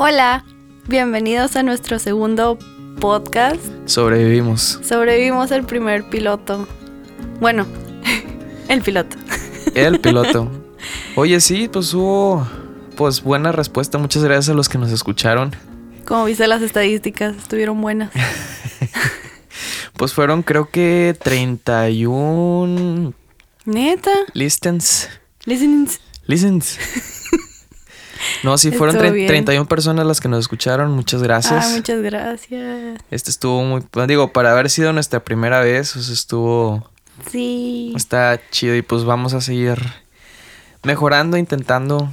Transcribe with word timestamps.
Hola, 0.00 0.44
bienvenidos 0.86 1.56
a 1.56 1.64
nuestro 1.64 1.98
segundo 1.98 2.56
podcast. 3.00 3.60
Sobrevivimos. 3.86 4.78
Sobrevivimos 4.84 5.50
el 5.50 5.64
primer 5.64 6.08
piloto. 6.08 6.68
Bueno, 7.40 7.66
el 8.68 8.80
piloto. 8.82 9.16
El 9.74 9.98
piloto. 10.02 10.48
Oye, 11.16 11.40
sí, 11.40 11.68
pues 11.68 11.92
hubo 11.94 12.46
pues 12.96 13.24
buena 13.24 13.50
respuesta. 13.50 13.98
Muchas 13.98 14.22
gracias 14.22 14.50
a 14.50 14.54
los 14.54 14.68
que 14.68 14.78
nos 14.78 14.92
escucharon. 14.92 15.50
Como 16.04 16.26
viste 16.26 16.46
las 16.46 16.62
estadísticas, 16.62 17.36
estuvieron 17.36 17.80
buenas. 17.80 18.12
pues 19.94 20.12
fueron 20.14 20.44
creo 20.44 20.70
que 20.70 21.16
31 21.20 23.14
Neta. 23.64 24.12
listens. 24.32 25.08
Listenings. 25.44 26.00
Listens. 26.26 26.78
No, 28.42 28.58
sí, 28.58 28.70
fueron 28.70 28.96
Estuvo 28.96 29.10
30 29.10 29.14
bien. 29.14 29.26
31 29.28 29.68
personas 29.68 30.06
las 30.06 30.20
que 30.20 30.28
nos 30.28 30.40
escucharon. 30.40 30.92
Muchas 30.92 31.22
gracias. 31.22 31.66
Ah, 31.66 31.70
muchas 31.74 32.00
gracias. 32.00 33.00
Este 33.10 33.30
estuvo 33.30 33.62
muy. 33.62 33.82
Digo, 34.06 34.32
para 34.32 34.52
haber 34.52 34.70
sido 34.70 34.92
nuestra 34.92 35.20
primera 35.20 35.60
vez, 35.60 35.92
pues 35.92 36.08
estuvo. 36.08 36.88
Sí. 37.30 37.92
Está 37.96 38.40
chido 38.50 38.76
y 38.76 38.82
pues 38.82 39.04
vamos 39.04 39.34
a 39.34 39.40
seguir 39.40 39.78
mejorando, 40.82 41.36
intentando. 41.36 42.08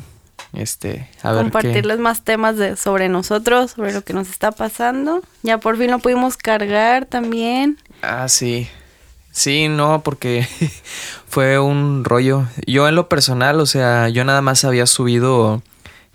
Este, 0.53 1.09
a 1.21 1.33
ver 1.33 1.45
qué. 1.45 1.51
compartirles 1.51 1.99
más 1.99 2.23
temas 2.23 2.55
de, 2.55 2.77
sobre 2.77 3.09
nosotros, 3.09 3.71
sobre 3.71 3.93
lo 3.93 4.03
que 4.03 4.13
nos 4.13 4.29
está 4.29 4.51
pasando. 4.51 5.21
Ya 5.43 5.57
por 5.57 5.77
fin 5.77 5.91
lo 5.91 5.99
pudimos 5.99 6.37
cargar 6.37 7.05
también. 7.05 7.77
Ah, 8.01 8.27
sí. 8.29 8.69
Sí, 9.31 9.67
no, 9.67 10.01
porque 10.01 10.47
fue 11.27 11.59
un 11.59 12.05
rollo. 12.05 12.45
Yo 12.65 12.87
en 12.87 12.95
lo 12.95 13.09
personal, 13.09 13.59
o 13.59 13.65
sea, 13.65 14.07
yo 14.07 14.23
nada 14.23 14.41
más 14.41 14.63
había 14.63 14.85
subido 14.85 15.61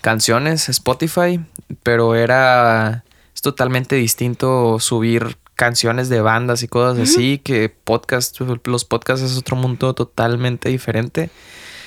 canciones 0.00 0.68
Spotify, 0.68 1.40
pero 1.82 2.14
era 2.14 3.04
es 3.34 3.42
totalmente 3.42 3.96
distinto 3.96 4.78
subir 4.80 5.38
canciones 5.54 6.08
de 6.08 6.20
bandas 6.20 6.62
y 6.62 6.68
cosas 6.68 6.98
así 6.98 7.38
que 7.38 7.68
podcast, 7.68 8.38
los 8.64 8.84
podcasts 8.84 9.24
es 9.24 9.36
otro 9.36 9.56
mundo 9.56 9.94
totalmente 9.94 10.68
diferente. 10.68 11.30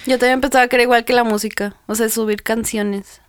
Yo 0.05 0.19
también 0.19 0.41
pensaba 0.41 0.67
que 0.67 0.75
era 0.75 0.83
igual 0.83 1.05
que 1.05 1.13
la 1.13 1.23
música, 1.23 1.75
o 1.87 1.95
sea, 1.95 2.09
subir 2.09 2.43
canciones. 2.43 3.21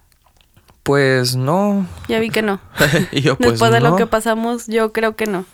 Pues 0.83 1.35
no. 1.35 1.87
Ya 2.09 2.19
vi 2.21 2.29
que 2.29 2.43
no. 2.43 2.61
y 3.13 3.23
yo 3.23 3.37
pues 3.37 3.53
Después 3.53 3.73
de 3.73 3.81
no. 3.81 3.91
lo 3.91 3.97
que 3.97 4.07
pasamos, 4.07 4.67
yo 4.67 4.93
creo 4.93 5.17
que 5.17 5.27
no. 5.27 5.47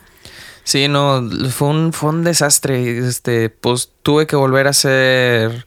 Sí, 0.65 0.89
no, 0.89 1.23
fue 1.51 1.69
un, 1.69 1.93
fue 1.93 2.11
un 2.11 2.25
desastre. 2.25 2.99
Este, 2.99 3.49
pues 3.49 3.93
tuve 4.03 4.27
que 4.27 4.37
volver 4.37 4.67
a 4.67 4.71
hacer. 4.71 5.67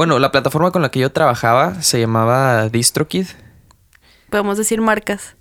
Bueno, 0.00 0.18
la 0.18 0.32
plataforma 0.32 0.70
con 0.70 0.80
la 0.80 0.90
que 0.90 0.98
yo 0.98 1.12
trabajaba 1.12 1.82
se 1.82 2.00
llamaba 2.00 2.70
DistroKid. 2.70 3.26
Podemos 4.30 4.56
decir 4.56 4.80
marcas. 4.80 5.36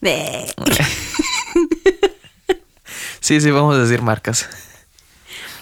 De- 0.00 0.46
Sí, 3.18 3.40
sí, 3.40 3.50
vamos 3.50 3.74
a 3.74 3.78
decir 3.80 4.00
marcas. 4.00 4.48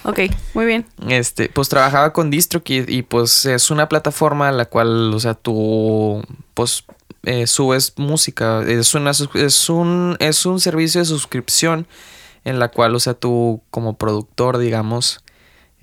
Ok, 0.03 0.19
muy 0.53 0.67
bien. 0.67 0.85
Este, 1.09 1.49
pues 1.49 1.69
trabajaba 1.69 2.13
con 2.13 2.29
DistroKid 2.29 2.87
y 2.87 3.01
pues 3.01 3.47
es 3.47 3.71
una 3.71 3.89
plataforma 3.89 4.49
a 4.49 4.51
la 4.51 4.65
cual, 4.65 5.11
o 5.11 5.19
sea, 5.19 5.33
tú 5.33 6.21
pues 6.53 6.83
eh, 7.23 7.47
subes 7.47 7.93
música. 7.97 8.61
Es 8.61 8.93
una 8.93 9.09
es 9.09 9.69
un 9.71 10.17
es 10.19 10.45
un 10.45 10.59
servicio 10.59 11.01
de 11.01 11.05
suscripción 11.05 11.87
en 12.43 12.59
la 12.59 12.67
cual, 12.69 12.93
o 12.93 12.99
sea, 12.99 13.15
tú 13.15 13.63
como 13.71 13.97
productor, 13.97 14.59
digamos, 14.59 15.23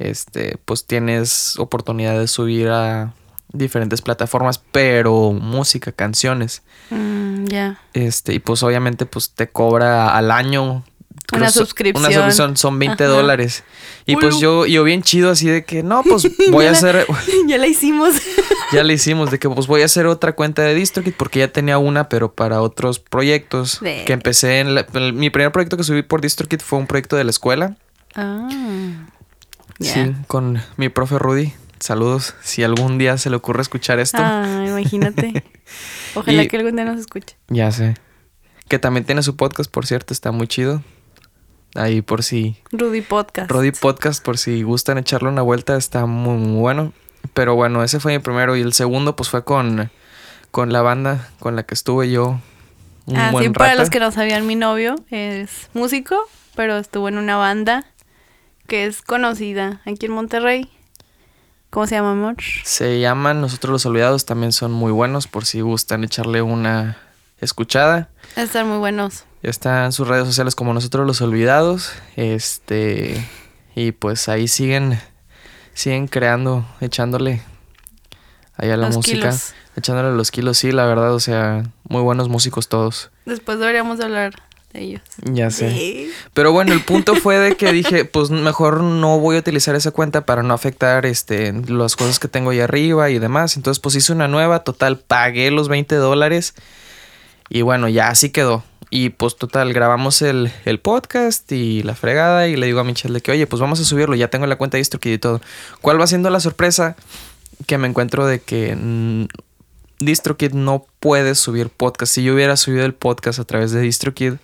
este, 0.00 0.56
pues 0.64 0.86
tienes 0.86 1.58
oportunidad 1.58 2.18
de 2.18 2.26
subir 2.26 2.68
a 2.70 3.12
diferentes 3.52 4.00
plataformas, 4.00 4.60
pero 4.72 5.32
música, 5.32 5.92
canciones. 5.92 6.62
Mm, 6.90 7.44
ya. 7.46 7.80
Este, 7.92 8.32
y 8.34 8.38
pues 8.38 8.62
obviamente 8.62 9.06
pues 9.06 9.30
te 9.30 9.48
cobra 9.50 10.16
al 10.16 10.30
año. 10.30 10.84
Una 11.32 11.50
suscripción. 11.50 12.04
Una 12.04 12.12
suscripción, 12.12 12.56
son 12.56 12.78
20 12.78 13.04
Ajá. 13.04 13.12
dólares. 13.12 13.62
Y 14.06 14.16
pues 14.16 14.40
yo, 14.40 14.66
yo 14.66 14.82
bien 14.82 15.02
chido 15.02 15.30
así 15.30 15.46
de 15.48 15.64
que, 15.64 15.82
no, 15.84 16.02
pues 16.02 16.26
voy 16.50 16.64
a 16.66 16.72
la- 16.72 16.76
hacer, 16.78 17.06
ya 17.46 17.58
la 17.58 17.66
hicimos. 17.68 18.14
ya 18.72 18.82
le 18.82 18.94
hicimos, 18.94 19.30
de 19.30 19.38
que 19.38 19.48
pues 19.48 19.66
voy 19.68 19.82
a 19.82 19.84
hacer 19.84 20.06
otra 20.06 20.32
cuenta 20.34 20.62
de 20.62 20.74
DistroKid 20.74 21.12
porque 21.16 21.38
ya 21.40 21.48
tenía 21.52 21.78
una, 21.78 22.08
pero 22.08 22.32
para 22.34 22.62
otros 22.62 22.98
proyectos. 22.98 23.78
De- 23.80 24.04
Que 24.06 24.12
empecé 24.12 24.58
en, 24.60 24.74
la- 24.74 24.86
mi 25.12 25.30
primer 25.30 25.52
proyecto 25.52 25.76
que 25.76 25.84
subí 25.84 26.02
por 26.02 26.20
DistroKid 26.20 26.60
fue 26.60 26.78
un 26.80 26.86
proyecto 26.88 27.14
de 27.16 27.24
la 27.24 27.30
escuela. 27.30 27.76
Ah. 28.16 28.48
Sí, 29.80 30.14
con 30.26 30.60
mi 30.76 30.88
profe 30.88 31.18
Rudy. 31.18 31.52
Saludos, 31.78 32.34
si 32.42 32.62
algún 32.62 32.98
día 32.98 33.16
se 33.16 33.30
le 33.30 33.36
ocurre 33.36 33.62
escuchar 33.62 33.98
esto. 34.00 34.18
Ah, 34.20 34.64
imagínate. 34.68 35.42
Ojalá 36.14 36.42
Y- 36.42 36.48
que 36.48 36.58
algún 36.58 36.76
día 36.76 36.84
nos 36.84 37.00
escuche. 37.00 37.36
Ya 37.48 37.70
sé. 37.72 37.94
Que 38.68 38.78
también 38.78 39.06
tiene 39.06 39.22
su 39.22 39.36
podcast, 39.36 39.70
por 39.70 39.86
cierto, 39.86 40.12
está 40.12 40.30
muy 40.30 40.46
chido. 40.46 40.82
Ahí 41.74 42.02
por 42.02 42.22
si 42.22 42.56
Rudy 42.72 43.00
Podcast. 43.00 43.50
Roddy 43.50 43.70
Podcast, 43.70 44.22
por 44.24 44.36
si 44.36 44.62
gustan 44.62 44.98
echarle 44.98 45.28
una 45.28 45.42
vuelta, 45.42 45.76
está 45.76 46.04
muy, 46.06 46.36
muy 46.36 46.60
bueno. 46.60 46.92
Pero 47.32 47.54
bueno, 47.54 47.82
ese 47.82 48.00
fue 48.00 48.12
mi 48.12 48.18
primero. 48.18 48.56
Y 48.56 48.60
el 48.60 48.72
segundo, 48.72 49.16
pues 49.16 49.28
fue 49.30 49.44
con, 49.44 49.90
con 50.50 50.72
la 50.72 50.82
banda 50.82 51.28
con 51.38 51.56
la 51.56 51.62
que 51.62 51.74
estuve 51.74 52.10
yo. 52.10 52.40
Un 53.06 53.16
ah, 53.16 53.30
buen 53.30 53.44
sí, 53.46 53.50
para 53.50 53.74
los 53.76 53.88
que 53.88 54.00
no 54.00 54.10
sabían, 54.12 54.46
mi 54.46 54.56
novio 54.56 54.96
es 55.10 55.70
músico, 55.72 56.16
pero 56.54 56.76
estuvo 56.76 57.08
en 57.08 57.18
una 57.18 57.36
banda 57.36 57.86
que 58.70 58.86
es 58.86 59.02
conocida 59.02 59.80
aquí 59.84 60.06
en 60.06 60.12
Monterrey. 60.12 60.70
¿Cómo 61.70 61.88
se 61.88 61.96
llama, 61.96 62.12
amor? 62.12 62.36
Se 62.62 63.00
llaman 63.00 63.40
Nosotros 63.40 63.72
los 63.72 63.84
Olvidados, 63.84 64.26
también 64.26 64.52
son 64.52 64.70
muy 64.70 64.92
buenos, 64.92 65.26
por 65.26 65.44
si 65.44 65.60
gustan 65.60 66.04
echarle 66.04 66.40
una 66.40 66.96
escuchada. 67.40 68.10
Están 68.36 68.68
muy 68.68 68.78
buenos. 68.78 69.24
Ya 69.42 69.50
está 69.50 69.86
en 69.86 69.90
sus 69.90 70.06
redes 70.06 70.24
sociales 70.24 70.54
como 70.54 70.72
Nosotros 70.72 71.04
los 71.04 71.20
Olvidados. 71.20 71.92
Este. 72.14 73.28
Y 73.74 73.90
pues 73.90 74.28
ahí 74.28 74.46
siguen. 74.46 75.00
Siguen 75.74 76.06
creando, 76.06 76.64
echándole 76.80 77.42
ahí 78.56 78.70
a 78.70 78.76
la 78.76 78.86
Los 78.86 78.98
música. 78.98 79.18
kilos. 79.18 79.52
Echándole 79.74 80.16
los 80.16 80.30
kilos, 80.30 80.58
sí, 80.58 80.70
la 80.70 80.84
verdad, 80.86 81.12
o 81.12 81.20
sea, 81.20 81.64
muy 81.88 82.02
buenos 82.02 82.28
músicos 82.28 82.68
todos. 82.68 83.10
Después 83.24 83.58
deberíamos 83.58 83.98
hablar 84.00 84.34
de 84.72 84.80
ellos. 84.80 85.02
Ya 85.24 85.50
sé. 85.50 85.70
Sí. 85.70 86.10
Pero 86.34 86.52
bueno, 86.52 86.72
el 86.72 86.82
punto 86.82 87.14
fue 87.16 87.38
de 87.38 87.56
que 87.56 87.72
dije, 87.72 88.04
pues 88.06 88.30
mejor 88.30 88.82
no 88.82 89.18
voy 89.18 89.36
a 89.36 89.40
utilizar 89.40 89.74
esa 89.74 89.90
cuenta 89.90 90.24
para 90.24 90.42
no 90.42 90.54
afectar 90.54 91.06
este 91.06 91.52
las 91.52 91.96
cosas 91.96 92.18
que 92.18 92.28
tengo 92.28 92.50
ahí 92.50 92.60
arriba 92.60 93.10
y 93.10 93.18
demás. 93.18 93.56
Entonces, 93.56 93.80
pues 93.80 93.94
hice 93.94 94.12
una 94.12 94.28
nueva, 94.28 94.64
total, 94.64 94.98
pagué 94.98 95.50
los 95.50 95.68
20 95.68 95.94
dólares. 95.96 96.54
Y 97.48 97.62
bueno, 97.62 97.88
ya 97.88 98.08
así 98.08 98.30
quedó. 98.30 98.64
Y 98.90 99.10
pues 99.10 99.36
total, 99.36 99.72
grabamos 99.72 100.20
el, 100.22 100.52
el 100.64 100.80
podcast 100.80 101.50
y 101.52 101.82
la 101.82 101.94
fregada. 101.94 102.48
Y 102.48 102.56
le 102.56 102.66
digo 102.66 102.80
a 102.80 102.84
Michelle 102.84 103.14
de 103.14 103.20
que, 103.20 103.32
oye, 103.32 103.46
pues 103.46 103.60
vamos 103.60 103.80
a 103.80 103.84
subirlo. 103.84 104.14
Ya 104.16 104.28
tengo 104.28 104.46
la 104.46 104.56
cuenta 104.56 104.76
de 104.76 104.80
DistroKid 104.80 105.12
y 105.12 105.18
todo. 105.18 105.40
¿Cuál 105.80 106.00
va 106.00 106.06
siendo 106.06 106.30
la 106.30 106.40
sorpresa? 106.40 106.96
Que 107.66 107.78
me 107.78 107.88
encuentro 107.88 108.26
de 108.26 108.40
que 108.40 108.76
DistroKid 110.00 110.52
no 110.52 110.86
puede 110.98 111.34
subir 111.34 111.68
podcast. 111.70 112.12
Si 112.14 112.22
yo 112.22 112.34
hubiera 112.34 112.56
subido 112.56 112.84
el 112.84 112.94
podcast 112.94 113.38
a 113.38 113.44
través 113.44 113.70
de 113.72 113.80
DistroKid, 113.80 114.34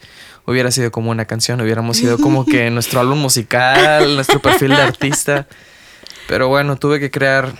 hubiera 0.46 0.70
sido 0.70 0.90
como 0.90 1.10
una 1.10 1.24
canción. 1.24 1.60
Hubiéramos 1.60 1.96
sido 1.96 2.18
como 2.18 2.44
que 2.44 2.70
nuestro 2.70 3.00
álbum 3.00 3.18
musical, 3.18 4.14
nuestro 4.14 4.40
perfil 4.40 4.70
de 4.70 4.82
artista. 4.82 5.46
Pero 6.28 6.48
bueno, 6.48 6.76
tuve 6.76 7.00
que 7.00 7.10
crear 7.10 7.52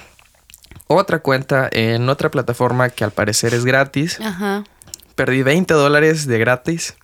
otra 0.89 1.21
cuenta 1.21 1.69
en 1.73 2.09
otra 2.09 2.31
plataforma 2.31 2.91
que 2.91 3.05
al 3.05 3.11
parecer 3.12 3.55
es 3.55 3.65
gratis. 3.65 4.21
Ajá. 4.21 4.65
Perdí 5.15 5.43
20 5.43 5.73
dólares 5.75 6.27
de 6.27 6.39
gratis. 6.39 6.95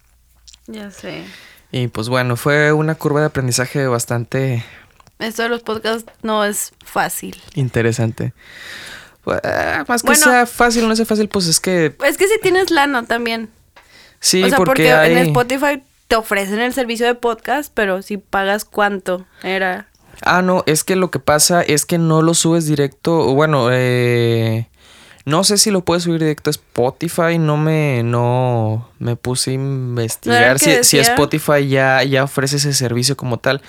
Ya 0.67 0.91
sé. 0.91 1.25
Y 1.71 1.89
pues 1.89 2.09
bueno, 2.09 2.37
fue 2.37 2.73
una 2.73 2.95
curva 2.95 3.21
de 3.21 3.27
aprendizaje 3.27 3.87
bastante 3.87 4.63
Esto 5.19 5.43
de 5.43 5.49
los 5.49 5.63
podcasts 5.63 6.05
no 6.23 6.45
es 6.45 6.73
fácil. 6.85 7.41
interesante. 7.55 8.35
Eh, 9.27 9.85
Más 9.87 10.03
que 10.03 10.07
Bueno. 10.09 10.23
sea 10.25 10.47
fácil 10.47 10.85
o 10.85 10.89
no 10.89 10.97
sea 10.97 11.07
fácil, 11.07 11.29
pues 11.29 11.47
es 11.47 11.61
que 11.61 11.95
Es 12.05 12.17
que 12.17 12.27
si 12.29 12.39
tienes 12.41 12.71
lana 12.71 13.05
también. 13.05 13.51
sí, 14.21 14.43
o 14.43 14.49
sea, 14.49 14.57
porque, 14.59 14.71
porque, 14.85 14.93
hay... 14.93 15.13
en 15.13 15.19
Spotify 15.19 15.83
te 16.09 16.17
ofrecen 16.17 16.61
el 16.61 16.73
servicio 16.75 17.07
de 17.07 17.15
podcast, 17.15 17.73
pero 17.75 18.03
si 18.03 18.17
pagas 18.19 18.65
cuánto 18.65 19.25
era. 19.43 19.87
Ah, 20.23 20.43
no, 20.43 20.63
es 20.67 20.85
que 20.85 20.95
lo 20.97 21.11
que 21.11 21.19
pasa 21.19 21.63
es 21.63 21.87
que 21.87 21.99
no 21.99 22.23
lo 22.23 22.35
subes 22.35 22.67
directo. 22.67 23.33
Bueno, 23.35 23.69
eh, 23.73 24.69
no 25.25 25.45
sé 25.45 25.57
si 25.59 25.71
lo 25.71 25.83
puedes 25.85 26.03
subir 26.05 26.21
directo 26.21 26.51
a 26.51 26.53
Spotify. 26.53 27.39
No 27.39 27.57
me, 27.57 28.03
no 28.03 28.89
me 28.99 29.17
puse 29.17 29.55
a 29.55 29.59
¿No 29.59 29.63
era 29.63 29.69
investigar 29.91 30.59
si, 30.59 30.83
si? 30.85 30.99
Spotify 30.99 31.69
ya, 31.69 32.03
ya 32.03 32.25
ofrece 32.25 32.57
ese 32.57 32.73
servicio 32.73 33.17
como 33.17 33.39
tal. 33.39 33.63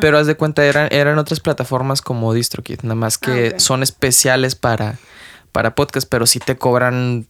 Pero 0.00 0.18
haz 0.18 0.26
de 0.26 0.36
cuenta, 0.36 0.64
eran, 0.64 0.88
eran 0.92 1.18
otras 1.18 1.40
plataformas 1.40 2.00
como 2.02 2.32
DistroKid, 2.32 2.80
nada 2.82 2.94
más 2.94 3.18
que 3.18 3.54
Ah, 3.56 3.60
son 3.60 3.82
especiales 3.82 4.54
para, 4.54 4.98
para 5.52 5.74
podcast, 5.74 6.08
pero 6.08 6.26
sí 6.26 6.38
te 6.38 6.56
cobran, 6.56 7.26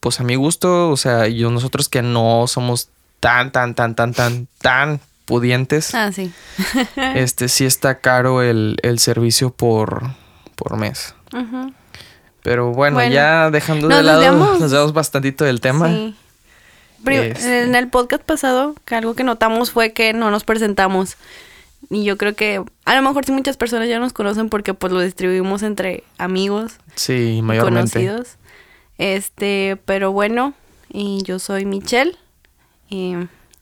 pues 0.00 0.20
a 0.20 0.24
mi 0.24 0.34
gusto, 0.36 0.90
o 0.90 0.96
sea, 0.96 1.28
yo 1.28 1.50
nosotros 1.50 1.88
que 1.88 2.02
no 2.02 2.46
somos 2.46 2.88
tan, 3.20 3.52
tan, 3.52 3.74
tan, 3.74 3.94
tan, 3.94 4.14
tan, 4.14 4.48
tan 4.62 5.00
pudientes, 5.26 5.94
Ah, 5.94 6.10
sí. 6.12 6.32
este 6.96 7.48
sí 7.48 7.66
está 7.66 7.98
caro 7.98 8.40
el, 8.42 8.76
el 8.82 8.98
servicio 8.98 9.50
por, 9.50 10.02
por 10.54 10.78
mes. 10.78 11.14
Ujú. 11.34 11.72
Pero 12.48 12.72
bueno, 12.72 12.94
Bueno, 12.94 13.12
ya 13.12 13.50
dejando 13.50 13.88
de 13.88 14.02
lado, 14.02 14.20
desviamos. 14.20 14.58
nos 14.60 14.70
damos 14.70 14.94
bastantito 14.94 15.44
del 15.44 15.60
tema. 15.60 15.88
Sí. 15.88 16.16
Este. 17.06 17.64
En 17.64 17.74
el 17.74 17.88
podcast 17.88 18.22
pasado, 18.22 18.74
que 18.86 18.94
algo 18.94 19.12
que 19.14 19.22
notamos 19.22 19.70
fue 19.70 19.92
que 19.92 20.14
no 20.14 20.30
nos 20.30 20.44
presentamos. 20.44 21.16
Y 21.90 22.04
yo 22.04 22.16
creo 22.16 22.34
que 22.34 22.64
a 22.86 22.94
lo 22.96 23.02
mejor 23.02 23.26
sí 23.26 23.32
muchas 23.32 23.58
personas 23.58 23.86
ya 23.90 23.98
nos 23.98 24.14
conocen 24.14 24.48
porque 24.48 24.72
pues 24.72 24.94
lo 24.94 25.00
distribuimos 25.00 25.62
entre 25.62 26.04
amigos 26.16 26.72
Sí, 26.94 27.40
mayormente. 27.42 27.92
conocidos. 28.06 28.36
Este, 28.96 29.78
pero 29.84 30.12
bueno, 30.12 30.54
y 30.90 31.22
yo 31.24 31.38
soy 31.38 31.66
Michelle. 31.66 32.16
Y, 32.88 33.14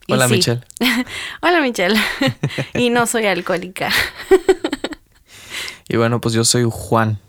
y 0.07 0.13
Hola, 0.13 0.29
sí. 0.29 0.35
Michelle. 0.35 0.61
Hola 1.41 1.59
Michelle. 1.59 1.99
y 2.73 2.89
no 2.89 3.05
soy 3.05 3.25
alcohólica. 3.25 3.89
Y 5.89 5.97
bueno, 5.97 6.21
pues 6.21 6.33
yo 6.33 6.45
soy 6.45 6.65
Juan. 6.71 7.19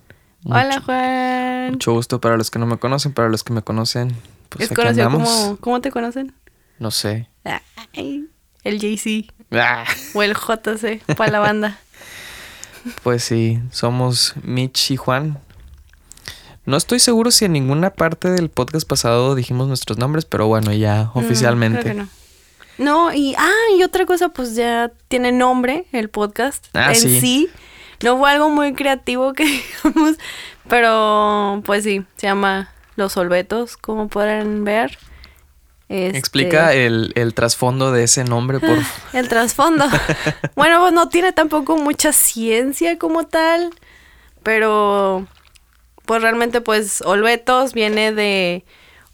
Hola 0.44 0.81
Juan. 0.87 1.27
Mucho 1.73 1.93
gusto 1.93 2.20
para 2.20 2.37
los 2.37 2.50
que 2.50 2.59
no 2.59 2.67
me 2.67 2.79
conocen, 2.79 3.12
para 3.12 3.29
los 3.29 3.44
que 3.44 3.53
me 3.53 3.62
conocen. 3.62 4.15
Pues 4.49 4.70
es 4.70 4.76
conocido 4.76 5.11
como... 5.11 5.56
¿Cómo 5.61 5.81
te 5.81 5.91
conocen? 5.91 6.32
No 6.79 6.91
sé. 6.91 7.29
Ay, 7.94 8.26
el 8.65 8.79
JC 8.79 9.32
Ah, 9.53 9.85
o 10.15 10.23
el 10.23 10.35
JC 10.35 11.03
para 11.17 11.32
la 11.32 11.38
banda. 11.41 11.79
pues 13.03 13.25
sí, 13.25 13.61
somos 13.73 14.35
Mitch 14.43 14.91
y 14.93 14.97
Juan. 14.97 15.38
No 16.67 16.76
estoy 16.76 17.00
seguro 17.00 17.31
si 17.31 17.47
en 17.47 17.53
ninguna 17.53 17.91
parte 17.91 18.29
del 18.31 18.50
podcast 18.50 18.87
pasado 18.87 19.35
dijimos 19.35 19.69
nuestros 19.69 19.97
nombres, 19.99 20.26
pero 20.26 20.47
bueno, 20.47 20.73
ya 20.73 21.11
Mm, 21.15 21.19
oficialmente. 21.19 21.81
creo 21.81 21.94
que 21.94 22.00
no. 22.03 22.09
No, 22.79 23.12
y, 23.12 23.35
ah, 23.37 23.50
y 23.76 23.82
otra 23.82 24.06
cosa, 24.06 24.29
pues 24.29 24.55
ya 24.55 24.93
tiene 25.09 25.32
nombre 25.32 25.87
el 25.93 26.11
podcast 26.11 26.65
Ah, 26.75 26.91
en 26.91 26.94
sí. 26.97 27.20
sí. 27.20 27.49
No 28.02 28.18
fue 28.18 28.30
algo 28.30 28.50
muy 28.50 28.74
creativo 28.74 29.32
que 29.32 29.44
digamos, 29.84 30.16
pero 30.68 31.62
pues 31.64 31.84
sí, 31.84 32.04
se 32.16 32.26
llama 32.26 32.70
Los 32.96 33.16
Olvetos, 33.16 33.76
como 33.76 34.08
podrán 34.08 34.64
ver. 34.64 34.98
Este, 35.88 36.18
Explica 36.18 36.74
el, 36.74 37.12
el 37.14 37.32
trasfondo 37.32 37.92
de 37.92 38.04
ese 38.04 38.22
nombre, 38.24 38.60
por 38.60 38.78
el 39.14 39.28
trasfondo. 39.28 39.86
bueno, 40.54 40.80
pues 40.80 40.92
no 40.92 41.08
tiene 41.08 41.32
tampoco 41.32 41.78
mucha 41.78 42.12
ciencia 42.12 42.98
como 42.98 43.26
tal, 43.26 43.70
pero 44.42 45.26
pues 46.04 46.22
realmente 46.22 46.60
pues 46.60 47.00
Olvetos 47.02 47.72
viene 47.72 48.12
de 48.12 48.64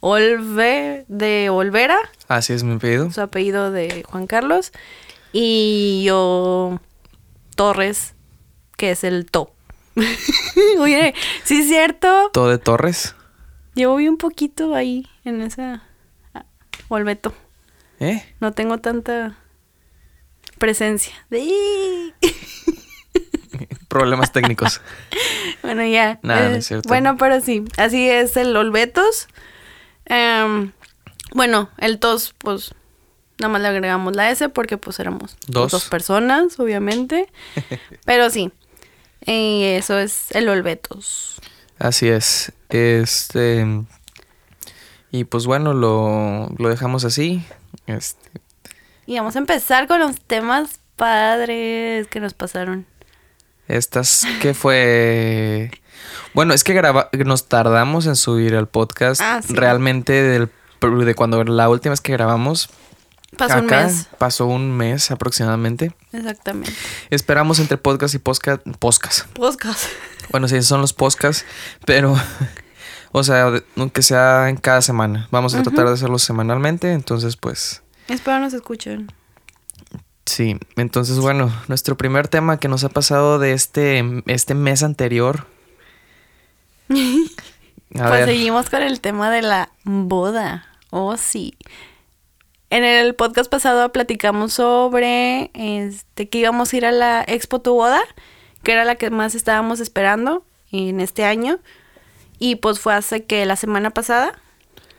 Olve, 0.01 1.05
de 1.09 1.49
Olvera, 1.49 1.99
Así 2.29 2.53
es 2.53 2.65
mi 2.65 2.77
pedido. 2.79 3.11
su 3.11 3.21
apellido 3.21 3.71
de 3.71 4.03
Juan 4.09 4.27
Carlos, 4.27 4.73
y 5.33 6.03
yo 6.05 6.81
Torres, 7.57 8.14
que 8.77 8.91
es 8.91 9.05
el 9.05 9.27
To. 9.31 9.53
Oye, 10.79 11.15
sí 11.45 11.61
es 11.61 11.69
cierto, 11.69 12.31
Todo 12.33 12.49
de 12.51 12.59
Torres. 12.59 13.15
llevo 13.75 13.97
bien 13.97 14.17
poquito 14.17 14.75
ahí 14.75 15.09
en 15.25 15.41
esa 15.43 15.83
ah, 16.35 16.45
Olveto. 16.89 17.33
¿Eh? 18.01 18.25
No 18.41 18.53
tengo 18.53 18.79
tanta 18.79 19.37
presencia. 20.59 21.15
Problemas 23.89 24.33
técnicos. 24.33 24.81
Bueno, 25.63 25.83
ya. 25.87 26.19
Nada, 26.23 26.51
no 26.51 26.57
Eh, 26.57 26.59
es 26.59 26.67
cierto. 26.67 26.89
Bueno, 26.91 27.17
pero 27.17 27.41
sí, 27.41 27.65
así 27.79 28.07
es 28.07 28.37
el 28.37 28.55
Olvetos. 28.55 29.29
Em, 30.05 30.73
bueno, 31.33 31.71
el 31.79 31.99
tos, 31.99 32.35
pues 32.37 32.75
nada 33.39 33.51
más 33.51 33.63
le 33.63 33.69
agregamos 33.69 34.15
la 34.15 34.31
S 34.31 34.47
porque 34.51 34.77
pues 34.77 34.99
éramos 35.01 35.39
Dos. 35.47 35.73
dos 35.73 35.89
personas, 35.89 36.61
obviamente. 36.61 37.33
pero 38.05 38.29
sí, 38.29 38.53
y 39.27 39.65
eso 39.65 39.99
es 39.99 40.31
el 40.33 40.49
Olvetos. 40.49 41.41
Así 41.79 42.09
es. 42.09 42.53
Este. 42.69 43.67
Y 45.11 45.25
pues 45.25 45.47
bueno, 45.47 45.75
lo, 45.75 46.49
lo 46.59 46.69
dejamos 46.69 47.05
así. 47.05 47.45
Este, 47.87 48.31
Y 49.07 49.17
vamos 49.17 49.37
a 49.37 49.39
empezar 49.39 49.87
con 49.87 50.01
los 50.01 50.21
temas 50.21 50.81
padres 50.97 52.07
que 52.09 52.21
nos 52.21 52.35
pasaron. 52.35 52.87
estas 53.69 54.25
que 54.41 54.55
fue. 54.55 55.71
Bueno, 56.35 56.53
es 56.55 56.65
que 56.65 56.75
graba, 56.75 57.09
nos 57.25 57.49
tardamos 57.49 58.07
en 58.07 58.17
subir 58.17 58.55
el 58.55 58.67
podcast. 58.67 59.21
Ah, 59.23 59.41
sí. 59.43 59.55
Realmente 59.55 60.13
del, 60.13 60.51
de 60.81 61.15
cuando 61.15 61.43
la 61.45 61.69
última 61.69 61.91
vez 61.93 62.01
que 62.01 62.13
grabamos. 62.13 62.69
Pasó 63.37 63.59
un 63.59 63.67
mes. 63.67 64.09
Pasó 64.19 64.47
un 64.47 64.77
mes 64.77 65.11
aproximadamente. 65.11 65.93
Exactamente. 66.13 66.73
Esperamos 67.11 67.59
entre 67.59 67.79
podcast 67.79 68.15
y 68.15 68.19
podcast. 68.19 68.63
Podcast. 68.79 69.27
Podcast. 69.33 69.87
Bueno, 70.31 70.49
sí, 70.49 70.63
son 70.63 70.81
los 70.81 70.93
podcasts, 70.93 71.45
pero, 71.85 72.17
o 73.13 73.23
sea, 73.25 73.53
aunque 73.77 74.03
sea 74.03 74.49
en 74.49 74.57
cada 74.57 74.83
semana. 74.83 75.29
Vamos 75.31 75.55
a 75.55 75.63
tratar 75.63 75.87
de 75.87 75.93
hacerlo 75.93 76.19
semanalmente, 76.19 76.93
entonces, 76.93 77.37
pues, 77.37 77.83
Espero 78.09 78.39
nos 78.39 78.53
escuchen. 78.53 79.11
sí. 80.27 80.59
Entonces, 80.77 81.19
bueno, 81.19 81.53
nuestro 81.69 81.97
primer 81.97 82.29
tema 82.29 82.59
que 82.59 82.69
nos 82.69 82.85
ha 82.85 82.89
pasado 82.89 83.39
de 83.39 83.53
este, 83.53 84.05
este 84.27 84.55
mes 84.55 84.83
anterior. 84.83 85.47
A 87.97 88.09
pues 88.09 88.11
ver, 88.11 88.25
seguimos 88.27 88.71
con 88.71 88.83
el 88.83 89.01
tema 89.01 89.31
de 89.31 89.43
la 89.43 89.71
boda. 89.85 90.67
Oh, 90.91 91.17
sí. 91.17 91.57
En 92.75 92.83
el 92.83 93.15
podcast 93.15 93.49
pasado 93.49 93.93
platicamos 93.93 94.55
sobre 94.55 95.53
este 95.55 96.29
que 96.29 96.39
íbamos 96.39 96.73
a 96.73 96.77
ir 96.77 96.85
a 96.85 96.91
la 96.91 97.23
Expo 97.25 97.61
Tu 97.61 97.73
Boda, 97.73 98.01
que 98.65 98.73
era 98.73 98.85
la 98.85 98.97
que 98.97 99.11
más 99.11 99.37
estábamos 99.37 99.79
esperando 99.79 100.45
en 100.73 100.99
este 100.99 101.25
año. 101.25 101.61
Y 102.41 102.57
pues 102.57 102.81
fue 102.81 102.93
hace 102.95 103.23
que 103.27 103.47
la 103.47 103.55
semana 103.55 103.91
pasada. 103.91 104.33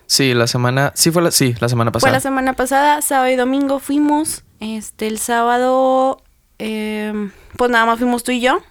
sí, 0.06 0.34
la 0.34 0.48
semana, 0.48 0.94
sí 0.96 1.12
fue 1.12 1.22
la, 1.22 1.32
sí, 1.32 1.54
la 1.60 1.68
semana 1.68 1.92
Fue 1.92 1.96
pasada. 2.00 2.14
la 2.14 2.20
semana 2.22 2.54
pasada, 2.54 3.02
sábado 3.02 3.30
y 3.30 3.36
domingo 3.36 3.80
fuimos. 3.80 4.46
Este, 4.62 5.08
el 5.08 5.20
sábado, 5.20 6.24
em, 6.60 7.32
pues 7.58 7.72
nada 7.72 7.86
más 7.86 8.00
fuimos 8.00 8.24
tú 8.24 8.32
y 8.32 8.40
yo. 8.40 8.62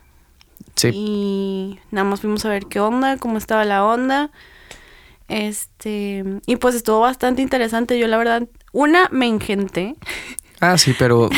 sí, 0.77 0.89
Y 0.95 1.79
nada 1.91 2.09
más 2.09 2.23
fuimos 2.23 2.43
a 2.47 2.49
ver 2.49 2.65
qué 2.69 2.81
onda, 2.81 3.19
cómo 3.19 3.37
estaba 3.37 3.67
la 3.67 3.85
onda. 3.85 4.31
Este, 5.29 6.25
y 6.47 6.57
pues 6.57 6.75
estuvo 6.75 7.01
bastante 7.01 7.43
interesante. 7.43 7.99
Yo 7.99 8.09
la 8.09 8.17
verdad, 8.17 8.49
una 8.75 9.09
me 9.11 9.27
engenté. 9.27 9.95
ah, 10.61 10.77
sí, 10.77 10.95
pero 10.99 11.31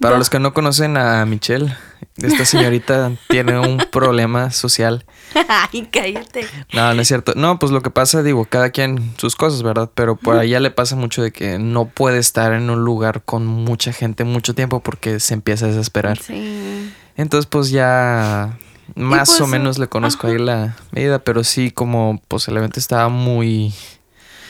para 0.00 0.18
los 0.18 0.30
que 0.30 0.40
no 0.40 0.52
conocen 0.54 0.96
a 0.96 1.24
Michelle, 1.26 1.76
esta 2.16 2.44
señorita 2.44 3.12
tiene 3.28 3.58
un 3.58 3.78
problema 3.92 4.50
social. 4.50 5.04
Ay, 5.48 5.86
cállate. 5.92 6.46
No, 6.72 6.94
no 6.94 7.02
es 7.02 7.06
cierto. 7.08 7.34
No, 7.36 7.58
pues 7.58 7.70
lo 7.70 7.82
que 7.82 7.90
pasa, 7.90 8.22
digo, 8.22 8.44
cada 8.46 8.70
quien 8.70 9.12
sus 9.18 9.36
cosas, 9.36 9.62
¿verdad? 9.62 9.90
Pero 9.94 10.16
por 10.16 10.42
ya 10.44 10.58
le 10.60 10.70
pasa 10.70 10.96
mucho 10.96 11.22
de 11.22 11.30
que 11.30 11.58
no 11.58 11.84
puede 11.86 12.18
estar 12.18 12.52
en 12.52 12.70
un 12.70 12.84
lugar 12.84 13.22
con 13.22 13.46
mucha 13.46 13.92
gente 13.92 14.24
mucho 14.24 14.54
tiempo 14.54 14.80
porque 14.80 15.20
se 15.20 15.34
empieza 15.34 15.66
a 15.66 15.68
desesperar. 15.68 16.18
Sí. 16.18 16.92
Entonces, 17.16 17.46
pues 17.46 17.70
ya 17.70 18.56
más 18.94 19.28
pues, 19.28 19.40
o 19.42 19.46
menos 19.46 19.78
le 19.78 19.88
conozco 19.88 20.26
ahí 20.28 20.38
la 20.38 20.76
medida, 20.92 21.18
pero 21.18 21.44
sí, 21.44 21.70
como 21.70 22.22
pues 22.28 22.48
el 22.48 22.56
evento 22.56 22.80
estaba 22.80 23.08
muy, 23.10 23.74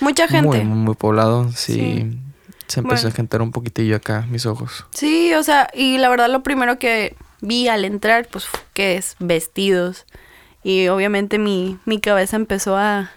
Mucha 0.01 0.29
gente. 0.29 0.63
muy, 0.65 0.65
muy 0.65 0.95
poblado, 0.95 1.51
sí, 1.53 1.73
Sí. 1.75 2.19
Se 2.69 2.81
empezó 2.81 3.03
Bueno. 3.03 3.09
a 3.15 3.17
gentar 3.17 3.43
un 3.43 3.51
poquitillo 3.53 3.97
acá 3.97 4.27
mis 4.31 4.47
ojos. 4.47 4.87
Sí, 4.91 5.33
o 5.35 5.43
sea, 5.43 5.69
y 5.75 5.99
la 5.99 6.09
verdad 6.09 6.29
lo 6.31 6.43
primero 6.43 6.79
que 6.79 7.17
vi 7.41 7.69
al 7.69 7.85
entrar, 7.85 8.27
pues, 8.29 8.47
que 8.75 8.97
es 8.97 9.17
vestidos. 9.19 10.07
Y 10.63 10.89
obviamente 10.89 11.39
mi, 11.39 11.79
mi 11.87 12.01
cabeza 12.01 12.37
empezó 12.37 12.77
a, 12.77 13.11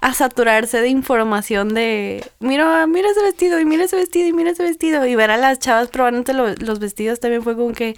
a 0.00 0.12
saturarse 0.14 0.80
de 0.80 0.88
información 0.88 1.72
de, 1.72 2.28
mira, 2.40 2.86
mira 2.86 3.08
ese 3.10 3.22
vestido, 3.22 3.58
y 3.60 3.64
mira 3.64 3.84
ese 3.84 3.96
vestido, 3.96 4.26
y 4.28 4.32
mira 4.32 4.50
ese 4.50 4.64
vestido. 4.64 5.06
Y 5.06 5.14
ver 5.14 5.30
a 5.30 5.36
las 5.36 5.58
chavas 5.60 5.88
probándose 5.88 6.34
lo- 6.34 6.54
los 6.56 6.78
vestidos 6.80 7.20
también 7.20 7.42
fue 7.42 7.54
como 7.56 7.72
que, 7.72 7.94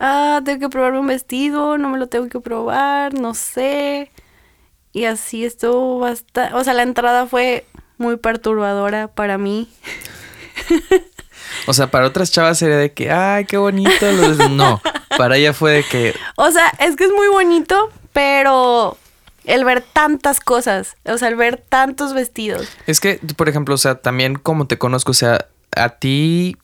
ah, 0.00 0.40
tengo 0.44 0.58
que 0.60 0.68
probarme 0.68 0.98
un 0.98 1.06
vestido, 1.06 1.78
no 1.78 1.88
me 1.88 1.98
lo 1.98 2.08
tengo 2.08 2.28
que 2.28 2.40
probar, 2.40 3.14
no 3.14 3.34
sé. 3.34 4.10
Y 4.92 5.04
así 5.06 5.44
estuvo 5.44 6.00
bastante, 6.00 6.54
o 6.54 6.62
sea, 6.64 6.74
la 6.74 6.82
entrada 6.82 7.26
fue 7.26 7.64
muy 7.98 8.16
perturbadora 8.16 9.08
para 9.08 9.38
mí. 9.38 9.68
O 11.66 11.72
sea, 11.72 11.90
para 11.90 12.06
otras 12.06 12.30
chavas 12.30 12.58
sería 12.58 12.76
de 12.76 12.92
que, 12.92 13.10
ay, 13.10 13.44
qué 13.44 13.56
bonito. 13.56 14.12
los-". 14.12 14.50
No, 14.50 14.80
para 15.16 15.36
ella 15.36 15.52
fue 15.52 15.72
de 15.72 15.84
que, 15.84 16.14
O 16.36 16.50
sea, 16.50 16.68
es 16.78 16.96
que 16.96 17.04
es 17.04 17.12
muy 17.12 17.28
bonito, 17.28 17.90
pero 18.12 18.96
el 19.44 19.64
ver 19.64 19.82
tantas 19.82 20.40
cosas, 20.40 20.96
o 21.04 21.18
sea, 21.18 21.28
el 21.28 21.36
ver 21.36 21.62
tantos 21.68 22.14
vestidos. 22.14 22.68
Es 22.86 23.00
que, 23.00 23.20
por 23.36 23.48
ejemplo, 23.48 23.74
o 23.74 23.78
sea, 23.78 23.96
también 23.96 24.36
como 24.36 24.66
te 24.66 24.78
conozco, 24.78 25.12
o 25.12 25.14
sea, 25.14 25.46
a 25.76 25.90
ti 25.90 26.56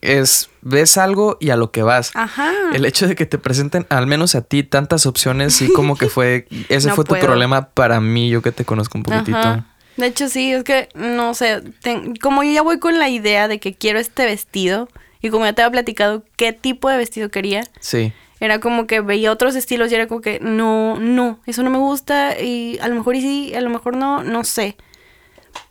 es, 0.00 0.50
ves 0.60 0.98
algo 0.98 1.36
y 1.40 1.50
a 1.50 1.56
lo 1.56 1.70
que 1.70 1.82
vas. 1.82 2.10
Ajá. 2.14 2.52
El 2.72 2.84
hecho 2.84 3.08
de 3.08 3.14
que 3.14 3.26
te 3.26 3.38
presenten, 3.38 3.86
al 3.88 4.06
menos 4.06 4.34
a 4.34 4.42
ti, 4.42 4.62
tantas 4.62 5.06
opciones, 5.06 5.54
sí 5.54 5.72
como 5.72 5.96
que 5.96 6.08
fue, 6.08 6.46
ese 6.68 6.88
No 6.88 6.94
fue 6.94 7.04
tu 7.04 7.14
problema 7.16 7.68
para 7.70 8.00
mí, 8.00 8.28
yo 8.28 8.42
que 8.42 8.52
te 8.52 8.64
conozco 8.64 8.98
un 8.98 9.04
poquitito. 9.04 9.38
Ajá. 9.38 9.66
De 9.96 10.06
hecho, 10.06 10.28
sí, 10.28 10.52
es 10.52 10.64
que, 10.64 10.88
no 10.94 11.34
sé, 11.34 11.62
ten- 11.82 12.16
como 12.16 12.42
yo 12.42 12.50
ya 12.52 12.62
voy 12.62 12.78
con 12.78 12.98
la 12.98 13.08
idea 13.08 13.46
de 13.48 13.60
que 13.60 13.74
quiero 13.74 13.98
este 13.98 14.24
vestido, 14.24 14.88
y 15.20 15.30
como 15.30 15.44
ya 15.44 15.52
te 15.52 15.62
había 15.62 15.72
platicado 15.72 16.22
qué 16.36 16.52
tipo 16.52 16.88
de 16.90 16.96
vestido 16.96 17.30
quería, 17.30 17.64
Sí. 17.80 18.12
Era 18.40 18.58
como 18.60 18.86
que 18.86 19.00
veía 19.00 19.30
otros 19.32 19.54
estilos 19.54 19.90
y 19.90 19.94
era 19.94 20.06
como 20.08 20.20
que 20.20 20.38
no, 20.40 20.98
no, 20.98 21.38
eso 21.46 21.62
no 21.62 21.70
me 21.70 21.78
gusta 21.78 22.38
y 22.38 22.78
a 22.80 22.88
lo 22.88 22.96
mejor 22.96 23.14
y 23.14 23.22
sí, 23.22 23.54
a 23.54 23.60
lo 23.62 23.70
mejor 23.70 23.96
no, 23.96 24.22
no 24.22 24.44
sé. 24.44 24.76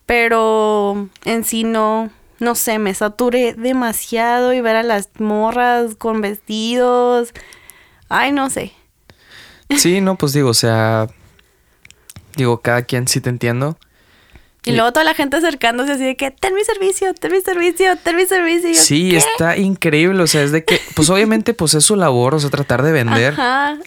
Pero 0.05 1.07
en 1.25 1.43
sí 1.43 1.63
no, 1.65 2.09
no 2.39 2.55
sé, 2.55 2.79
me 2.79 2.93
saturé 2.93 3.53
demasiado 3.53 4.53
y 4.53 4.61
ver 4.61 4.75
a 4.75 4.83
las 4.83 5.09
morras 5.19 5.95
con 5.95 6.21
vestidos. 6.21 7.33
Ay, 8.09 8.31
no 8.31 8.49
sé. 8.49 8.71
Sí, 9.77 10.01
no, 10.01 10.15
pues 10.17 10.33
digo, 10.33 10.49
o 10.49 10.53
sea, 10.53 11.07
digo, 12.35 12.59
cada 12.61 12.83
quien 12.83 13.07
sí 13.07 13.21
te 13.21 13.29
entiendo. 13.29 13.77
Y, 14.65 14.71
luego 14.71 14.93
toda 14.93 15.03
la 15.03 15.13
gente 15.13 15.37
acercándose 15.37 15.91
así 15.91 16.03
de 16.03 16.15
que, 16.15 16.31
ten 16.31 16.55
mi 16.55 16.63
servicio, 16.63 17.13
ten 17.13 17.31
mi 17.31 17.41
servicio, 17.41 17.97
ten 18.01 18.15
mi 18.15 18.25
servicio. 18.25 18.73
Sí, 18.75 19.11
¿qué? 19.11 19.17
está 19.17 19.57
increíble, 19.57 20.23
o 20.23 20.27
sea, 20.27 20.43
es 20.43 20.51
de 20.51 20.63
que, 20.63 20.79
pues 20.95 21.09
obviamente, 21.09 21.53
pues 21.53 21.73
es 21.73 21.83
su 21.83 21.95
labor, 21.95 22.35
o 22.35 22.39
sea, 22.39 22.49
tratar 22.49 22.81
de 22.81 22.93
vender, 22.93 23.33
Ajá. 23.33 23.77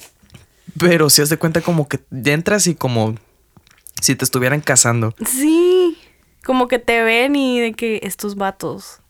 pero 0.78 1.08
si 1.08 1.22
has 1.22 1.30
de 1.30 1.38
cuenta 1.38 1.62
como 1.62 1.88
que 1.88 2.00
entras 2.24 2.66
y 2.66 2.74
como 2.74 3.14
si 4.02 4.14
te 4.16 4.24
estuvieran 4.24 4.60
cazando. 4.60 5.14
Sí. 5.24 5.96
Como 6.44 6.68
que 6.68 6.78
te 6.78 7.02
ven 7.02 7.34
y 7.34 7.58
de 7.58 7.72
que 7.72 8.00
estos 8.02 8.36
vatos 8.36 9.00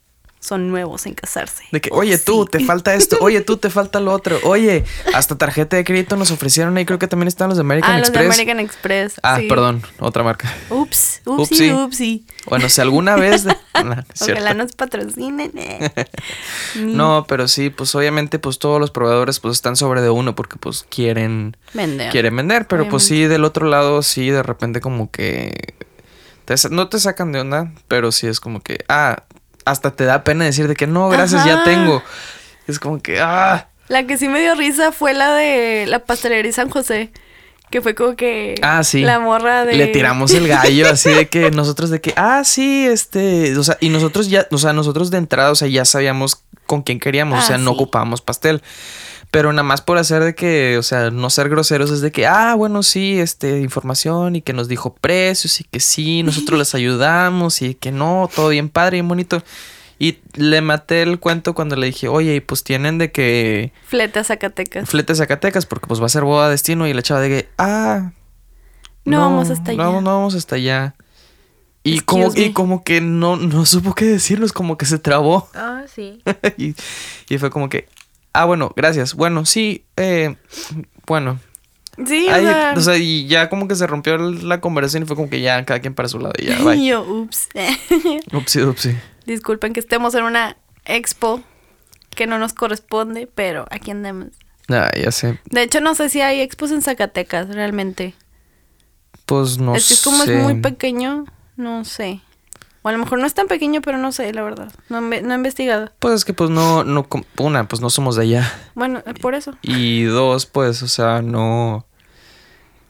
son 0.47 0.69
nuevos 0.69 1.05
en 1.05 1.13
casarse. 1.13 1.63
De 1.71 1.81
que, 1.81 1.89
oye, 1.91 2.17
tú, 2.17 2.45
te 2.45 2.59
falta 2.65 2.95
esto, 2.95 3.17
oye, 3.21 3.41
tú, 3.41 3.57
te 3.57 3.69
falta 3.69 3.99
lo 3.99 4.11
otro, 4.13 4.37
oye, 4.43 4.85
hasta 5.13 5.37
tarjeta 5.37 5.75
de 5.77 5.83
crédito 5.83 6.15
nos 6.15 6.31
ofrecieron 6.31 6.75
ahí, 6.77 6.85
creo 6.85 6.99
que 6.99 7.07
también 7.07 7.27
están 7.27 7.49
los 7.49 7.57
de 7.57 7.61
American 7.61 7.91
Ah, 7.91 7.99
los 7.99 8.11
de 8.11 8.19
Express. 8.19 8.33
American 8.33 8.59
Express. 8.59 9.13
Ah, 9.23 9.37
sí. 9.39 9.47
perdón, 9.47 9.81
otra 9.99 10.23
marca. 10.23 10.53
Ups, 10.69 11.21
Upsi. 11.25 11.71
upsi. 11.71 12.25
Bueno, 12.47 12.69
si 12.69 12.81
alguna 12.81 13.15
vez... 13.15 13.43
de- 13.43 13.55
No. 13.77 13.95
Ojalá 14.19 14.55
nos 14.55 14.71
patrocinen. 14.73 15.51
eh. 15.55 15.91
No, 16.75 17.25
pero 17.27 17.47
sí, 17.47 17.69
pues 17.69 17.93
obviamente 17.95 18.39
pues 18.39 18.57
todos 18.59 18.79
los 18.79 18.89
proveedores 18.91 19.39
pues 19.39 19.53
están 19.55 19.75
sobre 19.75 20.01
de 20.01 20.09
uno 20.09 20.35
porque 20.35 20.57
pues 20.57 20.85
quieren 20.89 21.55
Vender. 21.73 22.11
quieren 22.11 22.35
vender, 22.35 22.67
pero 22.67 22.87
pues 22.89 23.03
sí 23.03 23.25
del 23.25 23.43
otro 23.43 23.67
lado 23.67 24.01
sí 24.01 24.29
de 24.29 24.41
repente 24.43 24.81
como 24.81 25.11
que 25.11 25.75
te 26.45 26.55
no 26.71 26.87
te 26.89 26.99
sacan 26.99 27.31
de 27.31 27.41
onda, 27.41 27.71
pero 27.87 28.11
sí 28.11 28.27
es 28.27 28.39
como 28.39 28.61
que 28.61 28.83
ah, 28.89 29.23
hasta 29.67 29.91
te 29.91 30.05
da 30.05 30.23
pena 30.23 30.45
decir 30.45 30.67
de 30.67 30.75
que 30.75 30.87
no, 30.87 31.09
gracias, 31.09 31.45
ya 31.45 31.63
tengo. 31.63 32.01
Es 32.67 32.79
como 32.79 32.99
que 33.01 33.19
ah, 33.21 33.67
La 33.87 34.05
que 34.07 34.17
sí 34.17 34.27
me 34.27 34.39
dio 34.41 34.55
risa 34.55 34.91
fue 34.91 35.13
la 35.13 35.33
de 35.33 35.85
la 35.87 35.99
pastelería 35.99 36.51
San 36.51 36.69
José. 36.69 37.11
Que 37.69 37.81
fue 37.81 37.95
como 37.95 38.15
que. 38.15 38.55
ah, 38.61 38.81
sí. 38.83 39.01
La 39.01 39.19
morra 39.19 39.65
de. 39.65 39.75
Le 39.75 39.87
tiramos 39.87 40.31
el 40.33 40.47
gallo 40.47 40.89
así 40.89 41.09
de 41.09 41.27
que 41.27 41.51
nosotros 41.51 41.89
de 41.89 41.99
que 41.99 42.13
ah, 42.15 42.43
sí, 42.45 42.85
este, 42.87 43.57
o 43.57 43.63
sea, 43.63 43.77
y 43.81 43.89
nosotros 43.89 44.29
ya, 44.29 44.47
o 44.51 44.57
sea, 44.57 44.71
nosotros 44.71 45.11
de 45.11 45.17
entrada, 45.17 45.51
o 45.51 45.55
sea, 45.55 45.67
ya 45.67 45.83
sabíamos 45.83 46.43
con 46.65 46.81
quién 46.81 46.99
queríamos, 46.99 47.39
o 47.39 47.41
Ah, 47.41 47.45
sea, 47.45 47.57
no 47.57 47.71
sí. 47.71 47.75
ocupábamos 47.75 48.21
pastel. 48.21 48.61
Pero 49.29 49.51
nada 49.51 49.63
más 49.63 49.81
por 49.81 49.97
hacer 49.97 50.23
de 50.23 50.35
que, 50.35 50.77
o 50.77 50.83
sea, 50.83 51.11
no 51.11 51.29
ser 51.29 51.49
groseros 51.49 51.91
es 51.91 52.01
de 52.01 52.11
que, 52.11 52.25
ah, 52.25 52.55
bueno, 52.55 52.81
sí, 52.81 53.19
este, 53.19 53.59
información 53.59 54.37
y 54.37 54.41
que 54.41 54.53
nos 54.53 54.67
dijo 54.67 54.95
precios 54.95 55.59
y 55.59 55.65
que 55.65 55.79
sí, 55.79 56.23
nosotros 56.23 56.57
les 56.57 56.73
ayudamos 56.75 57.61
y 57.61 57.75
que 57.75 57.91
no, 57.91 58.29
todo 58.33 58.49
bien 58.49 58.69
padre, 58.69 58.95
bien 58.97 59.07
bonito. 59.07 59.43
Y 59.99 60.19
le 60.35 60.61
maté 60.61 61.01
el 61.01 61.19
cuento 61.19 61.55
cuando 61.55 61.75
le 61.75 61.87
dije, 61.87 62.07
oye, 62.07 62.35
y 62.35 62.39
pues 62.39 62.63
tienen 62.63 62.99
de 62.99 63.11
que 63.11 63.73
Fleta 63.85 64.23
Zacatecas. 64.23 64.87
flete 64.87 65.15
Zacatecas 65.15 65.65
porque 65.65 65.87
pues 65.87 65.99
va 65.99 66.05
a 66.05 66.09
ser 66.09 66.23
boda 66.23 66.49
destino 66.49 66.87
y 66.87 66.93
la 66.93 67.01
chava 67.01 67.19
de 67.19 67.29
que, 67.29 67.49
ah, 67.57 68.11
No 69.05 69.19
vamos 69.19 69.49
hasta 69.49 69.73
no, 69.73 69.83
allá. 69.83 70.01
No 70.01 70.17
vamos 70.17 70.35
hasta 70.35 70.55
allá. 70.55 70.95
Y 71.83 72.01
como, 72.01 72.31
y 72.35 72.51
como 72.51 72.83
que 72.83 73.01
no, 73.01 73.37
no 73.37 73.65
supo 73.65 73.95
qué 73.95 74.05
decirnos, 74.05 74.51
como 74.53 74.77
que 74.77 74.85
se 74.85 74.99
trabó. 74.99 75.49
Ah, 75.55 75.83
sí. 75.93 76.21
y, 76.57 76.75
y 77.29 77.37
fue 77.37 77.49
como 77.49 77.69
que, 77.69 77.87
ah, 78.41 78.45
bueno, 78.45 78.71
gracias. 78.75 79.13
Bueno, 79.13 79.45
sí, 79.45 79.85
eh, 79.95 80.35
bueno. 81.05 81.39
Sí, 82.05 82.27
o 82.29 82.33
Ahí, 82.33 82.43
sea. 82.43 82.73
o 82.77 82.81
sea, 82.81 82.97
y 82.97 83.27
ya 83.27 83.49
como 83.49 83.67
que 83.67 83.75
se 83.75 83.87
rompió 83.87 84.17
la 84.17 84.61
conversación 84.61 85.03
y 85.03 85.05
fue 85.07 85.15
como 85.15 85.29
que 85.29 85.41
ya 85.41 85.65
cada 85.65 85.79
quien 85.79 85.95
para 85.95 86.07
su 86.07 86.19
lado 86.19 86.33
y 86.37 86.45
ya, 86.45 86.59
bye. 86.59 86.85
yo, 86.85 87.01
ups. 87.01 87.49
upsi, 88.33 88.61
upsi. 88.61 88.95
Disculpen 89.25 89.73
que 89.73 89.79
estemos 89.79 90.13
en 90.13 90.23
una 90.23 90.57
expo 90.85 91.41
que 92.15 92.27
no 92.27 92.37
nos 92.37 92.53
corresponde, 92.53 93.27
pero 93.33 93.65
aquí 93.71 93.91
andamos. 93.91 94.27
Ah, 94.69 94.91
ya 94.95 95.11
sé. 95.11 95.39
De 95.49 95.63
hecho, 95.63 95.81
no 95.81 95.95
sé 95.95 96.09
si 96.09 96.21
hay 96.21 96.41
expos 96.41 96.71
en 96.71 96.81
Zacatecas 96.81 97.49
realmente. 97.49 98.13
Pues 99.25 99.57
no 99.57 99.75
es 99.75 99.87
que 99.87 99.95
como 100.03 100.23
sé. 100.23 100.37
es 100.37 100.43
muy 100.43 100.61
pequeño, 100.61 101.25
no 101.55 101.83
sé. 101.83 102.21
O 102.83 102.89
a 102.89 102.91
lo 102.91 102.97
mejor 102.99 103.19
no 103.19 103.25
es 103.25 103.33
tan 103.33 103.47
pequeño, 103.47 103.81
pero 103.81 103.97
no 103.97 104.11
sé, 104.11 104.31
la 104.33 104.43
verdad. 104.43 104.71
No, 104.89 104.99
he- 105.11 105.21
no 105.21 105.33
he 105.33 105.35
investigado. 105.35 105.91
Pues 105.99 106.13
es 106.13 106.25
que 106.25 106.33
pues 106.33 106.49
no, 106.49 106.83
no, 106.83 107.07
una, 107.39 107.67
pues 107.67 107.81
no 107.81 107.89
somos 107.89 108.15
de 108.15 108.23
allá. 108.23 108.51
Bueno, 108.75 109.01
eh, 109.05 109.13
por 109.15 109.35
eso. 109.35 109.57
Y 109.61 110.03
dos, 110.03 110.45
pues, 110.45 110.81
o 110.83 110.87
sea, 110.87 111.21
no. 111.21 111.85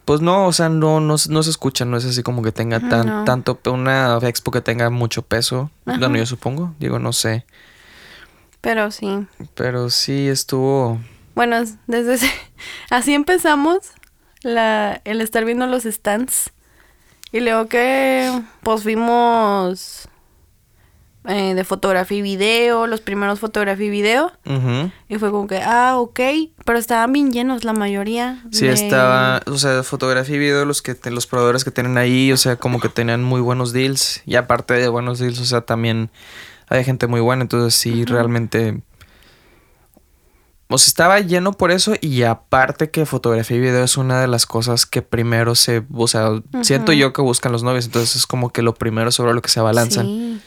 Pues 0.05 0.21
no, 0.21 0.45
o 0.47 0.53
sea, 0.53 0.69
no, 0.69 0.99
no, 1.01 1.15
no 1.29 1.43
se 1.43 1.49
escucha, 1.49 1.83
no 1.83 1.97
es 1.97 2.05
así 2.05 2.23
como 2.23 2.41
que 2.41 2.51
tenga 2.53 2.77
Ajá, 2.77 2.89
tan, 2.89 3.07
no. 3.07 3.23
tanto, 3.25 3.59
una 3.71 4.17
expo 4.21 4.51
que 4.51 4.61
tenga 4.61 4.89
mucho 4.89 5.21
peso. 5.23 5.69
Ajá. 5.85 5.97
Bueno, 5.99 6.17
yo 6.17 6.25
supongo, 6.25 6.73
digo, 6.79 6.97
no 6.99 7.11
sé. 7.11 7.45
Pero 8.61 8.89
sí. 8.91 9.25
Pero 9.55 9.89
sí 9.89 10.27
estuvo. 10.29 10.99
Bueno, 11.35 11.57
es- 11.57 11.75
desde 11.87 12.13
ese- 12.15 12.31
así 12.89 13.13
empezamos 13.13 13.79
la, 14.43 15.01
el 15.05 15.21
estar 15.21 15.43
viendo 15.45 15.67
los 15.67 15.83
stands. 15.83 16.51
Y 17.31 17.39
luego 17.41 17.67
que 17.67 18.31
pues 18.63 18.83
vimos 18.85 20.07
eh, 21.27 21.55
de 21.55 21.63
fotografía 21.65 22.17
y 22.19 22.21
video, 22.21 22.87
los 22.87 23.01
primeros 23.01 23.39
fotografía 23.41 23.85
y 23.85 23.89
video. 23.89 24.31
Y 25.09 25.17
fue 25.17 25.29
como 25.31 25.45
que, 25.45 25.57
ah, 25.61 25.97
ok. 25.97 26.19
Pero 26.63 26.79
estaban 26.79 27.11
bien 27.11 27.33
llenos 27.33 27.65
la 27.65 27.73
mayoría. 27.73 28.41
Sí, 28.51 28.65
de- 28.67 28.73
estaba, 28.73 29.41
o 29.45 29.57
sea, 29.57 29.83
fotografía 29.83 30.37
y 30.37 30.39
video, 30.39 30.63
los 30.63 30.81
que 30.81 30.95
los 31.11 31.27
proveedores 31.27 31.65
que 31.65 31.71
tienen 31.71 31.97
ahí, 31.97 32.31
o 32.31 32.37
sea, 32.37 32.55
como 32.55 32.79
que 32.79 32.87
tenían 32.87 33.23
muy 33.25 33.41
buenos 33.41 33.73
deals. 33.73 34.21
Y 34.25 34.35
aparte 34.35 34.75
de 34.75 34.87
buenos 34.87 35.19
deals, 35.19 35.39
o 35.41 35.45
sea, 35.45 35.61
también 35.61 36.09
hay 36.69 36.85
gente 36.85 37.07
muy 37.07 37.19
buena. 37.19 37.41
Entonces 37.41 37.75
sí, 37.75 38.05
realmente. 38.05 38.81
O 40.69 40.77
sea, 40.77 40.87
estaba 40.87 41.19
lleno 41.21 41.53
por 41.53 41.71
eso. 41.71 41.93
Y 42.01 42.23
aparte 42.23 42.89
que 42.89 43.05
fotografía 43.05 43.57
y 43.57 43.59
video 43.61 43.83
es 43.83 43.97
una 43.97 44.19
de 44.19 44.27
las 44.27 44.45
cosas 44.45 44.85
que 44.85 45.01
primero 45.01 45.55
se. 45.55 45.83
O 45.93 46.07
sea, 46.07 46.41
siento 46.61 46.91
yo 46.93 47.13
que 47.13 47.21
buscan 47.21 47.51
los 47.51 47.63
novios. 47.63 47.85
Entonces 47.85 48.15
es 48.17 48.27
como 48.27 48.49
que 48.51 48.61
lo 48.61 48.73
primero 48.73 49.11
sobre 49.11 49.33
lo 49.33 49.41
que 49.41 49.49
se 49.49 49.59
abalanzan. 49.59 50.05
Sí. 50.05 50.41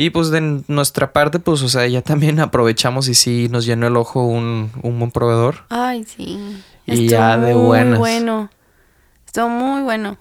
Y 0.00 0.10
pues 0.10 0.30
de 0.30 0.62
nuestra 0.68 1.12
parte, 1.12 1.40
pues, 1.40 1.60
o 1.62 1.68
sea, 1.68 1.86
ya 1.88 2.02
también 2.02 2.38
aprovechamos 2.40 3.08
y 3.08 3.14
sí 3.14 3.48
nos 3.50 3.64
llenó 3.66 3.86
el 3.88 3.96
ojo 3.96 4.24
un, 4.24 4.70
un 4.82 4.98
buen 4.98 5.10
proveedor. 5.10 5.64
Ay, 5.70 6.04
sí. 6.04 6.38
Y 6.86 6.92
Estuvo 6.92 7.10
ya 7.10 7.36
de 7.36 7.54
muy 7.54 7.64
buenas. 7.64 7.98
bueno. 7.98 8.50
Estuvo 9.26 9.48
muy 9.48 9.82
bueno. 9.82 10.16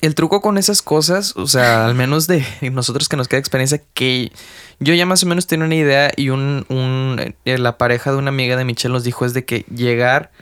El 0.00 0.14
truco 0.14 0.40
con 0.40 0.56
esas 0.56 0.80
cosas, 0.80 1.36
o 1.36 1.46
sea, 1.46 1.86
al 1.86 1.94
menos 1.94 2.26
de 2.26 2.44
nosotros 2.72 3.08
que 3.08 3.16
nos 3.16 3.28
queda 3.28 3.40
experiencia, 3.40 3.82
que 3.94 4.32
yo 4.80 4.94
ya 4.94 5.06
más 5.06 5.22
o 5.22 5.26
menos 5.26 5.46
tenía 5.46 5.66
una 5.66 5.74
idea 5.74 6.10
y 6.16 6.30
un, 6.30 6.64
un 6.68 7.34
eh, 7.44 7.58
la 7.58 7.76
pareja 7.78 8.10
de 8.10 8.18
una 8.18 8.30
amiga 8.30 8.56
de 8.56 8.64
Michelle 8.64 8.92
nos 8.92 9.04
dijo 9.04 9.26
es 9.26 9.34
de 9.34 9.44
que 9.44 9.64
llegar, 9.74 10.32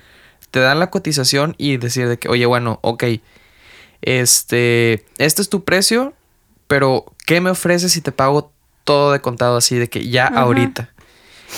te 0.51 0.61
dan 0.61 0.79
la 0.79 0.91
cotización 0.91 1.55
y 1.59 1.77
decir 1.77 2.09
de 2.09 2.19
que, 2.19 2.29
oye, 2.29 2.47
bueno, 2.47 2.79
ok, 2.83 3.05
este, 4.03 5.05
este 5.19 5.43
es 5.43 5.49
tu 5.49 5.65
precio, 5.65 6.15
pero 6.67 7.05
¿qué 7.27 7.41
me 7.41 7.51
ofreces 7.51 7.93
si 7.93 8.01
te 8.01 8.13
pago 8.13 8.53
todo 8.85 9.13
de 9.13 9.21
contado 9.21 9.57
así 9.57 9.77
de 9.77 9.89
que 9.89 10.09
ya 10.09 10.27
Ajá. 10.27 10.43
ahorita? 10.43 10.91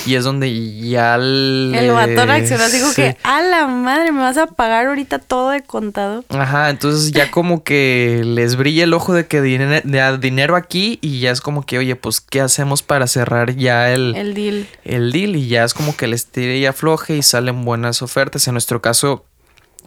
Y 0.06 0.16
es 0.16 0.24
donde 0.24 0.80
ya 0.80 1.16
le... 1.18 1.78
El 1.78 1.92
vato 1.92 2.26
reaccionó 2.26 2.64
así 2.64 2.80
como 2.80 2.92
que, 2.92 3.16
a 3.22 3.40
la 3.42 3.66
madre, 3.66 4.10
me 4.10 4.20
vas 4.20 4.36
a 4.36 4.46
pagar 4.46 4.86
ahorita 4.86 5.18
todo 5.20 5.50
de 5.50 5.62
contado. 5.62 6.24
Ajá, 6.30 6.70
entonces 6.70 7.12
ya 7.12 7.30
como 7.30 7.62
que 7.62 8.22
les 8.24 8.56
brilla 8.56 8.84
el 8.84 8.94
ojo 8.94 9.14
de 9.14 9.26
que 9.26 9.40
dinero, 9.40 9.80
de 9.84 10.18
dinero 10.18 10.56
aquí 10.56 10.98
y 11.02 11.20
ya 11.20 11.30
es 11.30 11.40
como 11.40 11.64
que, 11.64 11.78
oye, 11.78 11.94
pues, 11.94 12.20
¿qué 12.20 12.40
hacemos 12.40 12.82
para 12.82 13.06
cerrar 13.06 13.54
ya 13.54 13.92
el, 13.92 14.16
El 14.16 14.34
deal. 14.34 14.66
el 14.84 15.12
deal? 15.12 15.36
Y 15.36 15.48
ya 15.48 15.64
es 15.64 15.74
como 15.74 15.96
que 15.96 16.06
les 16.06 16.26
tire 16.26 16.56
y 16.58 16.66
afloje 16.66 17.16
y 17.16 17.22
salen 17.22 17.64
buenas 17.64 18.02
ofertas. 18.02 18.46
En 18.48 18.54
nuestro 18.54 18.82
caso 18.82 19.24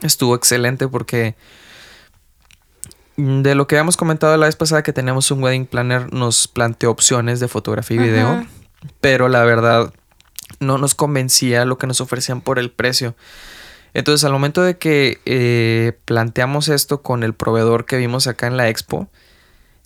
estuvo 0.01 0.35
excelente 0.35 0.87
porque 0.87 1.35
de 3.17 3.55
lo 3.55 3.65
que 3.65 3.75
habíamos 3.75 3.97
comentado 3.97 4.35
la 4.37 4.45
vez 4.45 4.55
pasada 4.55 4.83
que 4.83 4.91
teníamos 4.91 5.31
un 5.31 5.41
wedding 5.41 5.65
planner 5.65 6.13
nos 6.13 6.47
planteó 6.47 6.91
opciones 6.91 7.39
de 7.39 7.47
fotografía 7.47 7.95
y 7.95 7.99
video, 7.99 8.27
Ajá. 8.27 8.45
Pero 9.01 9.27
la 9.29 9.43
verdad 9.43 9.93
no 10.59 10.77
nos 10.77 10.95
convencía 10.95 11.65
lo 11.65 11.77
que 11.77 11.87
nos 11.87 12.01
ofrecían 12.01 12.41
por 12.41 12.59
el 12.59 12.71
precio. 12.71 13.15
Entonces, 13.93 14.25
al 14.25 14.33
momento 14.33 14.61
de 14.61 14.77
que 14.77 15.21
eh, 15.25 15.97
planteamos 16.05 16.67
esto 16.67 17.01
con 17.01 17.23
el 17.23 17.33
proveedor 17.33 17.85
que 17.85 17.97
vimos 17.97 18.27
acá 18.27 18.47
en 18.47 18.57
la 18.57 18.67
expo, 18.69 19.07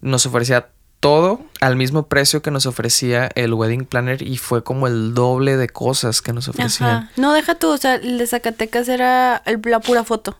nos 0.02 0.26
ofrecía 0.26 0.70
todo 1.00 1.42
al 1.62 1.76
mismo 1.76 2.08
precio 2.08 2.42
que 2.42 2.52
nos 2.52 2.66
ofrecía 2.66 3.30
el 3.36 3.54
wedding 3.54 3.86
planner 3.86 4.22
y 4.22 4.38
fue 4.38 4.64
como 4.64 4.88
el 4.88 5.14
doble 5.14 5.56
de 5.58 5.70
cosas 5.70 6.22
que 6.22 6.34
nos 6.34 6.48
ofrecían. 6.50 6.90
Ajá. 6.90 7.12
No, 7.16 7.34
deja 7.34 7.56
tú, 7.56 7.70
o 7.70 7.78
sea, 7.78 7.96
el 7.96 8.18
de 8.18 8.28
Zacatecas 8.28 8.90
era 8.90 9.42
el- 9.46 9.62
la 9.64 9.80
pura 9.80 10.04
foto. 10.04 10.38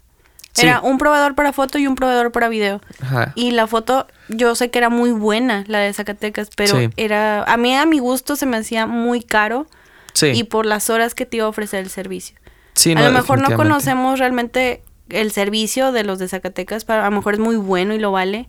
Sí. 0.60 0.68
Era 0.68 0.82
un 0.82 0.98
proveedor 0.98 1.36
para 1.36 1.54
foto 1.54 1.78
y 1.78 1.88
un 1.88 1.96
proveedor 1.96 2.32
para 2.32 2.50
video. 2.50 2.82
Ajá. 3.02 3.32
Y 3.36 3.52
la 3.52 3.68
foto, 3.68 4.08
yo 4.28 4.56
sé 4.56 4.70
que 4.72 4.80
era 4.80 4.90
muy 4.90 5.12
buena, 5.12 5.64
la 5.68 5.80
de 5.80 5.94
Zacatecas, 5.94 6.50
pero 6.56 6.78
Sí. 6.78 6.90
era, 6.98 7.44
a 7.44 7.58
mí 7.58 7.76
a 7.76 7.86
mi 7.86 8.00
gusto 8.00 8.36
se 8.36 8.46
me 8.46 8.58
hacía 8.58 8.86
muy 8.88 9.22
caro 9.22 9.68
Sí. 10.14 10.28
y 10.34 10.44
por 10.44 10.66
las 10.66 10.90
horas 10.90 11.16
que 11.16 11.26
te 11.26 11.38
iba 11.38 11.46
a 11.46 11.50
ofrecer 11.50 11.80
el 11.80 11.90
servicio. 11.90 12.38
Sí, 12.74 12.94
a 12.94 13.02
lo 13.02 13.12
mejor 13.12 13.42
no 13.42 13.56
conocemos 13.56 14.20
realmente 14.20 14.84
el 15.10 15.32
servicio 15.32 15.92
de 15.92 16.04
los 16.04 16.20
de 16.20 16.28
Zacatecas, 16.28 16.86
pero 16.86 17.02
a 17.02 17.06
lo 17.10 17.16
mejor 17.16 17.34
es 17.34 17.40
muy 17.40 17.56
bueno 17.58 17.94
y 17.94 18.00
lo 18.00 18.12
vale, 18.12 18.48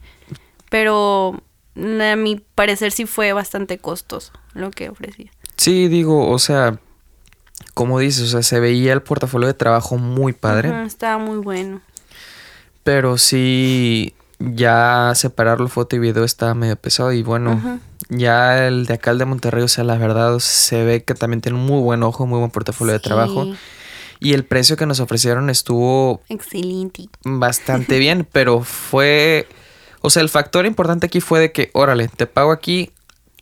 pero 0.69 1.43
mm, 1.75 2.01
a 2.01 2.17
mi 2.17 2.37
parecer 2.55 2.93
sí 2.93 3.07
fue 3.07 3.33
bastante 3.33 3.79
costoso 3.79 4.33
lo 4.55 4.71
que 4.71 4.89
ofrecía. 4.89 5.31
Sí, 5.57 5.89
digo, 5.89 6.29
o 6.31 6.39
sea, 6.39 6.79
como 7.75 7.99
dices, 7.99 8.23
o 8.23 8.27
sea, 8.29 8.43
se 8.43 8.61
veía 8.61 8.93
el 8.93 9.03
portafolio 9.03 9.47
de 9.47 9.55
trabajo 9.55 9.97
muy 9.99 10.33
padre, 10.33 10.85
estaba 10.87 11.19
muy 11.19 11.39
bueno. 11.39 11.81
Pero 12.83 13.19
sí, 13.19 14.15
ya 14.39 15.13
separarlo 15.15 15.69
foto 15.69 15.97
y 15.97 15.99
video 15.99 16.25
está 16.25 16.55
medio 16.55 16.77
pesado 16.77 17.13
y 17.13 17.23
bueno, 17.23 17.81
ya 18.09 18.67
el 18.67 18.87
de 18.87 18.95
acá, 18.95 19.11
el 19.11 19.19
de 19.19 19.27
Monterrey, 19.27 19.63
o 19.63 19.69
sea, 19.69 19.85
la 19.85 19.97
verdad 19.97 20.39
se 20.39 20.85
ve 20.85 21.03
que 21.05 21.15
también 21.15 21.41
tiene 21.41 21.59
un 21.59 21.67
muy 21.67 21.81
buen 21.81 22.03
ojo, 22.03 22.27
muy 22.27 22.39
buen 22.39 22.51
portafolio 22.51 22.93
de 22.93 23.01
trabajo 23.01 23.47
y 24.21 24.35
el 24.35 24.45
precio 24.45 24.77
que 24.77 24.87
nos 24.87 25.01
ofrecieron 25.01 25.51
estuvo 25.51 26.21
Excelente. 26.29 27.09
bastante 27.25 27.99
bien, 28.01 28.29
pero 28.31 28.61
fue, 28.61 29.49
o 30.03 30.11
sea, 30.11 30.23
el 30.23 30.29
factor 30.29 30.67
importante 30.67 31.07
aquí 31.07 31.21
fue 31.21 31.41
de 31.41 31.53
que, 31.53 31.71
órale, 31.73 32.09
te 32.09 32.27
pago 32.27 32.53
aquí, 32.53 32.91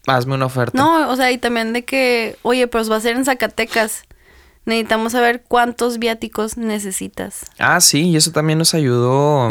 hazme 0.07 0.35
una 0.35 0.47
oferta. 0.47 0.79
No, 0.79 1.11
o 1.11 1.17
sea, 1.17 1.31
y 1.33 1.39
también 1.39 1.73
de 1.73 1.85
que, 1.85 2.37
oye, 2.43 2.69
pues 2.69 2.91
va 2.91 2.97
a 2.97 3.01
ser 3.01 3.17
en 3.17 3.25
Zacatecas. 3.25 4.05
Necesitamos 4.69 5.13
saber 5.13 5.45
cuántos 5.49 5.99
viáticos 5.99 6.59
necesitas. 6.59 7.47
Ah, 7.59 7.81
sí, 7.81 8.11
y 8.11 8.17
eso 8.17 8.33
también 8.33 8.59
nos 8.59 8.75
ayudó 8.75 9.49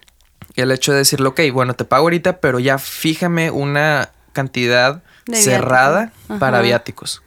el 0.54 0.70
hecho 0.70 0.92
de 0.92 0.98
decirle, 0.98 1.26
ok, 1.28 1.40
bueno, 1.52 1.74
te 1.74 1.84
pago 1.84 2.04
ahorita, 2.04 2.38
pero 2.38 2.60
ya 2.60 2.78
fíjame 2.78 3.50
una 3.50 4.10
cantidad 4.32 5.02
De 5.26 5.36
cerrada 5.42 6.12
viáticos. 6.12 6.38
para 6.38 6.60
viáticos. 6.60 7.22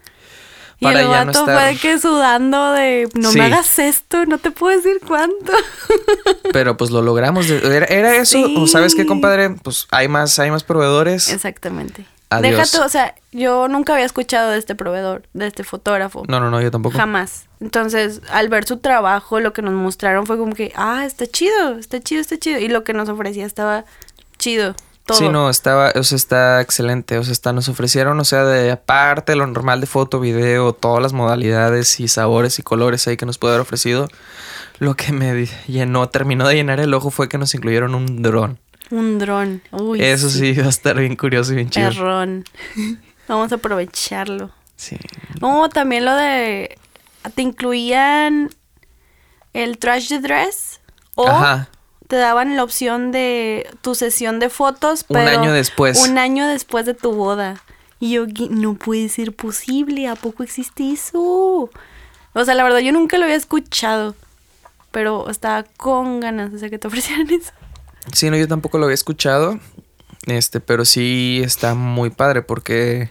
Y 0.80 0.86
Para 0.86 1.02
el 1.02 1.08
ya 1.10 1.26
no 1.26 1.32
vato 1.34 1.40
estar... 1.42 1.60
fue 1.70 1.78
que 1.82 2.00
sudando 2.00 2.72
de, 2.72 3.10
no 3.14 3.32
Sí. 3.32 3.38
me 3.38 3.46
hagas 3.46 3.78
esto, 3.78 4.26
no 4.26 4.38
te 4.38 4.52
puedo 4.52 4.76
decir 4.78 5.00
cuánto. 5.06 5.52
Pero 6.54 6.78
pues 6.78 6.92
lo 6.92 7.02
logramos. 7.02 7.50
Era, 7.50 7.86
era 7.86 8.16
eso. 8.16 8.40
o 8.58 8.68
¿Sabes 8.68 8.96
qué, 8.96 9.06
compadre? 9.06 9.50
Pues 9.52 9.88
hay 9.92 10.08
más, 10.08 10.40
hay 10.40 10.50
más 10.52 10.64
proveedores. 10.64 11.30
Exactamente. 11.30 12.06
Adiós. 12.38 12.58
Déjate, 12.72 12.80
o 12.86 12.90
sea, 12.90 13.16
yo 13.32 13.68
nunca 13.68 13.94
había 13.94 14.06
escuchado 14.06 14.52
de 14.52 14.58
este 14.58 14.76
proveedor, 14.76 15.24
de 15.34 15.48
este 15.48 15.64
fotógrafo. 15.64 16.24
No, 16.28 16.40
no, 16.40 16.50
no, 16.50 16.62
yo 16.62 16.72
tampoco. 16.72 16.98
Jamás. 16.98 17.46
Entonces, 17.60 18.22
al 18.32 18.50
ver 18.50 18.66
su 18.66 18.78
trabajo, 18.78 19.40
lo 19.40 19.54
que 19.54 19.62
nos 19.62 19.74
mostraron 19.74 20.26
fue 20.26 20.38
como 20.38 20.54
que, 20.54 20.74
ah, 20.76 21.06
está 21.06 21.28
chido, 21.28 21.78
está 21.78 22.00
chido, 22.02 22.22
está 22.22 22.38
chido. 22.38 22.60
Y 22.60 22.68
lo 22.68 22.84
que 22.84 22.94
nos 22.94 23.10
ofrecía 23.10 23.46
estaba 23.46 23.86
chido. 24.38 24.76
Todo. 25.06 25.18
Sí, 25.18 25.28
no, 25.28 25.50
estaba, 25.50 25.92
o 25.96 26.04
sea, 26.04 26.16
está 26.16 26.62
excelente. 26.62 27.18
O 27.18 27.24
sea, 27.24 27.34
está, 27.34 27.52
nos 27.52 27.68
ofrecieron, 27.68 28.20
o 28.20 28.26
sea, 28.26 28.46
de 28.46 28.72
aparte 28.72 29.36
lo 29.36 29.46
normal 29.46 29.82
de 29.82 29.88
foto, 29.88 30.20
video, 30.20 30.74
todas 30.74 31.04
las 31.04 31.12
modalidades 31.12 32.00
y 32.00 32.08
sabores 32.08 32.58
y 32.60 32.64
colores 32.64 33.06
ahí 33.08 33.18
que 33.18 33.26
nos 33.26 33.38
pudo 33.38 33.52
haber 33.52 33.62
ofrecido. 33.62 34.08
Lo 34.80 34.96
que 34.96 35.12
me 35.12 35.46
llenó, 35.68 36.08
terminó 36.10 36.48
de 36.48 36.56
llenar 36.56 36.80
el 36.80 36.94
ojo 36.94 37.12
fue 37.12 37.30
que 37.30 37.38
nos 37.38 37.54
incluyeron 37.54 37.96
un 37.96 38.22
dron. 38.22 38.60
Un 38.92 39.18
dron. 39.20 39.62
Uy, 39.72 40.02
Eso 40.04 40.30
sí, 40.30 40.54
va 40.54 40.66
a 40.66 40.70
estar 40.70 40.98
bien 40.98 41.16
curioso 41.16 41.52
y 41.54 41.56
bien 41.56 41.70
chido. 41.70 41.88
Errón. 41.88 42.44
Vamos 43.28 43.52
a 43.52 43.56
aprovecharlo. 43.56 44.52
Sí. 44.76 44.98
No, 45.42 45.70
también 45.70 46.06
lo 46.06 46.14
de. 46.16 46.78
Te 47.36 47.42
incluían 47.42 48.50
el 49.54 49.78
trash 49.78 50.10
de 50.10 50.20
dress. 50.20 50.82
O 51.16 51.28
Ajá. 51.28 51.70
te 52.08 52.16
daban 52.18 52.56
la 52.58 52.64
opción 52.64 53.12
de 53.12 53.70
tu 53.82 53.96
sesión 53.96 54.40
de 54.40 54.50
fotos. 54.50 55.06
Un 55.08 55.16
pero 55.18 55.40
año 55.40 55.54
después. 55.54 56.08
Un 56.08 56.18
año 56.18 56.48
después 56.48 56.86
de 56.86 56.94
tu 56.94 57.14
boda. 57.14 57.62
Y 58.00 58.12
yo, 58.14 58.26
"¿Qué? 58.28 58.48
no 58.50 58.74
puede 58.74 59.08
ser 59.10 59.34
posible. 59.34 60.08
¿A 60.08 60.16
poco 60.16 60.44
existe 60.44 60.92
eso? 60.92 61.70
O 62.34 62.46
sea, 62.46 62.56
la 62.56 62.64
verdad, 62.64 62.80
yo 62.80 62.92
nunca 62.92 63.18
lo 63.18 63.24
había 63.26 63.38
escuchado. 63.38 64.16
Pero 64.92 65.30
estaba 65.30 65.64
con 65.64 66.20
ganas 66.20 66.60
de 66.60 66.70
que 66.70 66.78
te 66.80 66.88
ofrecieran 66.90 67.30
eso. 67.30 67.52
Sí, 68.12 68.30
no, 68.30 68.38
yo 68.38 68.48
tampoco 68.48 68.78
lo 68.78 68.86
había 68.86 68.96
escuchado. 68.96 69.60
Este, 70.26 70.60
pero 70.60 70.86
sí 70.86 71.42
está 71.44 71.74
muy 71.76 72.10
padre 72.10 72.42
porque. 72.42 73.10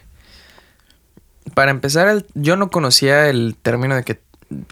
Para 1.55 1.71
empezar, 1.71 2.07
el- 2.07 2.25
yo 2.35 2.55
no 2.55 2.69
conocía 2.69 3.27
el 3.29 3.55
término 3.61 3.95
de 3.95 4.03
que. 4.03 4.21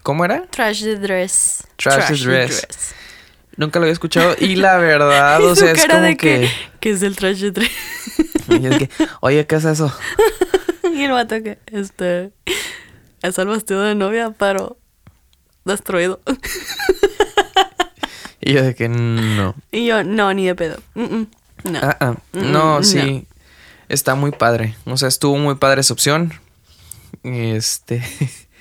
¿Cómo 0.04 0.26
era? 0.26 0.46
Trash 0.48 0.84
the 0.84 0.96
dress. 0.98 1.68
Trash 1.76 2.08
the 2.24 2.26
dress. 2.26 2.68
Nunca 3.58 3.80
lo 3.80 3.84
había 3.86 3.94
escuchado. 3.94 4.36
Y 4.40 4.56
la 4.56 4.78
verdad, 4.80 5.44
o 5.44 5.56
sea, 5.56 5.72
es 5.72 5.86
como 5.86 6.02
de 6.02 6.16
que. 6.18 6.50
¿Qué 6.80 6.92
es 6.92 7.02
el 7.02 7.16
trash 7.16 7.42
the 7.42 7.52
dress? 7.52 7.72
y 8.48 8.66
es 8.68 8.78
que, 8.78 8.90
Oye, 9.22 9.46
¿qué 9.48 9.56
es 9.56 9.66
eso? 9.66 9.94
y 10.94 11.04
el 11.04 11.12
vato 11.12 11.42
que, 11.44 11.60
este, 11.68 12.32
es 13.22 13.38
el 13.38 13.48
vestido 13.48 13.82
de 13.84 13.96
novia, 13.96 14.34
pero 14.38 14.78
destruido. 15.66 16.22
Y 18.42 18.54
yo 18.54 18.64
de 18.64 18.76
que 18.76 18.90
no. 18.90 19.56
y 19.72 19.86
yo, 19.86 20.04
no, 20.04 20.34
ni 20.34 20.46
de 20.48 20.56
pedo. 20.56 20.78
Mm, 20.96 21.04
mm, 21.04 21.28
no. 21.66 21.80
Ah, 21.82 21.98
ah. 22.00 22.16
Mm, 22.34 22.52
No, 22.52 22.76
no. 22.78 22.84
sí. 22.84 23.26
Está 23.90 24.16
muy 24.16 24.32
padre. 24.32 24.76
O 24.86 24.98
sea, 24.98 25.10
estuvo 25.10 25.38
muy 25.38 25.56
padre 25.56 25.82
esa 25.82 25.94
opción. 25.94 26.34
Este. 27.24 28.04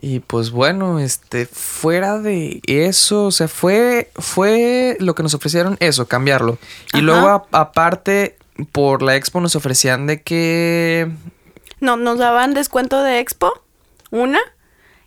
Y 0.00 0.20
pues 0.20 0.50
bueno, 0.50 0.98
este, 0.98 1.46
fuera 1.46 2.18
de 2.18 2.60
eso, 2.66 3.24
o 3.26 3.30
sea, 3.30 3.48
fue, 3.48 4.10
fue 4.16 4.98
lo 5.00 5.14
que 5.14 5.22
nos 5.22 5.32
ofrecieron 5.32 5.78
eso, 5.80 6.06
cambiarlo. 6.06 6.58
Y 6.92 6.96
Ajá. 6.98 7.02
luego, 7.06 7.48
aparte, 7.52 8.36
por 8.72 9.00
la 9.00 9.16
expo 9.16 9.40
nos 9.40 9.56
ofrecían 9.56 10.06
de 10.06 10.20
que. 10.20 11.10
No, 11.80 11.96
nos 11.96 12.18
daban 12.18 12.52
descuento 12.52 13.02
de 13.02 13.18
expo, 13.20 13.62
una, 14.10 14.40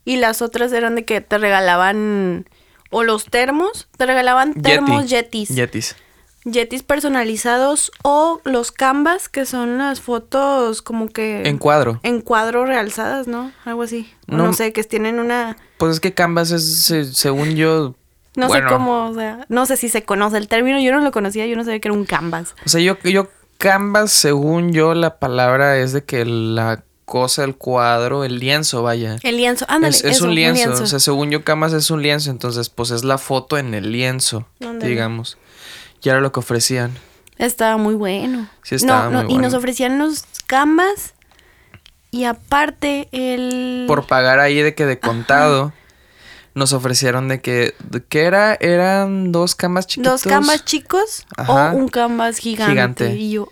y 0.04 0.16
las 0.16 0.42
otras 0.42 0.72
eran 0.74 0.96
de 0.96 1.06
que 1.06 1.22
te 1.22 1.38
regalaban 1.38 2.50
o 2.90 3.04
los 3.04 3.26
termos, 3.26 3.88
te 3.98 4.06
regalaban 4.06 4.54
termos 4.54 5.08
Yeti. 5.10 5.46
yetis. 5.46 5.56
Yetis. 5.56 5.96
Yetis 6.46 6.84
personalizados 6.84 7.92
o 8.04 8.40
los 8.46 8.72
canvas, 8.72 9.28
que 9.28 9.46
son 9.46 9.78
las 9.80 10.00
fotos 10.00 10.82
como 10.82 11.10
que... 11.10 11.44
En 11.48 11.58
cuadro. 11.58 12.00
en 12.04 12.22
cuadro 12.22 12.66
realzadas, 12.66 13.28
¿no? 13.28 13.52
Algo 13.66 13.84
así. 13.84 14.10
No. 14.28 14.38
no 14.46 14.54
sé, 14.54 14.72
que 14.72 14.84
tienen 14.86 15.20
una... 15.20 15.58
Pues 15.78 15.94
es 15.94 16.00
que 16.00 16.14
Canvas 16.14 16.52
es, 16.52 16.86
se- 16.86 17.06
según 17.14 17.56
yo. 17.56 17.96
No 18.36 18.48
bueno, 18.48 18.70
sé 18.70 18.74
cómo, 18.74 19.08
o 19.10 19.14
sea, 19.14 19.46
no 19.50 19.66
sé 19.66 19.78
si 19.78 19.90
se 19.90 20.04
conoce 20.04 20.38
el 20.38 20.48
término, 20.48 20.80
yo 20.80 20.92
no 20.94 21.02
lo 21.02 21.12
conocía, 21.12 21.46
yo 21.48 21.56
no 21.58 21.64
sabía 21.64 21.80
que 21.80 21.88
era 21.90 21.98
un 21.98 22.06
canvas. 22.06 22.56
O 22.66 22.70
sea, 22.70 22.80
yo, 22.82 22.98
yo, 23.00 23.28
Canvas, 23.58 24.12
según 24.12 24.72
yo, 24.72 24.94
la 24.94 25.18
palabra 25.18 25.78
es 25.80 25.92
de 25.92 26.04
que 26.04 26.24
la 26.26 26.84
cosa, 27.08 27.46
el 27.46 27.56
cuadro, 27.56 28.26
el 28.26 28.38
lienzo, 28.38 28.84
vaya. 28.84 29.16
El 29.24 29.38
lienzo, 29.38 29.66
ándale, 29.70 29.96
es, 29.96 30.04
es 30.04 30.18
eso, 30.18 30.26
un, 30.26 30.36
lienzo. 30.36 30.72
O 30.84 30.86
sea, 30.86 31.00
según 31.00 31.32
yo, 31.32 31.42
Canvas 31.42 31.72
es 31.72 31.90
un 31.90 32.02
lienzo. 32.02 32.30
Entonces, 32.30 32.68
pues 32.68 32.92
es 32.92 33.06
la 33.06 33.18
foto 33.18 33.58
en 33.58 33.74
el 33.74 33.94
lienzo, 33.94 34.46
Ándale. 34.60 34.90
digamos. 34.90 35.38
Y 36.04 36.10
era 36.10 36.20
lo 36.20 36.34
que 36.34 36.42
ofrecían. 36.42 36.92
Estaba 37.38 37.78
muy 37.78 37.96
bueno. 37.96 38.50
Sí, 38.62 38.76
estaba 38.76 39.06
No, 39.06 39.12
no, 39.12 39.24
muy 39.24 39.32
Y 39.32 39.36
nos 39.36 39.54
bueno. 39.54 39.58
ofrecían 39.60 39.98
los 40.00 40.26
canvas 40.48 41.14
y 42.12 42.26
aparte 42.26 43.08
el... 43.14 43.86
Por 43.88 44.06
pagar 44.06 44.40
ahí 44.42 44.62
de 44.62 44.76
que 44.76 44.86
de 44.86 45.00
contado, 45.00 45.72
nos 46.56 46.74
ofrecieron 46.74 47.30
de 47.30 47.40
que. 47.40 47.74
de 47.86 48.04
¿Qué 48.04 48.24
era? 48.24 48.58
Eran 48.60 49.32
dos 49.32 49.56
canvas 49.56 49.88
chiquitos. 49.88 50.24
Dos 50.24 50.30
canvas 50.30 50.66
chicos 50.66 51.26
Ajá. 51.38 51.72
o 51.72 51.78
un 51.78 51.88
canvas 51.88 52.38
gigante. 52.40 52.72
Gigante. 52.74 53.16
Y 53.16 53.32
yo... 53.32 53.48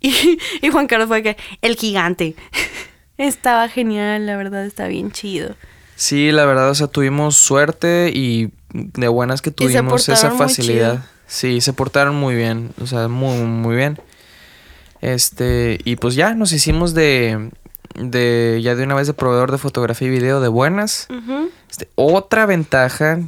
Y, 0.00 0.38
y 0.62 0.70
Juan 0.70 0.86
Carlos 0.86 1.08
fue 1.08 1.22
que 1.22 1.36
el 1.60 1.76
gigante. 1.76 2.34
Estaba 3.18 3.68
genial, 3.68 4.26
la 4.26 4.36
verdad, 4.36 4.64
está 4.64 4.86
bien 4.88 5.12
chido. 5.12 5.54
Sí, 5.96 6.32
la 6.32 6.44
verdad, 6.44 6.70
o 6.70 6.74
sea, 6.74 6.88
tuvimos 6.88 7.36
suerte 7.36 8.10
y 8.12 8.50
de 8.72 9.08
buenas 9.08 9.42
que 9.42 9.50
tuvimos 9.50 10.08
esa 10.08 10.32
facilidad. 10.32 11.04
Sí, 11.26 11.60
se 11.60 11.72
portaron 11.72 12.16
muy 12.16 12.34
bien, 12.34 12.72
o 12.80 12.86
sea, 12.86 13.08
muy, 13.08 13.38
muy 13.38 13.76
bien. 13.76 13.98
Este, 15.00 15.78
y 15.84 15.96
pues 15.96 16.14
ya 16.14 16.34
nos 16.34 16.52
hicimos 16.52 16.94
de, 16.94 17.50
de, 17.94 18.60
ya 18.62 18.74
de 18.74 18.82
una 18.82 18.94
vez 18.94 19.06
de 19.06 19.14
proveedor 19.14 19.52
de 19.52 19.58
fotografía 19.58 20.08
y 20.08 20.10
video 20.10 20.40
de 20.40 20.48
buenas. 20.48 21.06
Este, 21.70 21.88
otra 21.94 22.46
ventaja, 22.46 23.20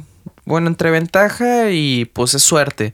bueno, 0.45 0.67
entre 0.67 0.91
ventaja 0.91 1.71
y 1.71 2.05
pues 2.05 2.33
es 2.33 2.43
suerte, 2.43 2.93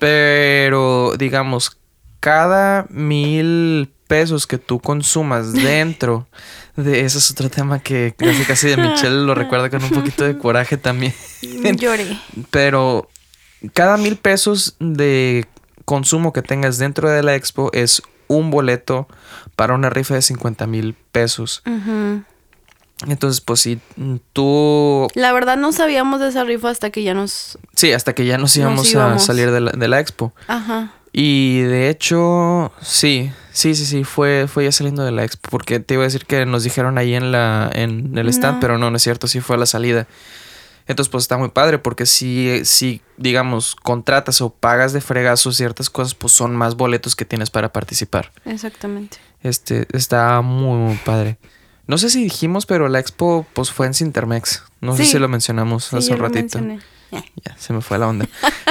pero 0.00 1.14
digamos, 1.16 1.78
cada 2.20 2.86
mil 2.90 3.93
pesos 4.06 4.46
que 4.46 4.58
tú 4.58 4.80
consumas 4.80 5.52
dentro 5.54 6.26
de 6.76 7.04
ese 7.04 7.18
es 7.18 7.30
otro 7.30 7.50
tema 7.50 7.78
que 7.78 8.14
casi 8.16 8.44
casi 8.44 8.68
de 8.68 8.76
Michelle 8.76 9.24
lo 9.24 9.34
recuerda 9.34 9.70
con 9.70 9.82
un 9.84 9.90
poquito 9.90 10.24
de 10.24 10.36
coraje 10.36 10.76
también. 10.76 11.14
Lloré. 11.76 12.18
Pero 12.50 13.08
cada 13.72 13.96
mil 13.96 14.16
pesos 14.16 14.76
de 14.80 15.46
consumo 15.84 16.32
que 16.32 16.42
tengas 16.42 16.78
dentro 16.78 17.08
de 17.10 17.22
la 17.22 17.34
expo 17.34 17.70
es 17.72 18.02
un 18.26 18.50
boleto 18.50 19.06
para 19.56 19.74
una 19.74 19.90
rifa 19.90 20.14
de 20.14 20.22
50 20.22 20.66
mil 20.66 20.94
pesos. 21.12 21.62
Entonces, 23.06 23.40
pues 23.40 23.60
si 23.60 23.80
tú... 24.32 25.08
La 25.14 25.32
verdad 25.32 25.56
no 25.56 25.72
sabíamos 25.72 26.20
de 26.20 26.28
esa 26.28 26.44
rifa 26.44 26.70
hasta 26.70 26.90
que 26.90 27.02
ya 27.02 27.14
nos... 27.14 27.58
Sí, 27.74 27.92
hasta 27.92 28.14
que 28.14 28.24
ya 28.24 28.38
nos 28.38 28.56
íbamos, 28.56 28.86
a 28.88 28.90
íbamos. 28.90 29.24
salir 29.24 29.50
de 29.50 29.60
la, 29.60 29.72
de 29.72 29.88
la 29.88 30.00
expo. 30.00 30.32
Ajá. 30.48 30.94
Y 31.16 31.60
de 31.60 31.90
hecho, 31.90 32.72
sí, 32.82 33.30
sí, 33.52 33.76
sí, 33.76 33.86
sí, 33.86 34.02
fue, 34.02 34.46
fue 34.48 34.64
ya 34.64 34.72
saliendo 34.72 35.04
de 35.04 35.12
la 35.12 35.22
expo. 35.22 35.48
Porque 35.48 35.78
te 35.78 35.94
iba 35.94 36.02
a 36.02 36.06
decir 36.06 36.26
que 36.26 36.44
nos 36.44 36.64
dijeron 36.64 36.98
ahí 36.98 37.14
en 37.14 37.30
la, 37.30 37.70
en 37.72 38.18
el 38.18 38.28
stand, 38.30 38.54
No. 38.56 38.60
pero 38.60 38.78
no, 38.78 38.90
no 38.90 38.96
es 38.96 39.02
cierto, 39.04 39.28
sí 39.28 39.40
fue 39.40 39.54
a 39.54 39.58
la 39.60 39.66
salida. 39.66 40.08
Entonces, 40.88 41.10
pues 41.10 41.22
está 41.22 41.38
muy 41.38 41.50
padre, 41.50 41.78
porque 41.78 42.04
si, 42.04 42.62
si, 42.64 43.00
digamos, 43.16 43.76
contratas 43.76 44.40
o 44.40 44.50
pagas 44.50 44.92
de 44.92 45.00
fregazo 45.00 45.52
ciertas 45.52 45.88
cosas, 45.88 46.14
pues 46.16 46.32
son 46.32 46.56
más 46.56 46.74
boletos 46.74 47.14
que 47.14 47.24
tienes 47.24 47.48
para 47.48 47.72
participar. 47.72 48.32
Exactamente. 48.44 49.18
Este, 49.42 49.86
está 49.92 50.40
muy, 50.40 50.76
muy 50.78 50.96
padre. 50.96 51.38
No 51.86 51.96
sé 51.96 52.10
si 52.10 52.24
dijimos, 52.24 52.66
pero 52.66 52.88
la 52.88 52.98
expo, 52.98 53.46
pues 53.54 53.70
fue 53.70 53.86
en 53.86 53.94
Cintermex. 53.94 54.64
No 54.80 54.96
sé 54.96 55.04
si 55.04 55.18
lo 55.20 55.28
mencionamos 55.28 55.84
Sí, 55.84 55.96
hace 55.96 56.12
un 56.12 56.18
lo 56.18 56.24
ratito. 56.26 56.58
mencioné. 56.58 56.80
Ya, 57.44 57.56
se 57.56 57.72
me 57.72 57.80
fue 57.80 57.98
la 57.98 58.08
onda. 58.08 58.26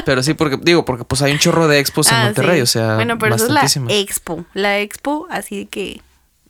Pero 0.05 0.21
sí, 0.23 0.33
porque, 0.33 0.57
digo, 0.61 0.85
porque 0.85 1.03
pues 1.05 1.21
hay 1.21 1.31
un 1.31 1.39
chorro 1.39 1.67
de 1.67 1.79
expos 1.79 2.09
en 2.11 2.15
Ah, 2.17 2.23
Monterrey, 2.25 2.57
sí. 2.57 2.61
o 2.61 2.65
sea, 2.65 2.95
Bueno, 2.95 3.17
pero 3.17 3.35
eso 3.35 3.45
es 3.45 3.51
la 3.51 3.61
expo. 3.89 4.45
La 4.53 4.79
expo, 4.79 5.27
así 5.29 5.65
que. 5.65 6.01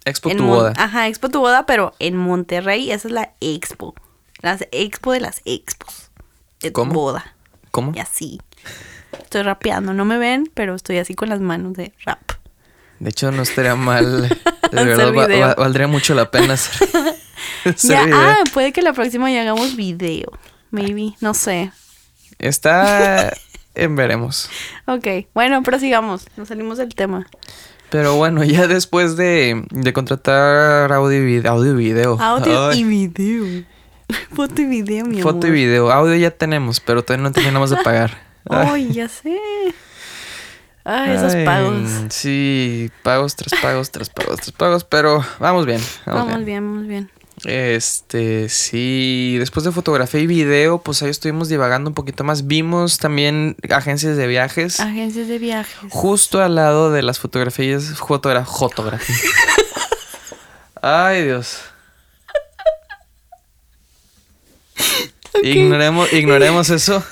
Expo 0.05 0.29
tu 0.35 0.43
boda. 0.45 0.73
Ajá, 0.77 1.07
expo 1.07 1.29
tu 1.29 1.39
boda, 1.39 1.65
pero 1.65 1.93
en 1.99 2.17
Monterrey, 2.17 2.91
esa 2.91 3.07
es 3.07 3.13
la 3.13 3.33
expo. 3.41 3.95
Las 4.41 4.65
expo 4.71 5.11
de 5.13 5.21
las 5.21 5.41
expos. 5.45 6.11
De 6.61 6.69
tu 6.69 6.73
¿Cómo? 6.73 6.93
boda. 6.93 7.35
¿Cómo? 7.71 7.93
Y 7.95 7.99
así. 7.99 8.41
Estoy 9.17 9.43
rapeando, 9.43 9.93
no 9.93 10.05
me 10.05 10.17
ven, 10.17 10.49
pero 10.53 10.75
estoy 10.75 10.97
así 10.97 11.13
con 11.13 11.29
las 11.29 11.39
manos 11.39 11.73
de 11.73 11.93
rap. 12.05 12.19
De 12.99 13.09
hecho, 13.09 13.31
no 13.31 13.43
estaría 13.43 13.75
mal. 13.75 14.29
De 14.71 14.83
verdad, 14.85 15.13
va- 15.15 15.27
video. 15.27 15.47
va- 15.47 15.55
valdría 15.55 15.87
mucho 15.87 16.13
la 16.15 16.31
pena 16.31 16.53
hacer, 16.55 16.87
hacer 17.65 17.91
Ya, 17.91 18.05
video. 18.05 18.17
ah, 18.19 18.37
puede 18.53 18.71
que 18.73 18.81
la 18.81 18.93
próxima 18.93 19.29
ya 19.31 19.41
hagamos 19.41 19.75
video. 19.75 20.31
Maybe, 20.71 21.13
no 21.21 21.33
sé. 21.33 21.71
Está 22.43 23.33
en 23.75 23.95
veremos. 23.95 24.49
Ok, 24.85 25.07
bueno, 25.33 25.63
prosigamos. 25.63 26.27
Nos 26.35 26.49
salimos 26.49 26.77
del 26.77 26.93
tema. 26.93 27.25
Pero 27.89 28.15
bueno, 28.15 28.43
ya 28.43 28.67
después 28.67 29.15
de, 29.15 29.65
de 29.69 29.93
contratar 29.93 30.91
audio 30.91 31.19
y 31.19 31.25
video. 31.25 31.51
Audio 31.53 31.71
y 31.71 31.75
video. 31.75 32.19
Audio 32.19 32.73
y 32.73 32.83
video. 32.83 33.63
Foto 34.35 34.61
y 34.61 34.65
video, 34.65 35.05
mi 35.05 35.21
Foto 35.21 35.47
y 35.47 35.51
video. 35.51 35.89
Audio 35.89 36.15
ya 36.15 36.31
tenemos, 36.31 36.81
pero 36.81 37.01
todavía 37.03 37.23
no 37.23 37.31
terminamos 37.31 37.69
de 37.69 37.77
pagar. 37.77 38.17
Ay, 38.49 38.91
ya 38.91 39.07
sé. 39.07 39.37
Ay, 40.83 41.15
esos 41.15 41.33
Ay, 41.33 41.45
pagos. 41.45 41.89
Sí, 42.09 42.91
pagos 43.03 43.37
tras 43.37 43.61
pagos, 43.61 43.89
tras 43.89 44.09
pagos, 44.09 44.35
tras 44.41 44.51
pagos, 44.51 44.83
pero 44.83 45.23
vamos 45.39 45.65
bien. 45.65 45.79
Vamos, 46.05 46.25
Vamos 46.25 46.35
bien. 46.39 46.45
bien, 46.45 46.73
vamos 46.73 46.87
bien. 46.87 47.11
Este, 47.45 48.47
sí, 48.47 49.35
después 49.37 49.65
de 49.65 49.71
fotografía 49.73 50.21
y 50.21 50.27
video, 50.27 50.79
pues 50.81 51.03
ahí 51.03 51.09
estuvimos 51.09 51.49
divagando 51.49 51.89
un 51.89 51.93
poquito 51.93 52.23
más. 52.23 52.47
Vimos 52.47 52.99
también 52.99 53.57
agencias 53.69 54.15
de 54.15 54.27
viajes. 54.27 54.79
Agencias 54.79 55.27
de 55.27 55.39
viajes. 55.39 55.75
Justo 55.91 56.41
al 56.41 56.55
lado 56.55 56.91
de 56.91 57.01
las 57.01 57.19
fotografías, 57.19 57.95
fotogra 57.99 58.45
fotografía. 58.45 59.15
Ay, 60.81 61.23
Dios. 61.25 61.59
Ignoremos, 65.41 66.11
ignoremos 66.13 66.69
eso. 66.69 67.03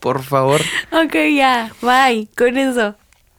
Por 0.00 0.22
favor, 0.22 0.60
Ok, 0.92 1.14
ya, 1.34 1.72
bye. 1.80 2.28
Con 2.36 2.58
eso. 2.58 2.94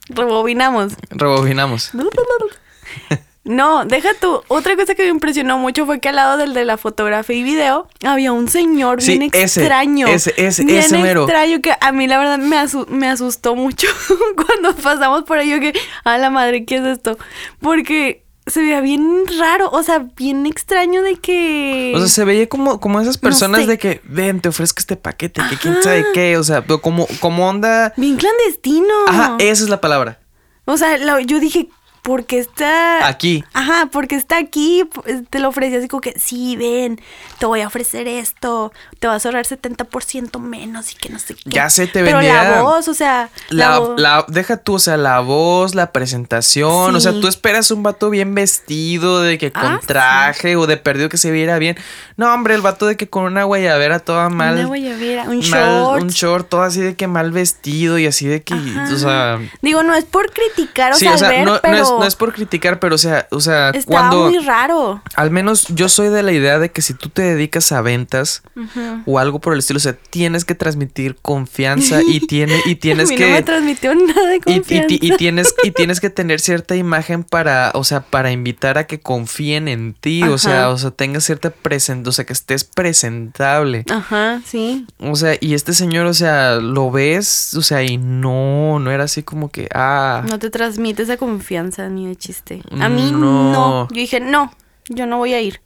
Rebobinamos. 0.10 0.94
rebobinamos. 1.10 1.92
No, 3.46 3.86
deja 3.86 4.10
tú. 4.20 4.42
Otra 4.48 4.76
cosa 4.76 4.96
que 4.96 5.04
me 5.04 5.10
impresionó 5.10 5.60
mucho 5.60 5.86
fue 5.86 6.00
que 6.00 6.10
al 6.10 6.16
lado 6.16 6.38
del 6.38 6.54
de 6.56 6.66
la 6.66 6.78
fotografía 6.78 7.36
y 7.36 7.44
video 7.44 7.88
había 8.04 8.32
un 8.32 8.48
señor 8.50 9.02
Sí, 9.04 9.20
bien 9.20 9.30
ese, 9.34 9.62
extraño. 9.62 10.08
ese, 10.08 10.34
ese, 10.36 10.66
bien 10.66 10.80
ese 10.80 10.98
mero. 10.98 11.24
extraño 11.24 11.62
que 11.62 11.72
a 11.80 11.92
mí 11.92 12.08
la 12.08 12.18
verdad 12.18 12.40
me, 12.40 12.58
asu- 12.58 12.88
me 12.88 13.08
asustó 13.08 13.56
mucho 13.56 13.88
cuando 14.36 14.76
pasamos 14.82 15.24
por 15.24 15.38
ahí. 15.38 15.50
Yo 15.52 15.60
que, 15.60 15.74
a 16.04 16.18
la 16.18 16.32
madre, 16.32 16.66
¿qué 16.66 16.78
es 16.78 16.84
esto? 16.86 17.20
Porque 17.62 18.26
se 18.48 18.62
veía 18.62 18.82
bien 18.82 19.24
raro, 19.40 19.70
o 19.72 19.82
sea, 19.84 20.06
bien 20.16 20.46
extraño 20.46 21.02
de 21.04 21.16
que... 21.16 21.94
O 21.96 22.00
sea, 22.00 22.08
se 22.08 22.26
veía 22.26 22.48
como, 22.50 22.80
como 22.80 23.00
esas 23.00 23.18
personas 23.18 23.62
sé. 23.62 23.68
de 23.68 23.78
que, 23.80 24.02
ven, 24.06 24.40
te 24.40 24.50
ofrezco 24.50 24.80
este 24.80 24.98
paquete, 24.98 25.42
que 25.50 25.58
quién 25.58 25.74
Ajá. 25.76 25.84
sabe 25.84 26.06
qué, 26.14 26.38
o 26.38 26.44
sea, 26.44 26.62
pero 26.64 26.80
como, 26.82 27.08
como 27.20 27.48
onda... 27.48 27.94
Bien 27.98 28.16
clandestino. 28.18 28.94
Ajá, 29.08 29.36
esa 29.40 29.64
es 29.64 29.70
la 29.70 29.82
palabra. 29.82 30.20
O 30.66 30.78
sea, 30.78 30.96
yo 31.22 31.40
dije, 31.40 31.70
porque 32.06 32.38
está... 32.38 33.08
Aquí. 33.08 33.44
Ajá, 33.54 33.90
porque 33.92 34.16
está 34.16 34.38
aquí, 34.38 34.84
te 35.32 35.40
lo 35.40 35.50
ofrece 35.50 35.78
así 35.78 35.88
como 35.88 36.02
que, 36.02 36.14
sí, 36.20 36.56
ven, 36.56 37.02
te 37.40 37.48
voy 37.48 37.62
a 37.62 37.68
ofrecer 37.68 38.08
esto, 38.08 38.72
te 39.00 39.08
vas 39.08 39.26
a 39.26 39.30
ahorrar 39.30 39.46
70% 39.48 40.40
menos 40.40 40.92
y 40.92 40.96
que 40.96 41.10
no 41.10 41.18
sé 41.18 41.34
qué. 41.34 41.42
Ya 41.46 41.70
sé, 41.72 41.88
te 41.88 42.04
Pero 42.04 42.18
vendía- 42.20 42.44
la 42.44 42.62
voz, 42.62 42.88
o 42.88 42.94
sea, 42.94 43.30
la, 43.50 43.70
La, 43.72 43.80
voz- 43.80 44.00
la- 44.00 44.26
deja 44.28 44.58
tú, 44.58 44.76
o 44.76 44.80
sea, 44.80 44.98
la 44.98 45.20
voz, 45.22 45.74
la 45.74 45.92
presentación, 45.92 46.96
o 46.96 47.00
sea, 47.00 47.12
tú 47.20 47.28
esperas 47.28 47.72
un 47.72 47.82
vato 47.82 48.12
bien 48.12 48.36
vestido, 48.36 49.22
de 49.22 49.38
que 49.40 49.52
con 49.52 49.64
Ah, 49.66 49.80
traje 49.86 50.56
o 50.58 50.68
de 50.68 50.78
perdido 50.78 51.10
que 51.10 51.18
se 51.18 51.32
viera 51.32 51.58
bien. 51.58 51.76
No, 52.18 52.32
hombre, 52.34 52.54
el 52.54 52.62
vato 52.62 52.86
de 52.86 52.98
que 52.98 53.10
con 53.10 53.24
una 53.24 53.44
guayabera 53.46 54.00
toda 54.00 54.30
mal. 54.30 54.54
Una 54.56 54.68
guayabera, 54.68 55.24
un 55.24 55.38
mal- 55.40 55.44
short. 55.44 56.04
Un 56.04 56.10
short, 56.10 56.50
todo 56.50 56.62
así 56.62 56.82
de 56.82 56.96
que 56.96 57.08
mal 57.08 57.32
vestido 57.32 57.98
y 57.98 58.06
así 58.06 58.28
de 58.28 58.44
que, 58.44 58.54
Ajá. 58.54 58.90
o 58.94 58.98
sea... 58.98 59.40
Digo, 59.62 59.82
no 59.82 59.96
es 59.96 60.06
por 60.06 60.32
criticar 60.32 60.92
o 60.94 60.96
sí, 60.96 61.06
sea, 61.06 61.16
o 61.16 61.18
sea, 61.18 61.44
no 61.44 61.60
pero 61.62 61.78
es, 61.78 61.90
no 62.00 62.06
es 62.06 62.16
por 62.16 62.34
criticar, 62.34 62.80
pero 62.80 62.96
o 62.96 62.98
sea, 62.98 63.28
o 63.32 63.40
sea, 63.40 63.70
estaba 63.70 64.10
cuando... 64.10 64.30
muy 64.30 64.40
raro. 64.40 65.02
Al 65.16 65.32
menos 65.32 65.68
yo 65.70 65.90
soy 65.90 66.10
de 66.10 66.24
la 66.24 66.32
idea 66.32 66.60
de 66.60 66.72
que 66.72 66.82
si 66.82 66.94
tú 66.94 67.10
te 67.10 67.22
dedicas 67.22 67.72
a 67.72 67.82
ventas 67.82 68.44
o 69.06 69.20
algo 69.20 69.40
por 69.40 69.54
el 69.54 69.60
estilo, 69.60 69.78
o 69.78 69.82
sea, 69.82 69.96
tienes 70.10 70.46
que 70.46 70.56
transmitir 70.56 71.16
confianza 71.22 72.02
y, 72.02 72.20
tiene, 72.28 72.62
y 72.66 72.76
tienes 72.76 73.10
a 73.10 73.12
mí 73.12 73.18
que... 73.18 73.28
no 73.28 73.34
me 73.34 73.44
transmitió 73.44 73.96
nada 73.96 74.28
de 74.28 74.36
Y, 74.36 74.40
y 74.40 74.56
confianza. 74.56 74.88
y 74.90 75.12
tienes, 75.18 75.56
y 75.64 75.72
tienes 75.72 76.00
que 76.00 76.10
tener 76.10 76.40
cierta 76.40 76.76
imagen 76.76 77.24
para, 77.24 77.72
o 77.74 77.84
sea, 77.84 78.02
para 78.02 78.32
invitar 78.32 78.78
a 78.78 78.88
que 78.88 79.00
confíen 79.00 79.68
en 79.68 79.94
ti. 79.94 80.24
O 80.24 80.38
sea, 80.38 80.70
o 80.70 80.78
sea, 80.78 80.92
tengas 80.92 81.24
cierta 81.24 81.50
presentación, 81.50 82.10
o 82.10 82.12
sea, 82.12 82.26
que 82.26 82.34
estés 82.34 82.64
presentable. 82.64 83.86
Ajá, 83.90 84.42
sí. 84.46 84.86
O 85.00 85.16
sea, 85.16 85.36
y 85.40 85.54
este 85.54 85.74
señor, 85.74 86.06
o 86.06 86.14
sea, 86.14 86.56
lo 86.56 86.92
ves, 86.92 87.54
o 87.56 87.62
sea, 87.62 87.84
y 87.84 87.98
no, 87.98 88.80
no 88.80 88.92
era 88.92 89.06
así 89.06 89.24
como 89.24 89.50
que, 89.50 89.68
ah, 89.74 90.24
No 90.28 90.40
te 90.40 90.50
transmite 90.50 91.04
esa 91.04 91.18
confianza 91.18 91.85
ni 91.90 92.08
de 92.08 92.16
chiste. 92.16 92.62
A 92.80 92.90
mí 92.90 93.12
No. 93.12 93.52
no. 93.52 93.88
Yo 93.90 93.96
dije, 93.96 94.20
no, 94.20 94.52
yo 94.90 95.06
no 95.06 95.18
voy 95.18 95.34
a 95.34 95.42
ir. 95.42 95.62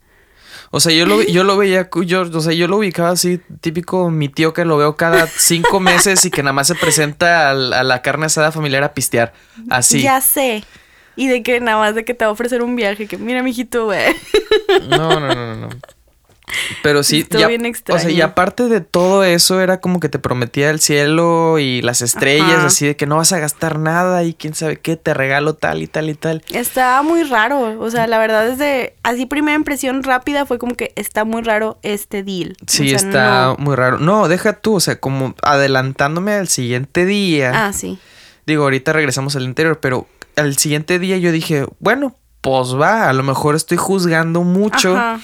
O 0.71 0.79
sea, 0.79 0.93
yo 0.93 1.05
lo, 1.05 1.21
yo 1.23 1.43
lo 1.43 1.57
veía, 1.57 1.89
yo, 2.05 2.21
o 2.21 2.41
sea, 2.41 2.53
yo 2.53 2.67
lo 2.67 2.77
ubicaba 2.77 3.09
así, 3.09 3.39
típico 3.61 4.11
mi 4.11 4.29
tío 4.29 4.53
que 4.53 4.65
lo 4.65 4.77
veo 4.77 4.95
cada 4.95 5.25
cinco 5.25 5.79
meses 5.79 6.23
y 6.25 6.31
que 6.31 6.43
nada 6.43 6.53
más 6.53 6.67
se 6.67 6.75
presenta 6.75 7.51
a, 7.51 7.53
la 7.55 8.01
carne 8.01 8.27
asada 8.27 8.51
familiar 8.51 8.83
a 8.83 8.93
pistear. 8.93 9.33
Así. 9.69 10.01
Ya 10.01 10.21
sé. 10.21 10.63
Y 11.15 11.27
de 11.27 11.43
que 11.43 11.59
nada 11.59 11.77
más 11.79 11.95
de 11.95 12.05
que 12.05 12.13
te 12.13 12.23
va 12.23 12.29
a 12.29 12.31
ofrecer 12.31 12.61
un 12.61 12.75
viaje, 12.75 13.07
que 13.07 13.17
mira, 13.17 13.41
mijito, 13.43 13.85
güey. 13.85 14.15
No, 14.89 15.19
no, 15.19 15.27
no, 15.33 15.35
no, 15.35 15.55
no. 15.55 15.69
Pero 16.83 17.03
sí, 17.03 17.19
Estuvo 17.21 17.39
ya- 17.41 17.47
bien 17.47 17.65
o 17.89 17.99
sea, 17.99 18.09
y 18.09 18.21
aparte 18.21 18.67
de 18.67 18.81
todo 18.81 19.23
eso, 19.23 19.61
era 19.61 19.79
como 19.79 19.99
que 19.99 20.09
te 20.09 20.19
prometía 20.19 20.69
el 20.69 20.79
cielo 20.79 21.59
y 21.59 21.81
las 21.81 22.01
estrellas, 22.01 22.57
Ajá. 22.57 22.65
así 22.67 22.87
de 22.87 22.95
que 22.95 23.05
no 23.05 23.17
vas 23.17 23.31
a 23.33 23.39
gastar 23.39 23.79
nada 23.79 24.23
y 24.23 24.33
quién 24.33 24.53
sabe 24.55 24.77
qué, 24.77 24.95
te 24.95 25.13
regalo 25.13 25.53
tal 25.55 25.81
y 25.81 25.87
tal 25.87 26.09
y 26.09 26.15
tal. 26.15 26.43
Estaba 26.51 27.01
muy 27.03 27.23
raro. 27.23 27.79
O 27.79 27.91
sea, 27.91 28.07
la 28.07 28.17
verdad 28.19 28.47
es 28.47 28.57
de. 28.57 28.95
Así, 29.03 29.25
primera 29.25 29.55
impresión 29.55 30.03
rápida 30.03 30.45
fue 30.45 30.57
como 30.59 30.75
que 30.75 30.91
está 30.95 31.23
muy 31.25 31.41
raro 31.43 31.79
este 31.83 32.23
deal. 32.23 32.55
Sí, 32.67 32.93
O 32.93 32.99
sea, 32.99 33.07
está 33.09 33.45
no. 33.45 33.55
muy 33.57 33.75
raro. 33.75 33.99
No, 33.99 34.27
deja 34.27 34.53
tú, 34.53 34.75
o 34.75 34.79
sea, 34.79 34.99
como 34.99 35.35
adelantándome 35.43 36.33
al 36.33 36.47
siguiente 36.47 37.05
día. 37.05 37.51
Ah, 37.67 37.73
sí. 37.73 37.99
Digo, 38.45 38.63
ahorita 38.63 38.93
regresamos 38.93 39.35
al 39.35 39.43
interior, 39.43 39.79
pero 39.79 40.07
al 40.35 40.57
siguiente 40.57 40.97
día 40.99 41.17
yo 41.17 41.31
dije, 41.31 41.65
bueno, 41.79 42.15
pues 42.41 42.73
va, 42.75 43.09
a 43.09 43.13
lo 43.13 43.21
mejor 43.23 43.55
estoy 43.55 43.77
juzgando 43.77 44.43
mucho. 44.43 44.95
Ajá. 44.97 45.19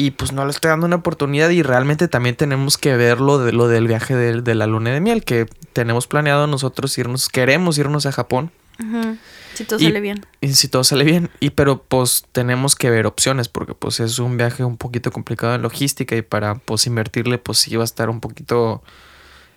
Y 0.00 0.12
pues 0.12 0.32
no 0.32 0.44
le 0.46 0.50
estoy 0.50 0.70
dando 0.70 0.86
una 0.86 0.96
oportunidad 0.96 1.50
y 1.50 1.62
realmente 1.62 2.08
también 2.08 2.34
tenemos 2.34 2.78
que 2.78 2.96
ver 2.96 3.20
lo, 3.20 3.38
de, 3.38 3.52
lo 3.52 3.68
del 3.68 3.86
viaje 3.86 4.16
de, 4.16 4.40
de 4.40 4.54
la 4.54 4.66
luna 4.66 4.90
de 4.92 5.00
miel, 5.00 5.24
que 5.24 5.46
tenemos 5.74 6.06
planeado 6.06 6.46
nosotros 6.46 6.96
irnos, 6.96 7.28
queremos 7.28 7.76
irnos 7.76 8.06
a 8.06 8.12
Japón. 8.12 8.50
Ujú. 8.82 9.18
Si 9.52 9.64
todo 9.64 9.78
Y- 9.78 9.84
sale 9.84 10.00
bien. 10.00 10.24
Y 10.40 10.54
si 10.54 10.68
todo 10.68 10.84
sale 10.84 11.04
bien, 11.04 11.28
y 11.38 11.50
pero 11.50 11.82
pues 11.82 12.24
tenemos 12.32 12.76
que 12.76 12.88
ver 12.88 13.04
opciones, 13.06 13.48
porque 13.48 13.74
pues 13.74 14.00
es 14.00 14.18
un 14.18 14.38
viaje 14.38 14.64
un 14.64 14.78
poquito 14.78 15.10
complicado 15.12 15.54
en 15.54 15.60
logística 15.60 16.16
y 16.16 16.22
para 16.22 16.54
pues 16.54 16.86
invertirle 16.86 17.36
pues 17.36 17.58
sí 17.58 17.76
va 17.76 17.82
a 17.82 17.84
estar 17.84 18.08
un 18.08 18.20
poquito 18.20 18.82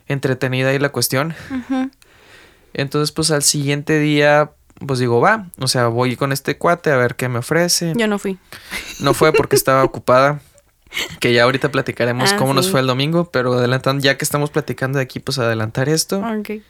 entretenida 0.07 0.71
ahí 0.71 0.79
la 0.79 0.89
cuestión. 0.89 1.33
Entonces 2.73 3.13
pues 3.13 3.31
al 3.31 3.43
siguiente 3.43 3.97
día 3.99 4.51
pues 4.85 4.99
digo 4.99 5.21
va, 5.21 5.47
o 5.59 5.67
sea 5.67 5.87
voy 5.87 6.15
con 6.15 6.31
este 6.31 6.57
cuate 6.57 6.91
a 6.91 6.97
ver 6.97 7.15
qué 7.15 7.29
me 7.29 7.39
ofrece. 7.39 7.93
Yo 7.95 8.07
no 8.07 8.19
fui. 8.19 8.37
No 8.99 9.13
fue 9.13 9.31
porque 9.33 9.55
estaba 9.55 9.83
ocupada. 9.83 10.41
Que 11.19 11.33
ya 11.33 11.43
ahorita 11.43 11.71
platicaremos 11.71 12.33
Ah, 12.33 12.37
cómo 12.37 12.53
nos 12.53 12.69
fue 12.69 12.79
el 12.79 12.85
domingo, 12.85 13.31
pero 13.31 13.53
adelantando, 13.53 14.03
ya 14.03 14.15
que 14.15 14.23
estamos 14.23 14.51
platicando 14.51 14.99
de 14.99 15.03
aquí, 15.03 15.19
pues 15.19 15.39
adelantar 15.39 15.89
esto. 15.89 16.19
Ok. 16.19 16.61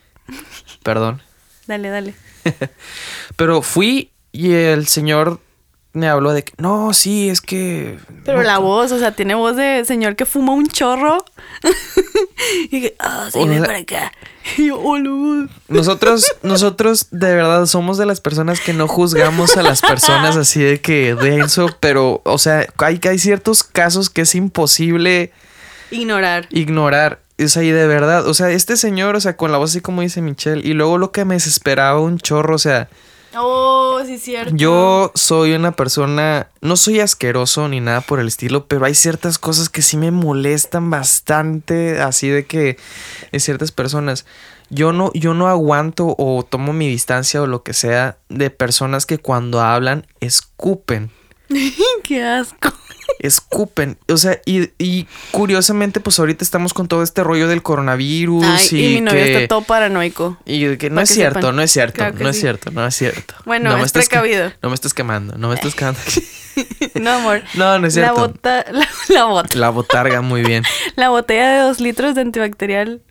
Perdón. 0.81 1.21
Dale, 1.67 1.89
dale. 1.89 2.13
Pero 3.35 3.61
fui 3.61 4.11
y 4.31 4.53
el 4.53 4.87
señor 4.87 5.39
me 5.93 6.07
habló 6.07 6.33
de 6.33 6.43
que, 6.43 6.53
no, 6.57 6.91
sí, 6.93 7.29
es 7.29 7.39
que... 7.39 7.99
Pero 8.25 8.39
no, 8.39 8.43
la 8.43 8.57
voz, 8.57 8.91
o 8.91 8.99
sea, 8.99 9.15
tiene 9.15 9.35
voz 9.35 9.55
de 9.55 9.85
señor 9.85 10.15
que 10.15 10.25
fuma 10.25 10.53
un 10.53 10.67
chorro. 10.67 11.23
y 12.71 12.81
que, 12.81 12.95
ah, 12.99 13.29
sí, 13.31 13.47
ven 13.47 13.63
para 13.63 13.77
acá. 13.77 14.11
Y 14.57 14.67
yo, 14.67 14.79
hola. 14.79 15.47
Nosotros, 15.69 16.35
nosotros 16.43 17.07
de 17.11 17.33
verdad 17.33 17.65
somos 17.65 17.97
de 17.97 18.05
las 18.05 18.19
personas 18.19 18.59
que 18.59 18.73
no 18.73 18.89
juzgamos 18.89 19.55
a 19.55 19.63
las 19.63 19.81
personas 19.81 20.35
así 20.35 20.61
de 20.61 20.81
que 20.81 21.15
denso, 21.15 21.69
pero, 21.79 22.21
o 22.25 22.37
sea, 22.37 22.67
hay, 22.79 22.99
hay 23.07 23.19
ciertos 23.19 23.63
casos 23.63 24.09
que 24.09 24.21
es 24.21 24.35
imposible 24.35 25.31
Ignorar. 25.91 26.47
ignorar. 26.49 27.19
O 27.39 27.47
sea, 27.47 27.63
y 27.63 27.71
de 27.71 27.87
verdad, 27.87 28.27
o 28.27 28.33
sea, 28.33 28.49
este 28.49 28.75
señor, 28.75 29.15
o 29.15 29.21
sea, 29.21 29.37
con 29.37 29.51
la 29.51 29.57
voz 29.59 29.71
así 29.71 29.81
como 29.81 30.01
dice 30.01 30.21
Michelle, 30.21 30.61
y 30.67 30.73
luego 30.73 30.97
lo 30.97 31.11
que 31.11 31.23
me 31.23 31.35
desesperaba 31.35 31.99
un 31.99 32.17
chorro, 32.17 32.55
o 32.55 32.59
sea, 32.59 32.89
Oh, 33.35 34.01
sí, 34.05 34.17
cierto. 34.19 34.55
yo 34.55 35.11
soy 35.15 35.53
una 35.53 35.71
persona, 35.71 36.49
no 36.61 36.75
soy 36.75 36.99
asqueroso 36.99 37.67
ni 37.67 37.79
nada 37.79 38.01
por 38.01 38.19
el 38.19 38.27
estilo, 38.27 38.67
pero 38.67 38.85
hay 38.85 38.95
ciertas 38.95 39.37
cosas 39.39 39.69
que 39.69 39.81
sí 39.81 39.97
me 39.97 40.11
molestan 40.11 40.89
bastante, 40.89 42.01
así 42.01 42.29
de 42.29 42.45
que 42.45 42.77
de 43.31 43.39
ciertas 43.39 43.71
personas. 43.71 44.25
Yo 44.69 44.91
no, 44.91 45.11
yo 45.13 45.33
no 45.33 45.47
aguanto 45.47 46.15
o 46.17 46.43
tomo 46.43 46.73
mi 46.73 46.87
distancia 46.87 47.41
o 47.41 47.47
lo 47.47 47.63
que 47.63 47.73
sea 47.73 48.17
de 48.29 48.49
personas 48.49 49.05
que 49.05 49.19
cuando 49.19 49.61
hablan 49.61 50.07
escupen. 50.19 51.11
Qué 52.03 52.23
asco. 52.23 52.73
Escupen. 53.23 53.97
O 54.09 54.17
sea, 54.17 54.39
y, 54.45 54.69
y 54.77 55.07
curiosamente, 55.31 55.99
pues 55.99 56.19
ahorita 56.19 56.43
estamos 56.43 56.73
con 56.73 56.87
todo 56.87 57.01
este 57.03 57.23
rollo 57.23 57.47
del 57.47 57.63
coronavirus 57.63 58.45
Ay, 58.45 58.67
y, 58.71 58.85
y 58.85 58.93
mi 58.95 59.01
novio 59.01 59.23
que, 59.23 59.35
está 59.35 59.47
todo 59.47 59.61
paranoico. 59.63 60.37
y 60.45 60.77
que 60.77 60.89
no 60.89 61.01
es 61.01 61.09
que 61.09 61.15
cierto, 61.15 61.39
sepan. 61.39 61.55
no 61.55 61.61
es 61.61 61.71
cierto, 61.71 61.95
Claro 61.95 62.15
no 62.19 62.29
es 62.29 62.35
sí. 62.35 62.41
cierto, 62.41 62.71
no 62.71 62.85
es 62.85 62.95
cierto. 62.95 63.33
Bueno, 63.45 63.71
no 63.71 63.77
me 63.77 63.83
es 63.85 63.91
precavido. 63.93 64.51
No 64.61 64.69
me 64.69 64.75
estás 64.75 64.93
quemando, 64.93 65.37
no 65.37 65.47
me 65.49 65.55
estás 65.55 65.73
quemando. 65.73 65.99
No, 66.93 67.09
amor. 67.13 67.41
No, 67.55 67.79
no 67.79 67.87
es 67.87 67.95
La 67.95 68.09
cierto. 68.09 68.27
bota, 68.27 68.63
la, 68.71 68.87
la 69.09 69.23
bota. 69.25 69.57
La 69.57 69.69
botarga, 69.71 70.21
muy 70.21 70.43
bien. 70.43 70.63
La 70.95 71.09
botella 71.09 71.49
de 71.51 71.59
dos 71.61 71.79
litros 71.79 72.13
de 72.13 72.21
antibacterial. 72.21 73.01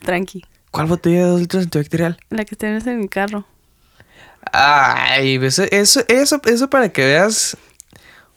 Tranqui. 0.00 0.46
¿Cuál 0.70 0.86
botella 0.86 1.24
de 1.24 1.30
dos 1.30 1.40
litros 1.40 1.60
de 1.60 1.64
antibacterial? 1.66 2.16
La 2.30 2.46
que 2.46 2.56
tienes 2.56 2.86
en 2.86 3.00
mi 3.00 3.08
carro. 3.08 3.44
Ay, 4.52 5.38
eso, 5.42 5.64
eso, 5.70 6.00
eso, 6.08 6.40
eso 6.46 6.70
para 6.70 6.88
que 6.90 7.04
veas, 7.04 7.56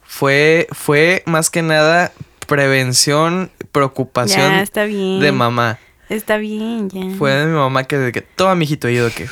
fue, 0.07 0.67
fue 0.71 1.23
más 1.25 1.49
que 1.49 1.61
nada 1.61 2.11
prevención, 2.47 3.51
preocupación 3.71 4.51
Ya, 4.51 4.61
está 4.61 4.85
bien. 4.85 5.19
de 5.19 5.31
mamá. 5.31 5.79
Está 6.09 6.37
bien, 6.37 6.89
ya. 6.89 7.17
Fue 7.17 7.31
de 7.31 7.45
mi 7.45 7.53
mamá 7.57 7.83
que 7.83 7.97
de 7.97 8.11
que 8.11 8.21
toma 8.21 8.55
mijito 8.55 8.89
y 8.89 8.95
yo 8.95 9.05
de 9.05 9.11
que, 9.11 9.29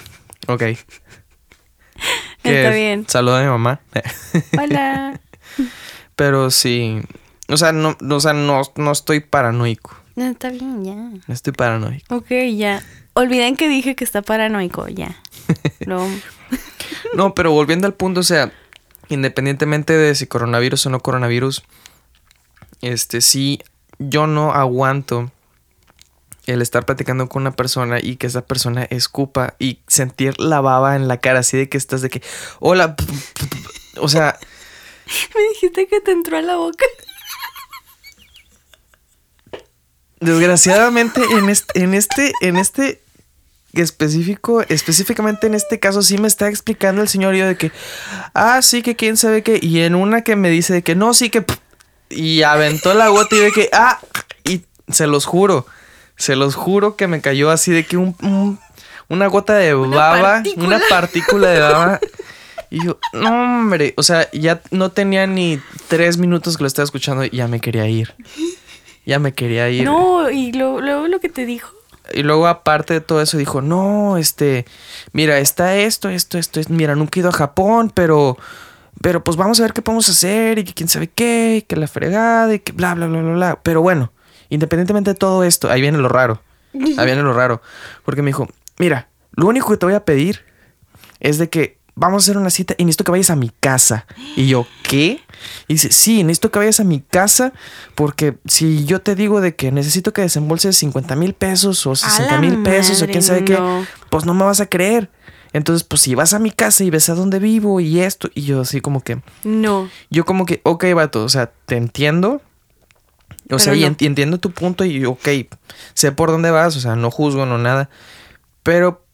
ok. 0.48 0.62
Está 2.44 2.70
bien. 2.72 3.06
Saluda 3.08 3.40
a 3.40 3.44
mi 3.44 3.50
mamá. 3.50 3.80
Hola. 4.62 5.20
Pero 6.16 6.52
sí, 6.52 7.02
o 7.48 7.58
sea, 7.58 7.72
no, 7.72 7.98
o 8.10 8.20
sea, 8.20 8.34
no, 8.34 8.62
no 8.76 8.92
estoy 8.92 9.22
paranoico. 9.22 9.96
No, 10.16 10.26
está 10.26 10.50
bien, 10.50 10.84
ya. 10.84 10.94
No 10.96 11.34
estoy 11.34 11.54
paranoico. 11.54 12.16
Ok, 12.16 12.28
ya. 12.56 12.84
Olviden 13.14 13.56
que 13.56 13.68
dije 13.70 13.96
que 13.96 14.04
está 14.04 14.22
paranoico, 14.22 14.88
ya. 14.88 15.16
No, 17.16 17.34
pero 17.34 17.52
volviendo 17.52 17.88
al 17.88 17.94
punto, 17.94 18.20
o 18.20 18.24
sea, 18.24 18.52
independientemente 19.10 19.94
de 19.94 20.16
si 20.16 20.28
coronavirus 20.28 20.86
o 20.86 20.90
no 20.90 21.00
coronavirus, 21.00 21.64
este 22.82 23.22
sí, 23.22 23.62
yo 24.00 24.28
no 24.28 24.54
aguanto 24.54 25.32
el 26.46 26.62
estar 26.62 26.86
platicando 26.86 27.28
con 27.28 27.42
una 27.42 27.56
persona 27.56 28.00
y 28.02 28.18
que 28.18 28.28
esa 28.28 28.46
persona 28.46 28.84
escupa 28.84 29.56
y 29.58 29.80
sentir 29.88 30.40
la 30.40 30.62
baba 30.62 30.96
en 30.96 31.08
la 31.08 31.18
cara, 31.18 31.40
así 31.40 31.58
de 31.58 31.70
que 31.70 31.78
estás 31.78 32.02
de 32.02 32.10
que, 32.10 32.22
hola, 32.60 32.96
o 33.98 34.08
sea, 34.08 34.38
Me 35.34 35.42
dijiste 35.50 35.88
que 35.88 36.02
te 36.02 36.12
entró 36.12 36.38
a 36.38 36.42
la 36.42 36.56
boca. 36.56 36.86
desgraciadamente 40.20 41.22
en 41.24 41.50
este, 41.50 41.80
en 41.80 41.94
este, 41.94 42.34
en 42.42 42.58
este 42.58 43.05
específico, 43.82 44.62
específicamente 44.70 45.48
en 45.48 45.54
este 45.56 45.80
caso 45.80 46.02
sí 46.02 46.18
me 46.18 46.28
está 46.28 46.48
explicando 46.50 47.02
el 47.02 47.08
señor 47.08 47.36
y 47.36 47.40
yo 47.40 47.48
de 47.48 47.58
que, 47.58 47.72
ah, 48.34 48.62
sí, 48.62 48.82
que 48.82 48.96
quién 48.96 49.18
sabe 49.18 49.42
qué, 49.44 49.60
y 49.62 49.80
en 49.82 49.96
una 49.96 50.22
que 50.24 50.36
me 50.36 50.50
dice 50.50 50.74
de 50.74 50.82
que 50.84 50.96
no, 50.96 51.14
sí 51.14 51.30
que, 51.30 51.44
y 52.10 52.44
aventó 52.44 52.94
la 52.94 53.08
gota 53.10 53.36
y 53.36 53.40
de 53.40 53.52
que, 53.52 53.70
ah, 53.74 54.00
y 54.44 54.64
se 54.92 55.08
los 55.08 55.26
juro, 55.26 55.66
se 56.16 56.36
los 56.36 56.56
juro 56.56 56.96
que 56.96 57.08
me 57.08 57.22
cayó 57.22 57.50
así 57.52 57.72
de 57.72 57.86
que 57.86 57.98
un, 57.98 58.16
un- 58.22 58.60
una 59.08 59.28
gota 59.28 59.54
de 59.54 59.76
Una 59.76 59.96
baba, 59.98 60.22
partícula. 60.34 60.68
una 60.68 60.80
partícula 60.90 61.48
de 61.50 61.60
baba. 61.60 62.00
Y 62.72 62.84
yo, 62.84 62.98
no, 63.14 63.30
hombre, 63.60 63.94
o 63.98 64.02
sea, 64.04 64.28
ya 64.32 64.62
no 64.72 64.90
tenía 64.92 65.28
ni 65.28 65.62
tres 65.88 66.18
minutos 66.18 66.58
que 66.58 66.64
lo 66.64 66.68
estaba 66.68 66.86
escuchando 66.86 67.24
y 67.24 67.30
ya 67.30 67.48
me 67.48 67.60
quería 67.60 67.88
ir. 67.88 68.16
Ya 69.06 69.20
me 69.20 69.34
quería 69.34 69.70
ir. 69.70 69.84
No, 69.86 70.32
y 70.32 70.52
lo- 70.54 70.82
luego 70.82 71.08
lo 71.08 71.20
que 71.20 71.30
te 71.30 71.46
dijo. 71.46 71.70
Y 72.14 72.24
luego, 72.24 72.48
aparte 72.48 72.94
de 72.94 73.02
todo 73.02 73.22
eso, 73.22 73.38
dijo: 73.38 73.62
No, 73.62 74.18
este, 74.18 74.66
mira, 75.14 75.40
está 75.40 75.76
esto, 75.76 76.10
esto, 76.10 76.38
esto, 76.38 76.60
esto. 76.60 76.74
Mira, 76.74 76.96
nunca 76.96 77.20
he 77.20 77.22
ido 77.22 77.30
a 77.30 77.34
Japón, 77.34 77.92
pero, 77.94 78.38
pero 79.02 79.24
pues 79.24 79.38
vamos 79.38 79.60
a 79.60 79.64
ver 79.64 79.74
qué 79.74 79.82
podemos 79.82 80.08
hacer 80.10 80.60
y 80.60 80.64
que 80.64 80.74
quién 80.74 80.90
sabe 80.90 81.08
qué, 81.08 81.58
y 81.58 81.62
que 81.62 81.76
la 81.76 81.88
fregada 81.88 82.54
y 82.54 82.60
que 82.60 82.72
bla, 82.72 82.94
bla, 82.94 83.08
bla, 83.08 83.22
bla, 83.22 83.34
bla. 83.34 83.60
Pero 83.64 83.82
bueno, 83.82 84.12
independientemente 84.50 85.12
de 85.12 85.16
todo 85.16 85.44
esto, 85.44 85.70
ahí 85.70 85.82
viene 85.82 85.98
lo 85.98 86.10
raro. 86.10 86.42
Ahí 86.74 87.06
viene 87.06 87.22
lo 87.22 87.34
raro. 87.34 87.62
Porque 88.04 88.22
me 88.22 88.30
dijo: 88.30 88.48
Mira, 88.78 89.10
lo 89.32 89.48
único 89.48 89.70
que 89.70 89.78
te 89.78 89.86
voy 89.86 89.96
a 89.96 90.06
pedir 90.06 90.44
es 91.20 91.38
de 91.38 91.50
que 91.50 91.80
vamos 91.96 92.24
a 92.24 92.26
hacer 92.26 92.38
una 92.38 92.50
cita 92.50 92.76
y 92.78 92.86
necesito 92.86 93.04
que 93.06 93.12
vayas 93.12 93.30
a 93.30 93.36
mi 93.36 93.50
casa. 93.60 94.06
Y 94.36 94.48
yo, 94.48 94.68
¿qué? 94.84 95.22
Y 95.68 95.74
dice, 95.76 95.92
sí, 95.92 96.24
necesito 96.24 96.52
que 96.52 96.60
vayas 96.60 96.80
a 96.80 96.84
mi 96.84 97.00
casa 97.02 97.54
porque 97.96 98.38
si 98.46 98.86
yo 98.86 99.02
te 99.02 99.16
digo 99.16 99.42
de 99.42 99.56
que 99.56 99.72
necesito 99.72 100.14
que 100.14 100.22
desembolses 100.22 100.78
50 100.78 101.16
mil 101.16 101.34
pesos 101.34 101.86
o 101.88 101.96
60 101.96 102.40
mil 102.40 102.64
pesos 102.64 103.02
o 103.02 103.08
quién 103.08 103.22
sabe 103.24 103.46
qué, 103.46 103.58
pues 104.10 104.26
no 104.26 104.34
me 104.34 104.44
vas 104.44 104.60
a 104.62 104.66
creer. 104.68 105.10
Entonces, 105.54 105.84
pues 105.86 106.02
si 106.02 106.16
vas 106.16 106.34
a 106.34 106.40
mi 106.40 106.52
casa 106.52 106.84
y 106.84 106.90
ves 106.90 107.08
a 107.10 107.16
dónde 107.16 107.40
vivo 107.40 107.80
y 107.80 108.02
esto, 108.02 108.30
y 108.36 108.42
yo 108.42 108.60
así 108.62 108.82
como 108.82 109.02
que, 109.02 109.22
No. 109.46 109.90
yo 110.10 110.26
como 110.26 110.46
que, 110.46 110.60
ok, 110.64 110.84
vato, 110.94 111.24
o 111.24 111.30
sea, 111.30 111.50
te 111.66 111.78
entiendo. 111.78 112.42
O 113.46 113.48
Pero 113.48 113.60
sea, 113.60 113.74
no. 113.74 113.80
y 113.80 113.86
entiendo 113.86 114.38
tu 114.38 114.52
punto 114.52 114.84
y 114.84 115.06
ok, 115.06 115.28
sé 115.94 116.12
por 116.12 116.30
dónde 116.32 116.52
vas, 116.52 116.76
o 116.76 116.82
sea, 116.82 116.98
no 116.98 117.10
juzgo, 117.10 117.46
no 117.46 117.58
nada. 117.58 117.90
Pero, 118.64 119.06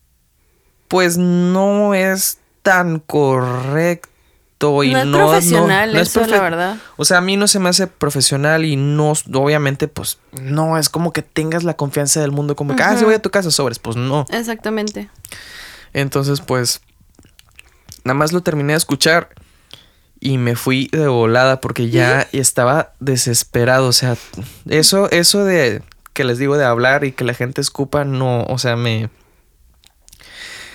pues 0.87 1.17
no 1.19 1.93
es 1.93 2.39
tan 2.61 2.99
correcto 2.99 4.83
y 4.83 4.91
no 4.93 5.05
no, 5.05 5.17
es 5.17 5.29
profesional 5.31 5.89
no- 5.89 5.95
no 5.95 6.01
es 6.01 6.09
eso, 6.09 6.25
la 6.27 6.39
verdad. 6.41 6.77
O 6.97 7.05
sea, 7.05 7.17
a 7.17 7.21
mí 7.21 7.35
no 7.37 7.47
se 7.47 7.59
me 7.59 7.69
hace 7.69 7.87
profesional 7.87 8.63
y 8.65 8.75
no, 8.75 9.13
obviamente, 9.33 9.87
pues 9.87 10.19
no 10.39 10.77
es 10.77 10.89
como 10.89 11.11
que 11.13 11.23
tengas 11.23 11.63
la 11.63 11.73
confianza 11.75 12.21
del 12.21 12.31
mundo, 12.31 12.55
como 12.55 12.75
que, 12.75 12.83
ah, 12.83 12.93
Ujú. 12.95 13.05
voy 13.05 13.15
a 13.15 13.21
tu 13.21 13.31
casa, 13.31 13.49
sobres, 13.49 13.79
pues 13.79 13.95
no. 13.95 14.25
Exactamente. 14.29 15.09
Entonces, 15.93 16.41
pues, 16.41 16.81
nada 18.03 18.13
más 18.13 18.33
lo 18.33 18.41
terminé 18.41 18.73
de 18.73 18.77
escuchar 18.77 19.29
y 20.19 20.37
me 20.37 20.55
fui 20.55 20.87
de 20.91 21.07
volada 21.07 21.59
porque 21.59 21.89
ya 21.89 22.27
estaba 22.31 22.91
desesperado. 22.99 23.87
O 23.87 23.93
sea, 23.93 24.15
eso, 24.69 25.09
eso 25.09 25.43
de 25.43 25.81
que 26.13 26.23
les 26.23 26.37
digo 26.37 26.57
de 26.57 26.65
hablar 26.65 27.03
y 27.03 27.13
que 27.13 27.23
la 27.23 27.33
gente 27.33 27.61
escupa, 27.61 28.05
no, 28.05 28.43
o 28.43 28.57
sea, 28.59 28.75
me. 28.75 29.09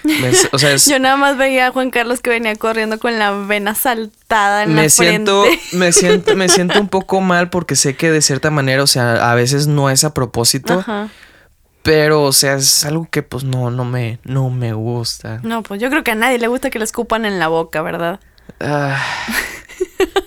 Me- 0.06 0.30
o 0.52 0.58
sea, 0.58 0.72
es- 0.72 0.86
Yo 0.86 0.98
nada 0.98 1.16
más 1.16 1.36
veía 1.36 1.66
a 1.68 1.70
Juan 1.72 1.90
Carlos 1.90 2.20
que 2.20 2.30
venía 2.30 2.54
corriendo 2.56 2.98
con 2.98 3.18
la 3.18 3.32
vena 3.32 3.74
saltada 3.74 4.62
en 4.64 4.74
me 4.74 4.84
la 4.84 4.88
siento, 4.88 5.42
frente. 5.44 5.76
me 5.76 5.92
siento, 5.92 6.36
me 6.36 6.48
siento 6.48 6.80
un 6.80 6.88
poco 6.88 7.20
mal 7.20 7.50
porque 7.50 7.76
sé 7.76 7.96
que 7.96 8.10
de 8.10 8.22
cierta 8.22 8.50
manera, 8.50 8.82
o 8.82 8.86
sea, 8.86 9.30
a 9.30 9.34
veces 9.34 9.66
no 9.66 9.90
es 9.90 10.04
a 10.04 10.14
propósito, 10.14 10.80
Ajá. 10.80 11.08
pero, 11.82 12.22
o 12.22 12.32
sea, 12.32 12.54
es 12.54 12.84
algo 12.84 13.08
que 13.10 13.22
pues 13.22 13.44
no, 13.44 13.70
no 13.70 13.84
me, 13.84 14.18
no 14.24 14.50
me 14.50 14.72
gusta. 14.72 15.40
No, 15.42 15.62
pues 15.62 15.80
yo 15.80 15.90
creo 15.90 16.02
que 16.04 16.10
a 16.12 16.16
nadie 16.16 16.38
le 16.38 16.48
gusta 16.48 16.70
que 16.70 16.78
le 16.78 16.84
escupan 16.84 17.24
en 17.24 17.38
la 17.38 17.48
boca, 17.48 17.82
¿verdad? 17.82 18.20
Ah. 18.60 19.02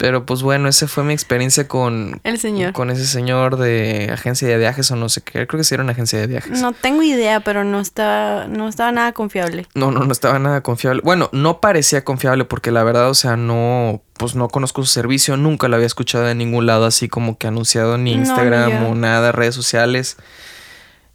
Pero 0.00 0.24
pues 0.24 0.42
bueno, 0.42 0.66
esa 0.66 0.88
fue 0.88 1.04
mi 1.04 1.12
experiencia 1.12 1.68
con, 1.68 2.22
El 2.24 2.38
señor. 2.38 2.72
con 2.72 2.88
ese 2.88 3.04
señor 3.04 3.58
de 3.58 4.08
agencia 4.10 4.48
de 4.48 4.56
viajes 4.56 4.90
o 4.90 4.96
no 4.96 5.10
sé 5.10 5.20
qué. 5.20 5.46
Creo 5.46 5.58
que 5.58 5.64
sí 5.64 5.74
era 5.74 5.82
una 5.82 5.92
agencia 5.92 6.18
de 6.18 6.26
viajes. 6.26 6.58
No 6.62 6.72
tengo 6.72 7.02
idea, 7.02 7.40
pero 7.40 7.64
no 7.64 7.80
estaba, 7.80 8.46
no 8.48 8.66
estaba 8.66 8.92
nada 8.92 9.12
confiable. 9.12 9.66
No, 9.74 9.90
no, 9.90 10.00
no 10.00 10.10
estaba 10.10 10.38
nada 10.38 10.62
confiable. 10.62 11.02
Bueno, 11.04 11.28
no 11.32 11.60
parecía 11.60 12.02
confiable 12.02 12.46
porque 12.46 12.70
la 12.70 12.82
verdad, 12.82 13.10
o 13.10 13.14
sea, 13.14 13.36
no, 13.36 14.00
pues 14.16 14.34
no 14.36 14.48
conozco 14.48 14.82
su 14.82 14.90
servicio, 14.90 15.36
nunca 15.36 15.68
lo 15.68 15.76
había 15.76 15.86
escuchado 15.86 16.30
en 16.30 16.38
ningún 16.38 16.64
lado 16.64 16.86
así 16.86 17.10
como 17.10 17.36
que 17.36 17.48
anunciado 17.48 17.98
ni 17.98 18.14
No, 18.14 18.20
Instagram 18.22 18.86
o 18.86 18.94
nada, 18.94 19.32
redes 19.32 19.54
sociales. 19.54 20.16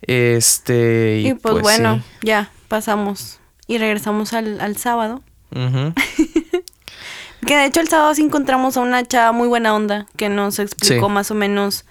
Este, 0.04 1.22
y, 1.22 1.30
Y, 1.30 1.34
pues, 1.34 1.60
bueno, 1.60 2.04
sí. 2.22 2.28
ya 2.28 2.52
pasamos 2.68 3.40
y 3.66 3.80
regresamos 3.80 4.34
al, 4.34 4.62
al 4.62 4.78
sábado. 4.78 5.24
Que 7.46 7.56
de 7.56 7.66
hecho 7.66 7.80
el 7.82 7.88
sábado 7.88 8.14
sí 8.16 8.24
encontramos 8.24 8.78
a 8.78 8.82
una 8.82 9.04
chava 9.06 9.32
muy 9.32 9.48
buena 9.48 9.76
onda 9.76 10.08
que 10.18 10.30
nos 10.30 10.60
explicó 10.60 11.08
Sí. 11.08 11.14
más 11.14 11.32
o 11.32 11.36
menos 11.36 11.86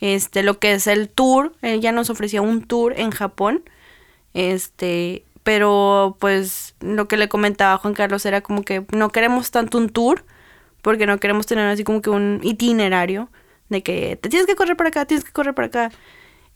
este 0.00 0.42
lo 0.42 0.58
que 0.58 0.72
es 0.72 0.86
el 0.86 1.08
tour. 1.08 1.52
Ella 1.62 1.92
nos 1.92 2.10
ofrecía 2.10 2.42
un 2.42 2.62
tour 2.62 2.94
en 2.98 3.10
Japón. 3.10 3.62
Este, 4.32 5.24
pero 5.42 6.16
pues 6.18 6.74
lo 6.80 7.06
que 7.06 7.16
le 7.16 7.28
comentaba 7.28 7.74
a 7.74 7.78
Juan 7.78 7.94
Carlos 7.94 8.24
era 8.26 8.40
como 8.40 8.62
que 8.62 8.84
no 8.92 9.10
queremos 9.10 9.50
tanto 9.50 9.78
un 9.78 9.88
tour, 9.90 10.24
porque 10.82 11.06
no 11.06 11.18
queremos 11.18 11.46
tener 11.46 11.66
así 11.68 11.84
como 11.84 12.02
que 12.02 12.10
un 12.10 12.40
itinerario 12.42 13.28
de 13.68 13.82
que 13.82 14.16
te 14.20 14.28
tienes 14.28 14.46
que 14.46 14.56
correr 14.56 14.76
para 14.76 14.88
acá, 14.88 15.04
tienes 15.04 15.24
que 15.24 15.32
correr 15.32 15.54
para 15.54 15.66
acá. 15.68 15.90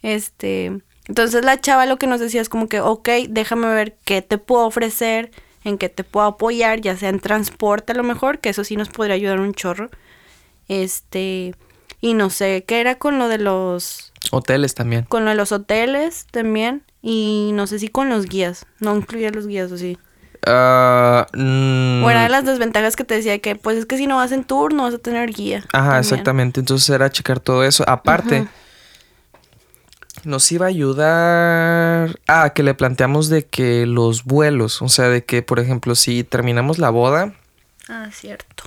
Este, 0.01 0.81
entonces 1.07 1.43
la 1.45 1.59
chava 1.61 1.85
lo 1.85 1.97
que 1.97 2.07
nos 2.07 2.19
decía 2.19 2.41
es 2.41 2.49
como 2.49 2.67
que, 2.67 2.81
ok, 2.81 3.07
déjame 3.29 3.67
ver 3.67 3.97
qué 4.05 4.21
te 4.21 4.37
puedo 4.37 4.65
ofrecer, 4.65 5.31
en 5.63 5.77
qué 5.77 5.89
te 5.89 6.03
puedo 6.03 6.25
apoyar, 6.25 6.81
ya 6.81 6.95
sea 6.97 7.09
en 7.09 7.19
transporte 7.19 7.93
a 7.93 7.95
lo 7.95 8.03
mejor, 8.03 8.39
que 8.39 8.49
eso 8.49 8.63
sí 8.63 8.75
nos 8.75 8.89
podría 8.89 9.15
ayudar 9.15 9.39
un 9.39 9.53
chorro. 9.53 9.89
Este, 10.67 11.55
y 12.01 12.13
no 12.13 12.29
sé, 12.29 12.63
¿qué 12.67 12.79
era 12.79 12.95
con 12.95 13.19
lo 13.19 13.27
de 13.27 13.39
los... 13.39 14.13
Hoteles 14.31 14.75
también. 14.75 15.03
Con 15.03 15.25
lo 15.25 15.31
de 15.31 15.35
los 15.35 15.51
hoteles 15.51 16.27
también. 16.31 16.83
Y 17.01 17.51
no 17.53 17.67
sé 17.67 17.79
si 17.79 17.87
con 17.87 18.09
los 18.09 18.25
guías. 18.25 18.65
No 18.79 18.95
incluía 18.95 19.31
los 19.31 19.47
guías 19.47 19.71
o 19.71 19.77
sí. 19.77 19.97
Ah, 20.45 21.27
mm, 21.33 22.03
O 22.03 22.09
era 22.09 22.23
de 22.23 22.29
las 22.29 22.45
desventajas 22.45 22.95
que 22.95 23.03
te 23.03 23.15
decía 23.15 23.39
que, 23.39 23.55
pues 23.55 23.77
es 23.77 23.85
que 23.85 23.97
si 23.97 24.07
no 24.07 24.17
vas 24.17 24.31
en 24.31 24.43
tour, 24.43 24.73
no 24.73 24.83
vas 24.83 24.93
a 24.93 24.97
tener 24.97 25.31
guía. 25.31 25.65
Ajá, 25.73 25.83
también. 25.83 25.99
exactamente. 25.99 26.59
Entonces 26.59 26.89
era 26.89 27.09
checar 27.09 27.39
todo 27.39 27.63
eso. 27.63 27.83
Aparte. 27.87 28.47
Nos 30.25 30.51
iba 30.51 30.65
a 30.65 30.69
ayudar. 30.69 32.19
Ah, 32.27 32.51
que 32.53 32.63
le 32.63 32.73
planteamos 32.73 33.29
de 33.29 33.45
que 33.45 33.85
los 33.85 34.23
vuelos, 34.23 34.81
o 34.81 34.89
sea, 34.89 35.09
de 35.09 35.23
que, 35.23 35.41
por 35.41 35.59
ejemplo, 35.59 35.95
si 35.95 36.23
terminamos 36.23 36.77
la 36.79 36.89
boda, 36.89 37.33
Ah, 37.87 38.09
cierto. 38.11 38.63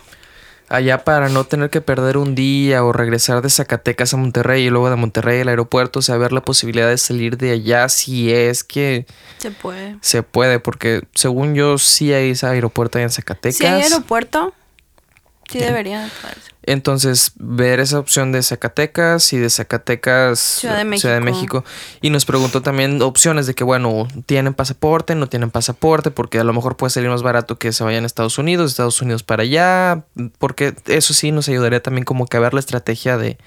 allá 0.69 1.05
para 1.05 1.29
no 1.29 1.45
tener 1.45 1.71
que 1.71 1.81
perder 1.81 2.17
un 2.17 2.35
día 2.35 2.83
o 2.83 2.93
regresar 2.93 3.43
de 3.43 3.51
Zacatecas 3.51 4.15
a 4.15 4.17
Monterrey 4.17 4.65
y 4.65 4.71
luego 4.71 4.89
de 4.91 4.97
Monterrey 4.97 5.41
al 5.43 5.49
aeropuerto, 5.49 5.99
o 5.99 6.03
sea, 6.03 6.17
ver 6.17 6.33
la 6.33 6.41
posibilidad 6.41 6.89
de 6.89 6.99
salir 6.99 7.37
de 7.37 7.53
allá 7.53 7.89
si 7.89 8.33
es 8.33 8.65
que 8.65 9.07
Se 9.39 9.51
puede. 9.51 9.97
se 10.01 10.23
puede, 10.23 10.59
porque 10.61 11.03
según 11.15 11.55
yo 11.55 11.79
sí 11.79 12.13
hay 12.13 12.31
ese 12.31 12.47
aeropuerto 12.47 12.99
allá 12.99 13.05
en 13.05 13.11
Zacatecas. 13.11 13.57
Si 13.59 13.67
hay 13.67 13.83
aeropuerto, 13.83 14.55
sí 15.53 15.59
debería. 15.59 16.11
Entonces, 16.65 17.33
ver 17.37 17.81
esa 17.81 17.99
opción 17.99 18.31
de 18.31 18.43
Zacatecas 18.43 19.33
y 19.33 19.39
de 19.39 19.51
Zacatecas 19.51 20.39
Ciudad 20.39 20.85
de 20.85 20.99
Ciudad 20.99 21.17
de 21.17 21.21
México. 21.21 21.59
México. 21.59 21.65
Y 22.01 22.11
nos 22.11 22.25
preguntó 22.25 22.63
también 22.63 23.03
opciones 23.03 23.47
de 23.47 23.55
que, 23.55 23.65
bueno, 23.65 24.07
tienen 24.27 24.55
pasaporte, 24.55 25.15
no 25.15 25.29
tienen 25.29 25.51
pasaporte, 25.51 26.11
porque 26.11 26.39
a 26.39 26.45
lo 26.45 26.53
mejor 26.53 26.77
puede 26.77 26.91
salir 26.91 27.11
más 27.11 27.23
barato 27.23 27.59
que 27.59 27.73
se 27.73 27.83
vayan 27.83 28.05
a 28.05 28.07
Estados 28.07 28.39
Unidos, 28.39 28.71
Estados 28.71 29.03
Unidos 29.03 29.23
para 29.23 29.43
allá, 29.43 30.05
porque 30.39 30.75
eso 30.87 31.15
sí 31.15 31.33
nos 31.33 31.49
ayudaría 31.49 31.83
también 31.83 32.05
como 32.05 32.27
que 32.27 32.37
a 32.37 32.41
ver 32.41 32.55
la 32.55 32.61
estrategia 32.61 33.19
de 33.19 33.39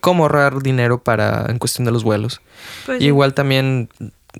cómo 0.00 0.24
ahorrar 0.24 0.62
dinero 0.62 1.02
para 1.02 1.46
en 1.48 1.58
cuestión 1.58 1.84
de 1.84 1.92
los 1.92 2.02
vuelos. 2.02 2.40
Pues. 2.86 3.02
Igual 3.02 3.34
también 3.34 3.88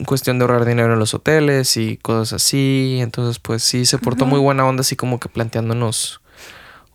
cuestión 0.07 0.39
de 0.39 0.45
ahorrar 0.45 0.65
dinero 0.65 0.93
en 0.93 0.99
los 0.99 1.15
hoteles 1.15 1.77
y 1.77 1.97
cosas 1.97 2.35
así. 2.35 2.99
Entonces, 3.01 3.39
pues 3.39 3.63
sí, 3.63 3.87
se 3.87 3.99
portó 3.99 4.27
muy 4.27 4.41
buena 4.41 4.67
onda, 4.67 4.81
así 4.81 4.97
como 4.97 5.19
que 5.21 5.29
planteándonos 5.29 6.21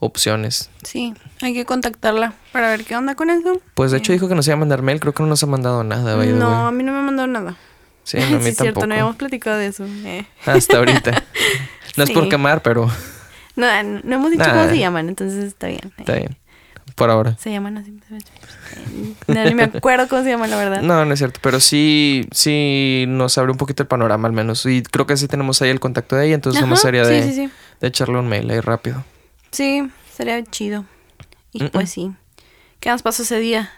opciones. 0.05 0.69
Sí, 0.83 1.13
hay 1.41 1.53
que 1.53 1.65
contactarla 1.65 2.33
para 2.51 2.69
ver 2.69 2.83
qué 2.85 2.95
onda 2.95 3.15
con 3.15 3.29
eso. 3.29 3.59
Pues 3.73 3.91
de 3.91 3.97
hecho 3.97 4.11
dijo 4.13 4.27
que 4.27 4.35
nos 4.35 4.45
iba 4.47 4.55
a 4.55 4.59
mandar 4.59 4.81
mail, 4.81 4.99
creo 4.99 5.13
que 5.13 5.23
no 5.23 5.29
nos 5.29 5.41
ha 5.43 5.47
mandado 5.47 5.83
nada, 5.83 6.15
by 6.15 6.29
No, 6.33 6.67
a 6.67 6.71
mí 6.71 6.83
no 6.83 6.91
me 6.93 7.01
mandó 7.01 7.25
nada. 7.27 7.55
Sí, 8.03 8.17
no, 8.17 8.23
a 8.25 8.29
mí 8.29 8.35
sí, 8.43 8.49
es 8.49 8.55
cierto, 8.57 8.63
tampoco. 8.81 8.87
no 8.87 8.93
habíamos 8.93 9.15
platicado 9.15 9.57
de 9.57 9.67
eso. 9.67 9.85
eh. 9.85 10.25
Hasta 10.45 10.77
ahorita. 10.77 11.23
No 11.95 12.03
es 12.05 12.09
por 12.09 12.27
quemar, 12.27 12.63
pero 12.63 12.89
No, 13.55 13.67
no 13.83 14.15
hemos 14.15 14.31
dicho 14.31 14.43
cómo 14.49 14.67
se 14.67 14.79
llaman, 14.79 15.09
entonces 15.09 15.43
está 15.43 15.67
bien. 15.67 15.81
eh. 15.83 15.93
está 15.99 16.13
bien. 16.15 16.35
Por 16.95 17.09
ahora. 17.09 17.37
Se 17.39 17.51
llaman 17.51 17.77
así. 17.77 17.93
No, 19.27 19.43
ni 19.45 19.55
me 19.55 19.63
acuerdo 19.63 20.07
cómo 20.07 20.23
se 20.23 20.29
llaman, 20.29 20.49
la 20.49 20.57
verdad. 20.57 20.81
No, 20.81 21.05
no 21.05 21.13
es 21.13 21.19
cierto, 21.19 21.39
pero 21.41 21.59
sí, 21.59 22.27
sí 22.31 23.05
nos 23.07 23.37
abre 23.37 23.51
un 23.51 23.57
poquito 23.57 23.83
el 23.83 23.87
panorama 23.87 24.27
al 24.27 24.33
menos. 24.33 24.65
Y 24.65 24.81
creo 24.83 25.05
que 25.07 25.17
sí 25.17 25.27
tenemos 25.27 25.61
ahí 25.61 25.69
el 25.69 25.79
contacto 25.79 26.15
de 26.15 26.25
ella, 26.27 26.35
entonces 26.35 26.59
Ajá, 26.59 26.65
nomás 26.67 26.81
sería 26.81 27.05
sí, 27.05 27.11
de, 27.13 27.23
sí, 27.23 27.33
sí. 27.33 27.49
de 27.79 27.87
echarle 27.87 28.17
un 28.17 28.27
mail 28.27 28.49
ahí 28.49 28.59
rápido. 28.59 29.03
Sí, 29.53 29.89
sería 30.13 30.43
chido. 30.43 30.83
Y 31.53 31.63
Mm, 31.63 31.67
pues 31.69 31.89
sí. 31.91 32.11
¿Qué 32.81 32.89
más 32.89 33.01
pasó 33.01 33.23
ese 33.23 33.39
día? 33.39 33.71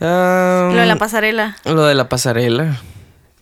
Ah, 0.00 0.70
Lo 0.72 0.80
de 0.80 0.86
la 0.86 0.96
pasarela. 0.96 1.56
Lo 1.64 1.84
de 1.86 1.94
la 1.94 2.08
pasarela. 2.08 2.80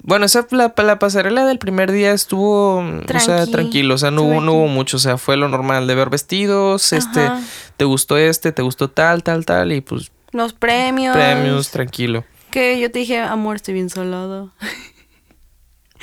Bueno, 0.03 0.27
esa 0.27 0.47
la, 0.51 0.73
la 0.77 0.99
pasarela 0.99 1.44
del 1.47 1.59
primer 1.59 1.90
día 1.90 2.12
estuvo, 2.12 2.77
o 2.79 3.01
sea, 3.20 3.37
Tranqui, 3.47 3.53
tranquilo, 3.53 3.94
o 3.94 3.99
sea, 3.99 4.11
no 4.11 4.23
hubo, 4.23 4.40
no 4.42 4.53
hubo 4.53 4.66
mucho, 4.68 4.99
o 4.99 5.01
sea, 5.01 5.16
fue 5.16 5.37
lo 5.38 5.49
normal 5.49 5.87
de 5.87 5.94
ver 5.94 6.11
vestidos, 6.11 6.92
este, 6.92 7.31
te 7.79 7.85
gustó 7.87 8.18
este, 8.18 8.53
te 8.53 8.61
gustó 8.61 8.90
tal, 8.90 9.23
tal, 9.23 9.47
tal, 9.47 9.73
y 9.73 9.81
pues 9.81 10.12
Los 10.33 10.53
premios. 10.53 11.16
premios, 11.16 11.70
tranquilo. 11.70 12.25
Que 12.51 12.79
yo 12.79 12.90
te 12.90 12.99
dije, 12.99 13.18
amor, 13.18 13.57
estoy 13.57 13.75
bien 13.75 13.88
salado. 13.90 14.51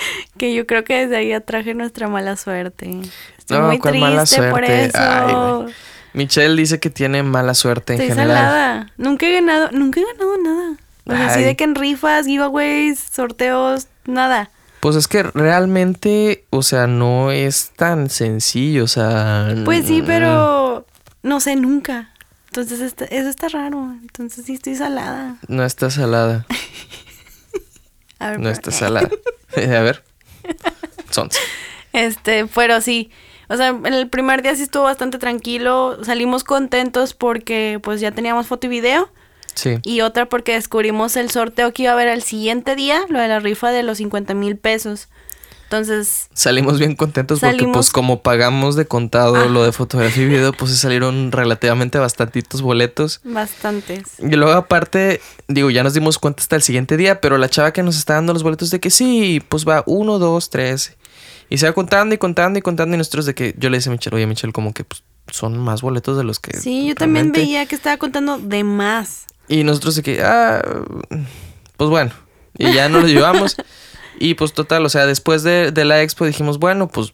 que 0.37 0.53
yo 0.53 0.65
creo 0.67 0.83
que 0.83 0.95
desde 1.05 1.17
ahí 1.17 1.33
atraje 1.33 1.73
nuestra 1.73 2.07
mala 2.07 2.35
suerte. 2.37 2.89
Estoy 3.37 3.57
No, 3.59 3.67
muy 3.67 3.79
¿cuál 3.79 3.93
triste 3.93 4.09
mala 4.09 4.51
por 4.51 4.65
suerte? 4.65 4.85
eso. 4.85 4.97
Ay, 4.99 5.33
güey. 5.63 5.73
Michelle 6.13 6.55
dice 6.61 6.79
que 6.79 6.89
tiene 6.89 7.23
mala 7.23 7.53
suerte 7.53 7.93
en 7.93 8.01
Estoy 8.01 8.15
general. 8.17 8.37
salada. 8.37 8.91
Nunca 8.97 9.27
he 9.27 9.33
ganado, 9.33 9.69
nunca 9.71 9.99
he 10.01 10.03
ganado 10.05 10.37
nada. 10.43 10.77
O 11.05 11.11
sea, 11.15 11.27
así 11.27 11.43
de 11.43 11.55
que 11.55 11.63
en 11.63 11.75
rifas, 11.75 12.25
giveaways, 12.25 12.99
sorteos, 12.99 13.87
nada. 14.05 14.49
Pues 14.81 14.95
es 14.95 15.07
que 15.07 15.23
realmente, 15.23 16.45
o 16.49 16.63
sea, 16.63 16.87
no 16.87 17.31
es 17.31 17.71
tan 17.75 18.09
sencillo, 18.09 18.83
o 18.83 18.87
sea... 18.87 19.53
Pues 19.63 19.85
sí, 19.87 20.03
pero 20.05 20.85
no 21.23 21.39
sé 21.39 21.55
nunca. 21.55 22.09
Entonces 22.47 22.81
está- 22.81 23.05
eso 23.05 23.29
está 23.29 23.47
raro. 23.49 23.93
Entonces 24.01 24.45
sí 24.45 24.53
estoy 24.55 24.75
salada. 24.75 25.35
No 25.47 25.63
está 25.63 25.89
salada, 25.89 26.45
A 28.21 28.29
ver, 28.31 28.39
no 28.39 28.43
pero- 28.43 28.53
está 28.53 28.71
salada. 28.71 29.09
A 29.55 29.81
ver. 29.81 30.03
Son. 31.09 31.29
Este, 31.93 32.45
pero 32.47 32.79
sí. 32.81 33.11
O 33.49 33.57
sea, 33.57 33.77
el 33.83 34.07
primer 34.09 34.41
día 34.41 34.55
sí 34.55 34.63
estuvo 34.63 34.83
bastante 34.83 35.17
tranquilo. 35.17 35.97
Salimos 36.05 36.43
contentos 36.45 37.13
porque 37.13 37.79
pues 37.83 37.99
ya 37.99 38.11
teníamos 38.11 38.47
foto 38.47 38.67
y 38.67 38.69
video. 38.69 39.11
Sí. 39.55 39.79
Y 39.83 39.99
otra 40.01 40.27
porque 40.29 40.53
descubrimos 40.53 41.17
el 41.17 41.29
sorteo 41.29 41.73
que 41.73 41.83
iba 41.83 41.91
a 41.91 41.95
haber 41.95 42.07
al 42.07 42.21
siguiente 42.21 42.75
día, 42.75 43.01
lo 43.09 43.19
de 43.19 43.27
la 43.27 43.39
rifa 43.41 43.71
de 43.71 43.83
los 43.83 43.97
50 43.97 44.33
mil 44.33 44.55
pesos. 44.57 45.09
Entonces, 45.71 46.27
Salimos 46.33 46.79
bien 46.79 46.97
contentos 46.97 47.39
porque 47.39 47.65
pues 47.65 47.91
como 47.91 48.21
pagamos 48.21 48.75
de 48.75 48.87
contado 48.87 49.47
lo 49.47 49.63
de 49.63 49.71
fotografía 49.71 50.23
y 50.23 50.27
video, 50.27 50.51
pues 50.51 50.71
se 50.71 50.77
salieron 50.77 51.31
relativamente 51.31 51.97
bastantitos 51.97 52.61
boletos. 52.61 53.21
bastantes. 53.23 54.19
Y 54.19 54.35
luego 54.35 54.51
aparte, 54.51 55.21
digo, 55.47 55.69
ya 55.69 55.81
nos 55.83 55.93
dimos 55.93 56.19
cuenta 56.19 56.41
hasta 56.41 56.57
el 56.57 56.61
siguiente 56.61 56.97
día, 56.97 57.21
pero 57.21 57.37
la 57.37 57.47
chava 57.47 57.71
que 57.71 57.83
nos 57.83 57.95
está 57.95 58.15
dando 58.15 58.33
los 58.33 58.43
boletos 58.43 58.69
de 58.69 58.81
que 58.81 58.89
sí, 58.89 59.41
pues 59.47 59.65
va 59.65 59.85
uno, 59.85 60.19
dos, 60.19 60.49
tres. 60.49 60.97
Y 61.49 61.57
se 61.57 61.67
va 61.67 61.71
contando 61.71 62.13
y 62.15 62.17
contando 62.17 62.59
y 62.59 62.61
contando 62.61 62.95
y 62.95 62.97
nosotros 62.97 63.25
de 63.25 63.33
que 63.33 63.55
yo 63.57 63.69
le 63.69 63.77
decía 63.77 63.93
a 63.93 63.95
Michelle, 63.95 64.17
oye 64.17 64.27
Michelle, 64.27 64.51
como 64.51 64.73
que 64.73 64.83
pues, 64.83 65.03
son 65.31 65.57
más 65.57 65.81
boletos 65.81 66.17
de 66.17 66.25
los 66.25 66.41
que... 66.41 66.57
Sí, 66.59 66.85
yo 66.85 66.95
también 66.95 67.27
realmente". 67.27 67.39
veía 67.39 67.65
que 67.65 67.75
estaba 67.75 67.95
contando 67.95 68.39
de 68.39 68.65
más. 68.65 69.25
Y 69.47 69.63
nosotros 69.63 69.95
de 69.95 70.03
que, 70.03 70.21
ah, 70.21 70.61
pues 71.77 71.89
bueno, 71.89 72.11
y 72.57 72.73
ya 72.73 72.89
nos 72.89 73.03
lo 73.03 73.07
llevamos. 73.07 73.55
Y 74.19 74.35
pues 74.35 74.53
total, 74.53 74.85
o 74.85 74.89
sea, 74.89 75.05
después 75.05 75.43
de, 75.43 75.71
de 75.71 75.85
la 75.85 76.01
expo 76.01 76.25
dijimos, 76.25 76.59
bueno, 76.59 76.87
pues 76.87 77.13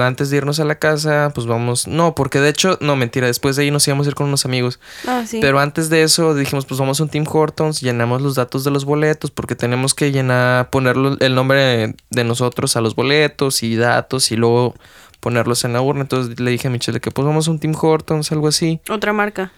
antes 0.00 0.30
de 0.30 0.38
irnos 0.38 0.60
a 0.60 0.64
la 0.64 0.78
casa, 0.78 1.32
pues 1.34 1.46
vamos, 1.46 1.86
no, 1.86 2.14
porque 2.14 2.40
de 2.40 2.48
hecho, 2.48 2.78
no, 2.80 2.96
mentira, 2.96 3.26
después 3.26 3.56
de 3.56 3.64
ahí 3.64 3.70
nos 3.70 3.86
íbamos 3.86 4.06
a 4.06 4.10
ir 4.10 4.14
con 4.14 4.26
unos 4.28 4.44
amigos. 4.44 4.80
Ah, 5.06 5.24
sí. 5.26 5.38
Pero 5.40 5.60
antes 5.60 5.90
de 5.90 6.02
eso 6.02 6.34
dijimos, 6.34 6.64
pues 6.66 6.80
vamos 6.80 7.00
a 7.00 7.02
un 7.02 7.08
Tim 7.08 7.24
Hortons, 7.28 7.80
llenamos 7.80 8.22
los 8.22 8.34
datos 8.34 8.64
de 8.64 8.70
los 8.70 8.84
boletos, 8.84 9.30
porque 9.30 9.54
tenemos 9.54 9.94
que 9.94 10.12
llenar, 10.12 10.70
ponerlo 10.70 11.16
el 11.20 11.34
nombre 11.34 11.94
de 12.10 12.24
nosotros 12.24 12.76
a 12.76 12.80
los 12.80 12.94
boletos 12.94 13.62
y 13.62 13.76
datos 13.76 14.30
y 14.32 14.36
luego 14.36 14.74
ponerlos 15.20 15.64
en 15.64 15.72
la 15.72 15.80
urna. 15.82 16.02
Entonces 16.02 16.38
le 16.40 16.50
dije 16.50 16.68
a 16.68 16.70
Michelle 16.70 17.00
que 17.00 17.10
pues 17.10 17.26
vamos 17.26 17.48
a 17.48 17.50
un 17.50 17.58
Tim 17.58 17.74
Hortons, 17.78 18.32
algo 18.32 18.48
así. 18.48 18.80
Otra 18.88 19.12
marca. 19.12 19.52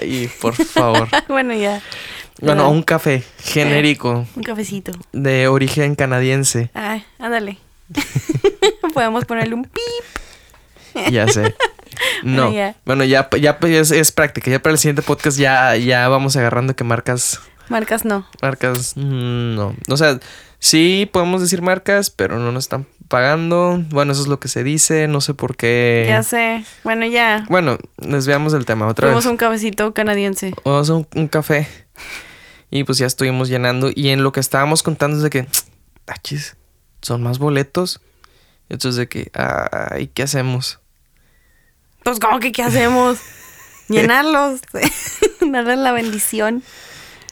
Ay, 0.00 0.30
por 0.40 0.54
favor. 0.54 1.08
bueno, 1.28 1.54
ya. 1.54 1.80
Bueno, 2.40 2.64
Ya. 2.64 2.68
un 2.68 2.82
café 2.82 3.24
genérico 3.42 4.26
Un 4.36 4.42
cafecito. 4.42 4.92
de 5.12 5.48
origen 5.48 5.94
canadiense. 5.96 6.70
Ay, 6.74 7.04
ándale. 7.18 7.58
Podemos 8.94 9.24
ponerle 9.24 9.54
un 9.54 9.64
pip. 9.64 9.82
Ya 11.12 11.28
sé. 11.28 11.54
No. 12.24 12.44
Bueno, 12.50 12.52
ya. 12.56 12.76
Bueno, 12.84 13.04
ya, 13.04 13.28
ya 13.40 13.58
pues, 13.60 13.72
es, 13.72 13.90
es 13.92 14.10
práctica. 14.12 14.50
Ya 14.50 14.60
para 14.60 14.72
el 14.72 14.78
siguiente 14.78 15.02
podcast 15.02 15.38
ya, 15.38 15.76
ya 15.76 16.08
vamos 16.08 16.36
agarrando 16.36 16.74
que 16.74 16.82
marcas. 16.84 17.40
Marcas 17.68 18.04
no. 18.04 18.26
Marcas. 18.42 18.94
mm, 18.96 19.54
No. 19.54 19.74
O 19.90 19.96
sea, 19.96 20.18
sí 20.58 21.08
podemos 21.12 21.40
decir 21.40 21.62
marcas, 21.62 22.10
pero 22.10 22.38
no 22.38 22.50
nos 22.50 22.64
están 22.64 22.86
pagando. 23.08 23.80
Bueno, 23.90 24.12
eso 24.12 24.22
es 24.22 24.28
lo 24.28 24.40
que 24.40 24.48
se 24.48 24.64
dice. 24.64 25.06
No 25.06 25.20
sé 25.20 25.34
por 25.34 25.56
qué. 25.56 26.06
Ya 26.08 26.22
sé. 26.24 26.64
Bueno, 26.82 27.06
ya. 27.06 27.44
Bueno, 27.48 27.78
desviamos 27.98 28.52
del 28.52 28.64
tema 28.64 28.86
otra 28.88 29.06
Fuimos 29.08 29.24
vez. 29.24 29.30
un 29.30 29.36
cafecito 29.36 29.94
canadiense. 29.94 30.52
Vamos 30.64 30.90
a 30.90 30.94
un, 30.94 31.06
un 31.14 31.28
café. 31.28 31.68
Y 32.70 32.84
pues 32.84 32.98
ya 32.98 33.06
estuvimos 33.06 33.48
llenando. 33.48 33.90
Y 33.94 34.08
en 34.08 34.22
lo 34.22 34.32
que 34.32 34.40
estábamos 34.40 34.82
contando 34.82 35.16
es 35.16 35.22
de 35.22 35.30
que, 35.30 35.46
achis, 36.06 36.56
son 37.02 37.22
más 37.22 37.38
boletos. 37.38 38.00
Y 38.68 38.74
entonces 38.74 38.96
de 38.96 39.08
que, 39.08 39.30
ay, 39.34 40.08
¿qué 40.08 40.22
hacemos? 40.22 40.78
Pues, 42.04 42.20
¿cómo 42.20 42.38
que 42.40 42.52
qué 42.52 42.62
hacemos? 42.62 43.18
Llenarlos. 43.88 44.60
Darles 45.40 45.78
la 45.78 45.92
bendición. 45.92 46.62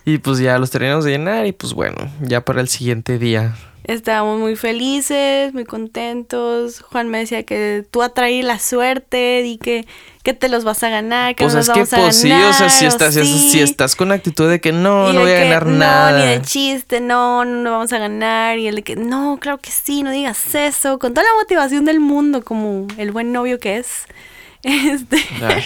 Y 0.04 0.18
pues 0.18 0.38
ya 0.38 0.58
los 0.58 0.70
terminamos 0.70 1.04
de 1.04 1.12
llenar. 1.12 1.46
Y 1.46 1.52
pues 1.52 1.74
bueno, 1.74 2.10
ya 2.22 2.44
para 2.44 2.60
el 2.60 2.68
siguiente 2.68 3.18
día. 3.18 3.56
Estábamos 3.86 4.40
muy 4.40 4.56
felices, 4.56 5.54
muy 5.54 5.64
contentos. 5.64 6.80
Juan 6.80 7.08
me 7.08 7.18
decía 7.18 7.44
que 7.44 7.84
tú 7.88 8.02
atraí 8.02 8.42
la 8.42 8.58
suerte 8.58 9.42
y 9.46 9.58
que, 9.58 9.86
que 10.24 10.34
te 10.34 10.48
los 10.48 10.64
vas 10.64 10.82
a 10.82 10.88
ganar, 10.88 11.36
que 11.36 11.44
Pues 11.44 11.54
nos 11.54 11.68
es 11.68 11.72
que, 11.72 11.78
vamos 11.80 11.92
a 11.92 11.96
pues 11.98 12.16
sí, 12.20 12.28
ganar. 12.28 12.50
o 12.50 12.52
sea, 12.52 12.68
si 12.68 12.84
estás, 12.84 13.14
sí. 13.14 13.50
si 13.50 13.60
estás 13.60 13.94
con 13.94 14.10
actitud 14.10 14.50
de 14.50 14.60
que 14.60 14.72
no, 14.72 15.10
Y 15.10 15.14
no 15.14 15.20
voy 15.20 15.30
a 15.30 15.38
ganar 15.38 15.66
no, 15.66 15.78
nada. 15.78 16.18
ni 16.18 16.26
de 16.32 16.42
chiste, 16.42 17.00
no, 17.00 17.44
no, 17.44 17.62
no 17.62 17.70
vamos 17.70 17.92
a 17.92 17.98
ganar. 17.98 18.58
Y 18.58 18.66
el 18.66 18.74
de 18.74 18.82
que, 18.82 18.96
no, 18.96 19.38
claro 19.40 19.58
que 19.58 19.70
sí, 19.70 20.02
no 20.02 20.10
digas 20.10 20.52
eso. 20.56 20.98
Con 20.98 21.14
toda 21.14 21.22
la 21.24 21.34
motivación 21.40 21.84
del 21.84 22.00
mundo, 22.00 22.42
como 22.42 22.88
el 22.98 23.12
buen 23.12 23.30
novio 23.32 23.60
que 23.60 23.76
es. 23.78 24.06
Este, 24.66 25.18
Ay. 25.42 25.62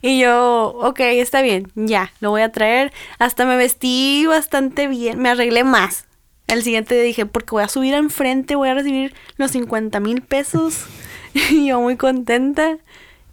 y 0.00 0.20
yo, 0.20 0.76
ok, 0.80 1.00
está 1.00 1.42
bien, 1.42 1.72
ya, 1.74 2.12
lo 2.20 2.30
voy 2.30 2.42
a 2.42 2.52
traer. 2.52 2.92
Hasta 3.18 3.46
me 3.46 3.56
vestí 3.56 4.26
bastante 4.28 4.86
bien, 4.86 5.18
me 5.18 5.30
arreglé 5.30 5.64
más. 5.64 6.04
El 6.46 6.62
siguiente 6.62 6.94
día 6.94 7.04
dije, 7.04 7.26
porque 7.26 7.50
voy 7.52 7.62
a 7.64 7.68
subir 7.68 7.94
enfrente, 7.94 8.54
voy 8.54 8.68
a 8.68 8.74
recibir 8.74 9.14
los 9.36 9.50
50 9.52 9.98
mil 10.00 10.22
pesos. 10.22 10.84
y 11.34 11.66
yo 11.66 11.80
muy 11.80 11.96
contenta. 11.96 12.78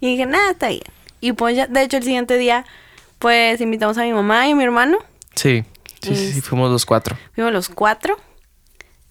Y 0.00 0.12
dije, 0.12 0.26
nada, 0.26 0.52
está 0.52 0.68
bien. 0.68 0.82
Y 1.20 1.32
pues 1.32 1.56
ya, 1.56 1.66
de 1.66 1.82
hecho, 1.82 1.98
el 1.98 2.02
siguiente 2.02 2.36
día, 2.36 2.64
pues 3.18 3.60
invitamos 3.60 3.98
a 3.98 4.02
mi 4.02 4.12
mamá 4.12 4.48
y 4.48 4.52
a 4.52 4.56
mi 4.56 4.64
hermano. 4.64 4.98
Sí, 5.34 5.64
sí, 6.02 6.14
sí, 6.14 6.40
fuimos 6.40 6.70
los 6.70 6.84
cuatro. 6.84 7.16
Fuimos 7.34 7.52
los 7.52 7.68
cuatro. 7.68 8.16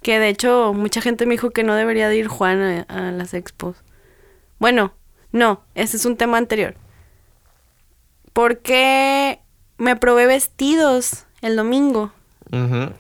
Que 0.01 0.19
de 0.19 0.29
hecho, 0.29 0.73
mucha 0.73 0.99
gente 0.99 1.25
me 1.25 1.35
dijo 1.35 1.51
que 1.51 1.63
no 1.63 1.75
debería 1.75 2.09
de 2.09 2.17
ir 2.17 2.27
Juan 2.27 2.61
a, 2.61 2.81
a 2.89 3.11
las 3.11 3.33
expos. 3.33 3.77
Bueno, 4.59 4.93
no, 5.31 5.63
ese 5.75 5.97
es 5.97 6.05
un 6.05 6.17
tema 6.17 6.37
anterior. 6.37 6.75
Porque 8.33 9.39
me 9.77 9.95
probé 9.95 10.25
vestidos 10.25 11.25
el 11.41 11.55
domingo. 11.55 12.11
Ujú. 12.51 12.93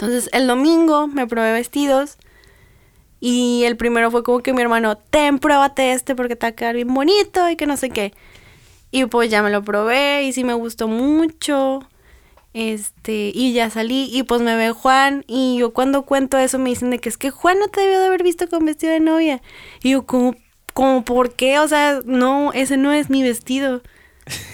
Entonces, 0.00 0.30
el 0.32 0.46
domingo 0.46 1.08
me 1.08 1.26
probé 1.26 1.52
vestidos. 1.52 2.16
Y 3.20 3.64
el 3.64 3.76
primero 3.76 4.10
fue 4.10 4.22
como 4.22 4.40
que 4.40 4.54
mi 4.54 4.62
hermano, 4.62 4.96
ten, 4.96 5.38
pruébate 5.38 5.92
este 5.92 6.14
porque 6.14 6.36
te 6.36 6.46
va 6.46 6.48
a 6.48 6.52
quedar 6.52 6.74
bien 6.74 6.92
bonito 6.94 7.50
y 7.50 7.56
que 7.56 7.66
no 7.66 7.76
sé 7.76 7.90
qué. 7.90 8.14
Y 8.90 9.04
pues 9.04 9.30
ya 9.30 9.42
me 9.42 9.50
lo 9.50 9.62
probé 9.62 10.22
y 10.22 10.32
sí 10.32 10.42
me 10.42 10.54
gustó 10.54 10.88
mucho. 10.88 11.86
Este, 12.54 13.30
y 13.34 13.52
ya 13.52 13.68
salí 13.68 14.08
y 14.10 14.22
pues 14.22 14.40
me 14.40 14.56
ve 14.56 14.72
Juan 14.72 15.22
y 15.28 15.58
yo 15.58 15.74
cuando 15.74 16.02
cuento 16.02 16.38
eso 16.38 16.58
me 16.58 16.70
dicen 16.70 16.90
de 16.90 16.98
que 16.98 17.10
es 17.10 17.18
que 17.18 17.30
Juan 17.30 17.58
no 17.58 17.68
te 17.68 17.82
debió 17.82 18.00
de 18.00 18.06
haber 18.06 18.22
visto 18.22 18.48
con 18.48 18.64
vestido 18.64 18.94
de 18.94 19.00
novia. 19.00 19.42
Y 19.82 19.90
yo 19.90 20.06
como, 20.06 20.34
como 20.72 21.04
¿por 21.04 21.34
qué? 21.34 21.58
O 21.58 21.68
sea, 21.68 22.00
no, 22.06 22.54
ese 22.54 22.78
no 22.78 22.90
es 22.94 23.10
mi 23.10 23.22
vestido. 23.22 23.82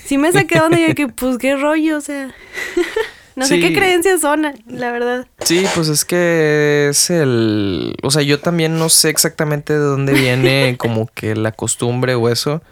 Sí 0.05 0.19
me 0.19 0.33
saqué 0.33 0.57
de 0.57 0.61
onda 0.63 0.81
y 0.81 0.89
yo 0.89 0.95
que 0.97 1.07
pues 1.07 1.39
qué 1.39 1.55
rollo, 1.55 1.99
o 1.99 2.01
sea. 2.01 2.35
no 3.37 3.47
sé 3.47 3.61
qué 3.61 3.73
creencias 3.75 4.21
son, 4.23 4.43
la 4.67 4.91
verdad. 4.93 5.27
Sí, 5.45 5.65
pues 5.75 5.89
es 5.89 6.05
que 6.05 6.89
es 6.91 7.11
el... 7.11 7.95
O 8.03 8.11
sea, 8.11 8.23
yo 8.23 8.41
también 8.41 8.79
no 8.79 8.89
sé 8.89 9.11
exactamente 9.11 9.73
de 9.75 9.79
dónde 9.79 10.13
viene 10.15 10.75
como 10.79 11.07
que 11.15 11.37
la 11.37 11.53
costumbre 11.53 12.15
o 12.15 12.29
eso. 12.29 12.63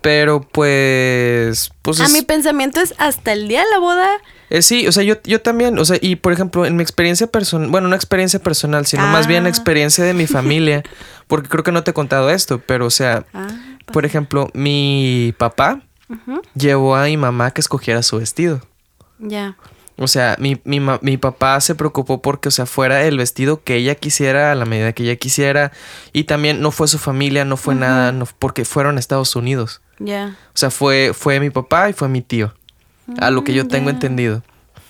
Pero 0.00 0.42
pues... 0.42 1.70
pues 1.82 2.00
A 2.00 2.04
es- 2.04 2.12
mi 2.12 2.22
pensamiento 2.22 2.80
es 2.80 2.94
hasta 2.98 3.32
el 3.32 3.48
día 3.48 3.60
de 3.60 3.70
la 3.70 3.78
boda. 3.78 4.08
Eh, 4.50 4.60
sí, 4.60 4.86
o 4.86 4.92
sea, 4.92 5.02
yo, 5.02 5.16
yo 5.24 5.40
también, 5.40 5.78
o 5.78 5.84
sea, 5.84 5.96
y 6.00 6.16
por 6.16 6.32
ejemplo, 6.32 6.66
en 6.66 6.76
mi 6.76 6.82
experiencia 6.82 7.26
personal, 7.26 7.70
bueno, 7.70 7.88
no 7.88 7.96
experiencia 7.96 8.38
personal, 8.38 8.84
sino 8.86 9.06
más 9.06 9.26
bien 9.26 9.46
Ah. 9.46 9.48
experiencia 9.48 10.04
de 10.04 10.12
mi 10.12 10.26
familia, 10.26 10.82
porque 11.26 11.48
creo 11.48 11.64
que 11.64 11.72
no 11.72 11.82
te 11.84 11.92
he 11.92 11.94
contado 11.94 12.28
esto, 12.30 12.60
pero 12.64 12.84
o 12.86 12.90
sea, 12.90 13.24
Ah, 13.32 13.48
por 13.86 14.04
ejemplo, 14.04 14.50
mi 14.52 15.34
papá 15.38 15.80
llevó 16.54 16.94
a 16.96 17.04
mi 17.06 17.16
mamá 17.16 17.50
que 17.52 17.62
escogiera 17.62 18.02
su 18.02 18.18
vestido. 18.18 18.60
Ya. 19.18 19.56
O 19.96 20.08
sea, 20.08 20.36
mi, 20.40 20.60
mi, 20.64 20.80
mi 21.02 21.16
papá 21.16 21.60
se 21.60 21.76
preocupó 21.76 22.20
porque, 22.20 22.48
o 22.48 22.50
sea, 22.50 22.66
fuera 22.66 23.04
el 23.04 23.16
vestido 23.16 23.62
que 23.62 23.76
ella 23.76 23.94
quisiera, 23.94 24.50
a 24.50 24.54
la 24.56 24.64
medida 24.64 24.92
que 24.92 25.04
ella 25.04 25.16
quisiera, 25.16 25.70
y 26.12 26.24
también 26.24 26.60
no 26.60 26.72
fue 26.72 26.88
su 26.88 26.98
familia, 26.98 27.44
no 27.44 27.56
fue 27.56 27.76
nada, 27.76 28.10
no, 28.10 28.26
porque 28.38 28.64
fueron 28.64 28.96
a 28.96 29.00
Estados 29.00 29.36
Unidos. 29.36 29.82
Ya. 30.00 30.36
O 30.48 30.58
sea, 30.58 30.70
fue, 30.70 31.12
fue 31.14 31.38
mi 31.38 31.50
papá 31.50 31.90
y 31.90 31.92
fue 31.92 32.08
mi 32.08 32.22
tío, 32.22 32.52
a 33.18 33.30
lo 33.30 33.44
que 33.44 33.54
yo 33.54 33.64
Mm, 33.64 33.68
tengo 33.68 33.90
entendido. 33.90 34.42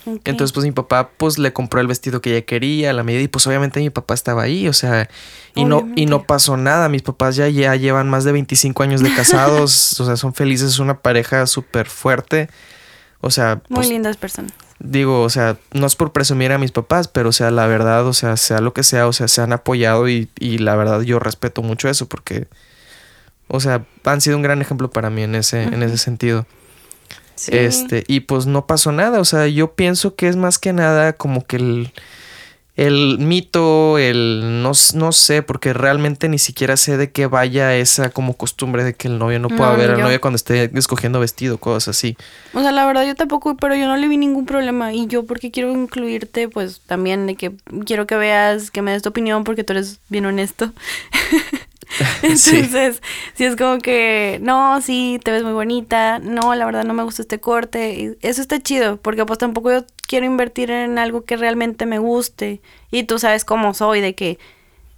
Entonces, 0.07 0.53
pues 0.53 0.67
mi 0.67 0.73
papá, 0.73 1.11
pues 1.17 1.39
le 1.39 1.53
compró 1.53 1.81
el 1.81 1.87
vestido 1.87 2.21
que 2.21 2.31
ella 2.37 2.45
quería, 2.45 2.91
a 2.91 2.93
la 2.93 3.03
medida, 3.03 3.23
y 3.23 3.29
pues 3.29 3.47
obviamente 3.47 3.81
mi 3.81 3.91
papá 3.91 4.15
estaba 4.15 4.43
ahí, 4.43 4.69
o 4.69 4.73
sea, 4.73 5.09
y 5.55 5.65
no, 5.65 5.89
y 5.97 6.07
no 6.07 6.25
pasó 6.25 6.57
nada. 6.57 6.89
Mis 6.89 7.03
papás 7.03 7.37
ya, 7.37 7.49
ya 7.49 7.75
llevan 7.77 8.09
más 8.09 8.25
de 8.25 8.33
25 8.33 8.83
años 8.83 9.03
de 9.03 9.15
casados, 9.15 9.99
o 10.01 10.05
sea, 10.05 10.17
son 10.17 10.35
felices, 10.35 10.69
es 10.73 10.79
una 10.79 11.01
pareja 11.01 11.47
súper 11.47 11.87
fuerte. 11.89 12.49
O 13.21 13.31
sea, 13.31 13.63
Muy 13.69 13.77
pues, 13.77 13.89
lindas 13.89 14.17
personas. 14.19 14.53
Digo, 14.79 15.23
o 15.23 15.31
sea, 15.31 15.59
no 15.73 15.87
es 15.87 15.97
por 15.97 16.13
presumir 16.13 16.53
a 16.53 16.59
mis 16.59 16.73
papás, 16.73 17.09
pero 17.09 17.31
o 17.31 17.33
sea, 17.33 17.51
la 17.51 17.67
verdad, 17.67 18.07
o 18.07 18.13
sea, 18.13 18.37
sea 18.37 18.61
lo 18.61 18.73
que 18.73 18.83
sea, 18.83 19.07
o 19.07 19.13
sea, 19.13 19.29
se 19.29 19.41
han 19.41 19.53
apoyado 19.53 20.09
y, 20.09 20.29
y 20.39 20.59
la 20.59 20.77
verdad 20.77 21.01
yo 21.03 21.19
respeto 21.19 21.63
mucho 21.63 21.89
eso 21.89 22.09
porque, 22.09 22.47
o 23.49 23.61
sea, 23.61 23.85
han 24.05 24.21
sido 24.21 24.37
un 24.37 24.43
gran 24.43 24.61
ejemplo 24.61 24.91
para 24.91 25.11
mí 25.11 25.23
en 25.23 25.35
ese, 25.35 25.63
en 25.63 25.83
ese 25.83 25.99
sentido. 25.99 26.47
Sí. 27.37 27.51
Este, 27.53 28.05
y 28.07 28.21
pues 28.21 28.47
no 28.47 28.67
pasó 28.67 28.93
nada. 28.93 29.21
O 29.21 29.25
sea, 29.25 29.49
yo 29.49 29.75
pienso 29.75 30.15
que 30.15 30.29
es 30.29 30.37
más 30.37 30.59
que 30.59 30.73
nada 30.73 31.15
como 31.15 31.45
que 31.45 31.57
el, 31.57 31.93
el 32.77 33.19
mito, 33.21 33.99
el 33.99 34.63
no, 34.63 34.73
no 34.95 35.13
sé, 35.13 35.43
porque 35.43 35.73
realmente 35.73 36.29
ni 36.29 36.39
siquiera 36.39 36.77
sé 36.77 36.97
de 36.97 37.13
qué 37.13 37.27
vaya 37.27 37.77
esa 37.77 38.11
como 38.11 38.37
costumbre 38.37 38.83
de 38.83 38.95
que 38.95 39.07
el 39.07 39.19
novio 39.19 39.39
no 39.39 39.49
pueda 39.49 39.73
No, 39.73 39.77
ver 39.77 39.91
a 39.93 39.97
la 39.97 40.03
novia 40.03 40.21
cuando 40.21 40.37
esté 40.37 40.71
escogiendo 40.77 41.21
vestido, 41.21 41.59
cosas 41.59 41.97
así. 41.97 42.17
O 42.53 42.61
sea, 42.63 42.73
la 42.73 42.85
verdad 42.85 43.07
yo 43.07 43.15
tampoco, 43.15 43.57
pero 43.57 43.77
yo 43.77 43.87
no 43.87 43.97
le 43.97 44.09
vi 44.09 44.17
ningún 44.17 44.45
problema. 44.47 44.93
Y 44.93 45.07
yo 45.07 45.25
porque 45.25 45.53
quiero 45.53 45.71
incluirte, 45.73 46.49
pues 46.49 46.81
también 46.87 47.27
de 47.27 47.37
que 47.37 47.53
quiero 47.87 48.07
que 48.07 48.17
veas, 48.17 48.71
que 48.73 48.83
me 48.83 48.91
des 48.93 49.03
tu 49.03 49.09
opinión 49.11 49.45
porque 49.45 49.63
tú 49.63 49.73
eres 49.73 50.01
bien 50.09 50.27
honesto. 50.27 50.73
Sí. 52.37 52.57
Entonces, 52.57 53.03
si 53.35 53.45
es 53.45 53.57
como 53.57 53.79
que, 53.79 54.39
no, 54.43 54.81
sí, 54.81 55.21
te 55.23 55.31
ves 55.31 55.43
muy 55.43 55.53
bonita, 55.53 56.19
no, 56.19 56.55
la 56.55 56.65
verdad 56.67 56.85
no 56.85 56.95
me 56.95 57.03
gusta 57.03 57.23
este 57.23 57.41
corte. 57.41 57.95
y 57.95 58.17
eso 58.27 58.41
está 58.43 58.61
chido, 58.61 58.97
porque 58.99 59.25
pues 59.25 59.39
tampoco 59.39 59.71
yo 59.73 59.85
quiero 60.07 60.27
invertir 60.27 60.71
en 60.71 60.99
algo 60.99 61.25
que 61.25 61.37
realmente 61.37 61.87
me 61.87 61.99
guste. 61.99 62.61
Y 62.91 63.05
tú 63.05 63.19
sabes 63.19 63.45
cómo 63.45 63.75
soy, 63.75 64.01
de 64.01 64.15
que 64.15 64.39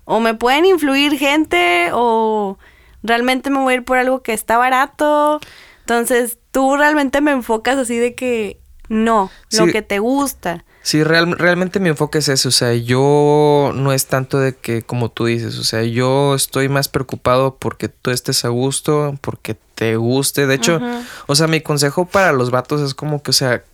o 0.04 0.20
me 0.20 0.34
pueden 0.34 0.64
influir 0.64 1.18
gente 1.18 1.88
o 1.92 2.58
realmente 3.02 3.50
me 3.50 3.58
voy 3.58 3.74
a 3.74 3.76
ir 3.78 3.84
por 3.84 3.98
algo 3.98 4.22
que 4.22 4.32
está 4.32 4.56
barato. 4.58 5.40
Entonces, 5.80 6.38
tú 6.52 6.76
realmente 6.76 7.20
me 7.20 7.32
enfocas 7.32 7.76
así 7.78 7.96
de 7.98 8.14
que 8.14 8.60
no, 8.88 9.30
lo 9.52 9.66
Sí. 9.66 9.72
que 9.72 9.82
te 9.82 9.98
gusta. 9.98 10.64
Sí, 10.86 11.02
real- 11.02 11.36
realmente 11.36 11.80
mi 11.80 11.88
enfoque 11.88 12.18
es 12.18 12.28
ese, 12.28 12.46
o 12.46 12.52
sea, 12.52 12.72
yo 12.74 13.72
no 13.74 13.92
es 13.92 14.06
tanto 14.06 14.38
de 14.38 14.54
que 14.54 14.82
como 14.82 15.10
tú 15.10 15.24
dices, 15.24 15.58
o 15.58 15.64
sea, 15.64 15.82
yo 15.82 16.36
estoy 16.36 16.68
más 16.68 16.86
preocupado 16.88 17.56
porque 17.58 17.88
tú 17.88 18.12
estés 18.12 18.44
a 18.44 18.50
gusto, 18.50 19.18
porque 19.20 19.56
te 19.74 19.96
guste, 19.96 20.46
de 20.46 20.54
hecho, 20.54 20.80
o 21.26 21.34
sea, 21.34 21.48
mi 21.48 21.60
consejo 21.60 22.04
para 22.04 22.30
los 22.32 22.52
vatos 22.52 22.80
es 22.82 22.94
como 22.94 23.20
que, 23.20 23.30
o 23.32 23.34
sea, 23.34 23.64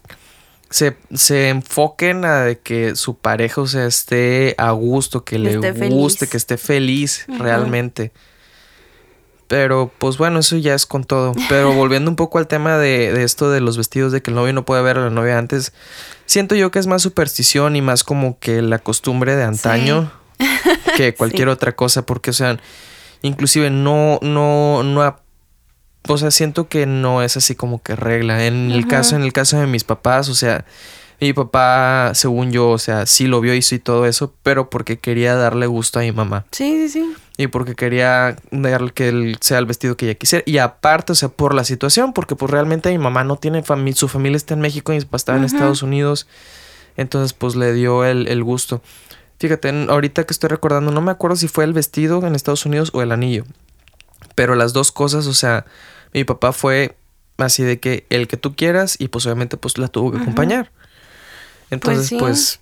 se, 0.71 0.97
se 1.13 1.51
enfoquen 1.51 2.25
a 2.25 2.45
de 2.45 2.59
que 2.61 2.97
su 2.97 3.15
pareja, 3.19 3.61
o 3.61 3.67
sea, 3.67 3.85
esté 3.85 4.55
a 4.57 4.71
gusto, 4.71 5.23
que 5.23 5.39
le 5.39 5.51
guste, 5.59 6.21
feliz. 6.21 6.31
que 6.31 6.37
esté 6.39 6.57
feliz 6.57 7.27
realmente. 7.29 8.11
Pero, 9.53 9.93
pues 9.99 10.17
bueno, 10.17 10.39
eso 10.39 10.57
ya 10.57 10.73
es 10.75 10.87
con 10.87 11.05
todo. 11.05 11.33
Pero 11.51 11.75
volviendo 11.75 12.11
un 12.11 12.17
poco 12.17 12.39
al 12.39 12.47
tema 12.47 12.79
de, 12.79 13.13
de 13.13 13.23
esto 13.23 13.51
de 13.51 13.61
los 13.61 13.77
vestidos, 13.77 14.11
de 14.11 14.23
que 14.23 14.31
el 14.31 14.35
novio 14.35 14.55
no 14.55 14.65
puede 14.65 14.81
ver 14.81 14.97
a 14.97 15.03
la 15.03 15.11
novia 15.11 15.37
antes, 15.37 15.75
siento 16.25 16.55
yo 16.55 16.71
que 16.71 16.79
es 16.79 16.87
más 16.87 17.03
superstición 17.03 17.77
y 17.77 17.83
más 17.83 18.03
como 18.03 18.39
que 18.39 18.63
la 18.63 18.79
costumbre 18.79 19.37
de 19.37 19.43
antaño 19.45 20.11
que 20.97 21.13
cualquier 21.19 21.49
otra 21.49 21.77
cosa, 21.77 22.07
porque, 22.07 22.31
o 22.31 22.33
sea, 22.33 22.59
inclusive 23.21 23.69
no, 23.69 24.19
no, 24.23 24.83
no, 24.85 25.03
ha- 25.03 25.21
o 26.09 26.17
sea, 26.17 26.31
siento 26.31 26.69
que 26.69 26.87
no 26.87 27.23
es 27.23 27.37
así 27.37 27.55
como 27.55 27.83
que 27.83 27.95
regla. 27.95 28.47
En 28.47 28.71
el 28.71 28.87
caso, 28.89 29.17
en 29.17 29.23
el 29.23 29.35
caso 29.35 29.59
de 29.59 29.67
mis 29.67 29.85
papás, 29.85 30.31
o 30.31 30.35
sea, 30.35 30.65
mi 31.21 31.35
papá, 31.35 32.13
según 32.15 32.53
yo, 32.53 32.71
o 32.71 32.79
sea, 32.79 33.05
sí 33.05 33.27
lo 33.27 33.43
vio, 33.43 33.55
hizo 33.55 33.75
y 33.75 33.79
todo 33.81 34.07
eso, 34.07 34.33
pero 34.43 34.71
porque 34.71 34.99
quería 34.99 35.35
darle 35.37 35.67
gusto 35.67 35.99
a 35.99 36.03
mi 36.03 36.11
mamá. 36.13 36.47
Sí, 36.53 36.89
sí, 36.89 37.01
sí. 37.01 37.15
Y 37.39 37.47
porque 37.47 37.75
quería 37.75 38.37
darle 38.51 38.91
que 38.93 39.09
él 39.09 39.39
sea 39.41 39.59
el 39.59 39.67
vestido 39.67 39.97
que 39.97 40.05
ella 40.05 40.15
quisiera. 40.17 40.43
Y 40.47 40.59
aparte, 40.59 41.13
o 41.13 41.15
sea, 41.15 41.31
por 41.31 41.55
la 41.55 41.65
situación, 41.65 42.13
porque 42.13 42.37
pues 42.37 42.51
realmente 42.51 42.91
mi 42.91 42.99
mamá 42.99 43.25
no 43.25 43.37
tiene 43.37 43.63
familia, 43.63 43.97
su 43.97 44.09
familia 44.09 44.37
está 44.37 44.53
en 44.55 44.61
México 44.61 44.93
y 44.93 44.97
mi 44.97 45.03
papá 45.05 45.17
estaba 45.17 45.39
en 45.39 45.45
Ujú. 45.45 45.55
Estados 45.57 45.83
Unidos. 45.83 46.27
Entonces, 46.97 47.33
pues 47.33 47.57
le 47.57 47.73
dio 47.73 48.05
el, 48.05 48.29
el 48.29 48.45
gusto. 48.45 48.83
Fíjate, 49.39 49.71
en- 49.71 49.89
ahorita 49.91 50.25
que 50.25 50.33
estoy 50.33 50.51
recordando, 50.51 50.93
no 50.93 51.01
me 51.01 51.11
acuerdo 51.11 51.37
si 51.37 51.49
fue 51.49 51.65
el 51.65 51.73
vestido 51.73 52.25
en 52.27 52.35
Estados 52.35 52.67
Unidos 52.67 52.91
o 52.93 53.01
el 53.01 53.11
anillo. 53.13 53.45
Pero 54.35 54.55
las 54.55 54.73
dos 54.75 54.93
cosas, 54.93 55.27
o 55.27 55.33
sea, 55.35 55.65
mi 56.13 56.25
papá 56.25 56.53
fue 56.53 56.97
así 57.39 57.63
de 57.63 57.81
que 57.81 58.07
el 58.11 58.29
que 58.29 58.37
tú 58.37 58.55
quieras 58.55 58.97
y 59.01 59.09
pues 59.09 59.25
obviamente 59.27 59.57
pues 59.57 59.79
la 59.79 59.89
tuvo 59.89 60.13
que 60.13 60.19
acompañar. 60.19 60.71
Entonces, 61.71 62.07
sí. 62.09 62.17
pues, 62.19 62.61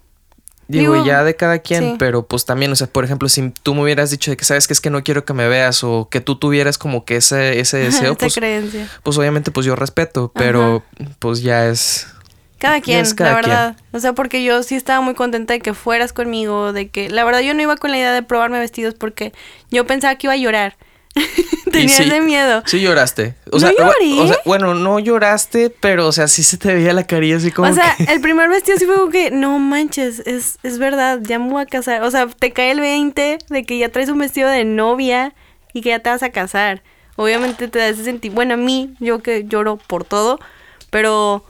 digo, 0.71 0.95
Digo, 0.95 1.07
ya 1.07 1.25
de 1.25 1.35
cada 1.37 1.59
quien, 1.59 1.83
sí. 1.83 1.97
pero 1.99 2.25
pues 2.27 2.45
también, 2.45 2.71
o 2.73 2.77
sea, 2.77 2.87
por 2.87 3.05
ejemplo, 3.05 3.29
si 3.29 3.51
tú 3.63 3.75
me 3.75 3.83
hubieras 3.83 4.11
dicho 4.11 4.31
de 4.31 4.37
que 4.37 4.45
sabes 4.45 4.67
que 4.67 4.73
es 4.73 4.81
que 4.81 4.91
no 4.91 5.03
quiero 5.03 5.25
que 5.25 5.33
me 5.33 5.49
veas 5.49 5.83
o 5.85 6.09
que 6.11 6.21
tú 6.21 6.37
tuvieras 6.37 6.79
como 6.79 7.05
que 7.05 7.17
ese, 7.17 7.59
ese 7.61 7.79
deseo, 7.79 8.15
pues, 8.17 8.35
creencia. 8.35 8.89
pues 9.03 9.19
obviamente 9.19 9.51
pues 9.51 9.67
yo 9.67 9.75
respeto, 9.77 10.31
pero 10.35 10.83
pues 11.19 11.43
ya 11.43 11.67
es 11.69 12.07
Cada 12.59 12.81
quien, 12.81 13.01
Es 13.01 13.15
cada 13.15 13.33
la 13.33 13.41
quien. 13.41 13.51
verdad. 13.51 13.77
O 13.93 14.01
sea, 14.01 14.13
porque 14.13 14.45
yo 14.45 14.63
sí 14.63 14.75
estaba 14.77 15.01
muy 15.01 15.15
contenta 15.15 15.55
de 15.55 15.61
que 15.61 15.73
fueras 15.75 16.13
conmigo, 16.13 16.73
de 16.73 16.89
que 16.89 17.09
la 17.11 17.25
verdad 17.25 17.41
yo 17.41 17.55
no 17.55 17.63
iba 17.63 17.77
con 17.77 17.91
la 17.91 17.97
idea 17.99 18.13
de 18.13 18.23
probarme 18.23 18.59
vestidos 18.59 18.95
porque 18.95 19.33
yo 19.71 19.87
pensaba 19.87 20.15
que 20.17 20.27
iba 20.27 20.35
a 20.35 20.37
llorar. 20.37 20.77
Y 21.67 21.71
Tenía 21.73 21.95
sí, 21.97 22.03
ese 22.03 22.21
miedo. 22.21 22.65
Sí 22.67 22.81
lloraste. 22.81 23.37
O 23.53 23.53
No 23.53 23.61
sea, 23.61 23.71
lloré. 23.71 24.21
o 24.21 24.27
sea, 24.27 24.39
bueno, 24.45 24.75
no 24.75 24.99
lloraste, 24.99 25.71
pero 25.71 26.09
o 26.09 26.11
sea, 26.13 26.27
sí 26.27 26.43
se 26.43 26.57
te 26.59 26.75
veía 26.75 26.93
la 26.93 27.07
carilla 27.07 27.37
así 27.37 27.53
como 27.53 27.71
o 27.71 27.73
sea, 27.73 27.95
que- 27.97 28.13
el 28.13 28.21
primer 28.21 28.49
vestido 28.49 28.77
sí 28.77 28.87
fue 28.87 28.97
como 28.97 29.11
que, 29.13 29.31
no 29.31 29.57
manches, 29.61 30.19
es, 30.27 30.59
es 30.65 30.79
verdad, 30.79 31.21
ya 31.23 31.39
me 31.39 31.49
voy 31.49 31.63
a 31.63 31.67
casar. 31.67 32.03
O 32.03 32.11
sea, 32.11 32.27
te 32.27 32.51
cae 32.53 32.73
el 32.73 32.81
20 32.81 33.39
de 33.49 33.65
que 33.65 33.79
ya 33.79 33.89
traes 33.89 34.09
un 34.09 34.19
vestido 34.19 34.49
de 34.49 34.65
novia 34.65 35.33
y 35.73 35.83
que 35.83 35.91
ya 35.91 36.01
te 36.01 36.11
vas 36.11 36.25
a 36.25 36.31
casar. 36.31 36.83
Obviamente 37.15 37.69
te 37.69 37.79
da 37.79 37.87
ese 37.87 38.03
sentimiento, 38.03 38.35
bueno, 38.35 38.55
a 38.55 38.57
mí, 38.57 38.95
yo 38.99 39.21
que 39.21 39.45
lloro 39.45 39.77
por 39.77 40.03
todo, 40.05 40.41
pero 40.91 41.45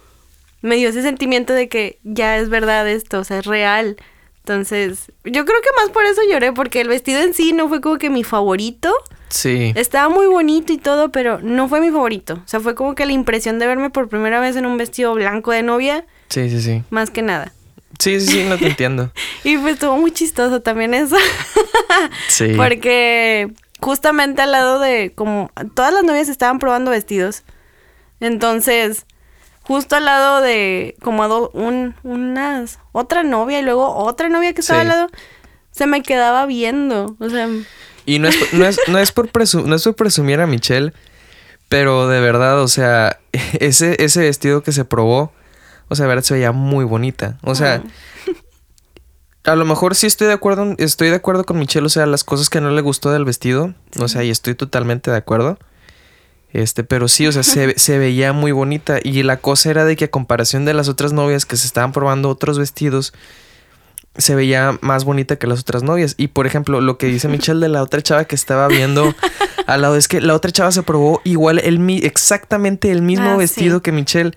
me 0.61 0.77
dio 0.77 0.91
ese 0.91 1.01
sentimiento 1.01 1.55
de 1.55 1.71
que 1.71 1.99
ya 2.05 2.37
es 2.37 2.51
verdad 2.51 2.87
esto, 2.87 3.21
o 3.21 3.25
sea, 3.25 3.39
es 3.39 3.47
real. 3.47 3.97
Entonces, 4.45 5.13
yo 5.25 5.45
creo 5.45 5.61
que 5.61 5.69
más 5.81 5.91
por 5.91 6.05
eso 6.07 6.21
lloré, 6.31 6.53
porque 6.53 6.81
el 6.81 6.89
vestido 6.89 7.21
en 7.21 7.35
sí 7.35 7.53
no 7.53 7.69
fue 7.69 7.81
como 7.81 7.99
que 7.99 8.11
mi 8.11 8.25
favorito. 8.25 8.93
Sí. 9.29 9.73
Estaba 9.77 10.09
muy 10.09 10.27
bonito 10.27 10.73
y 10.73 10.79
todo, 10.79 11.13
pero 11.13 11.39
no 11.41 11.69
fue 11.69 11.81
mi 11.81 11.91
favorito. 11.91 12.35
O 12.45 12.49
sea, 12.49 12.59
fue 12.61 12.75
como 12.75 12.95
que 12.95 13.07
la 13.07 13.13
impresión 13.13 13.59
de 13.59 13.67
verme 13.67 13.91
por 13.91 14.09
primera 14.09 14.41
vez 14.41 14.57
en 14.57 14.67
un 14.67 14.77
vestido 14.77 15.15
blanco 15.15 15.53
de 15.53 15.63
novia, 15.63 16.05
Sí, 16.31 16.49
sí, 16.51 16.61
sí. 16.61 16.83
más 16.91 17.11
que 17.11 17.23
nada. 17.23 17.53
Sí, 17.99 18.19
sí, 18.21 18.27
sí, 18.29 18.45
no 18.45 18.57
te 18.59 18.67
entiendo. 18.69 19.13
Y 19.45 19.59
pues 19.59 19.75
estuvo 19.75 19.97
muy 19.99 20.11
chistoso 20.11 20.61
también 20.63 20.95
eso. 20.95 21.17
Sí. 22.29 22.55
Porque 22.57 23.53
justamente 23.81 24.41
al 24.43 24.53
lado 24.53 24.79
de 24.81 25.13
como 25.15 25.51
todas 25.75 25.93
las 25.93 26.03
novias 26.05 26.29
estaban 26.29 26.59
probando 26.59 26.91
vestidos. 26.91 27.43
Entonces, 28.21 29.07
justo 29.71 29.95
al 29.95 30.05
lado 30.05 30.41
de 30.41 30.97
como 31.01 31.23
a 31.23 31.29
do- 31.29 31.51
un, 31.55 31.95
unas 32.03 32.81
otra 32.91 33.23
novia 33.23 33.61
y 33.61 33.63
luego 33.63 33.95
otra 33.95 34.29
novia 34.29 34.53
que 34.53 34.63
estaba 34.63 34.81
Sí. 34.81 34.83
al 34.83 34.89
lado 34.89 35.09
se 35.71 35.87
me 35.87 36.03
quedaba 36.03 36.45
viendo, 36.47 37.15
o 37.21 37.29
sea, 37.31 37.49
Y 38.05 38.19
no 38.19 38.27
es, 38.27 38.37
por- 38.37 38.55
no 38.59 38.67
es, 38.67 38.81
no 38.89 38.99
es 38.99 39.13
por 39.13 39.29
presu- 39.31 39.63
no 39.65 39.77
es 39.77 39.85
por 39.85 39.95
presumir 39.95 40.41
a 40.41 40.49
Michelle, 40.49 40.93
pero 41.69 42.09
de 42.09 42.19
verdad, 42.21 42.61
o 42.61 42.67
sea, 42.67 43.21
ese, 43.61 44.03
ese 44.03 44.23
vestido 44.23 44.65
que 44.65 44.73
se 44.73 44.85
probó, 44.85 45.33
o 45.89 45.95
sea, 45.95 46.07
de 46.07 46.09
verdad 46.09 46.25
se 46.25 46.35
veía 46.35 46.51
muy 46.51 46.85
bonita. 46.85 47.39
O 47.45 47.55
sea, 47.55 47.81
a 49.45 49.55
lo 49.55 49.65
mejor 49.65 49.95
sí 49.95 50.09
estoy 50.09 50.27
de 50.27 50.33
acuerdo, 50.33 50.75
estoy 50.79 51.11
de 51.11 51.15
acuerdo 51.17 51.45
con 51.45 51.61
Michelle, 51.61 51.87
o 51.87 51.91
sea, 51.91 52.07
las 52.07 52.25
cosas 52.25 52.51
que 52.51 52.61
no 52.61 52.71
le 52.73 52.81
gustó 52.83 53.13
del 53.13 53.25
vestido, 53.25 53.73
o 54.01 54.09
sea, 54.09 54.25
y 54.25 54.31
estoy 54.31 54.57
totalmente 54.57 55.13
de 55.13 55.17
acuerdo. 55.17 55.59
Este, 56.53 56.83
pero 56.83 57.07
sí, 57.09 57.27
o 57.27 57.33
sea, 57.33 57.43
se, 57.43 57.75
se 57.79 57.99
veía 57.99 58.33
muy 58.33 58.53
bonita. 58.53 58.99
Y 59.03 59.23
la 59.23 59.37
cosa 59.39 59.71
era 59.71 59.85
de 59.85 59.97
que 59.97 60.07
a 60.07 60.11
comparación 60.11 60.65
de 60.65 60.75
las 60.75 60.89
otras 60.89 61.13
novias 61.13 61.47
que 61.47 61.57
se 61.57 61.67
estaban 61.67 61.93
probando 61.93 62.29
otros 62.29 62.59
vestidos, 62.59 63.13
se 64.17 64.35
veía 64.35 64.77
más 64.81 65.05
bonita 65.05 65.37
que 65.37 65.47
las 65.47 65.61
otras 65.61 65.83
novias. 65.85 66.15
Y 66.19 66.29
por 66.29 66.47
ejemplo, 66.47 66.81
lo 66.81 66.99
que 66.99 67.07
dice 67.07 67.29
Michelle 67.29 67.61
de 67.61 67.69
la 67.69 67.83
otra 67.83 68.03
chava 68.03 68.25
que 68.25 68.35
estaba 68.35 68.67
viendo 68.67 69.15
al 69.67 69.83
lado 69.83 69.95
es 69.97 70.09
que 70.09 70.21
la 70.21 70.35
otra 70.35 70.51
chava 70.51 70.73
se 70.73 70.83
probó 70.83 71.21
igual 71.25 71.61
el 71.61 71.79
mi- 71.79 71.99
exactamente 72.05 72.91
el 72.91 73.03
mismo 73.03 73.31
Ah, 73.31 73.37
vestido 73.37 73.79
sí. 73.79 73.83
que 73.83 73.93
Michelle 73.93 74.33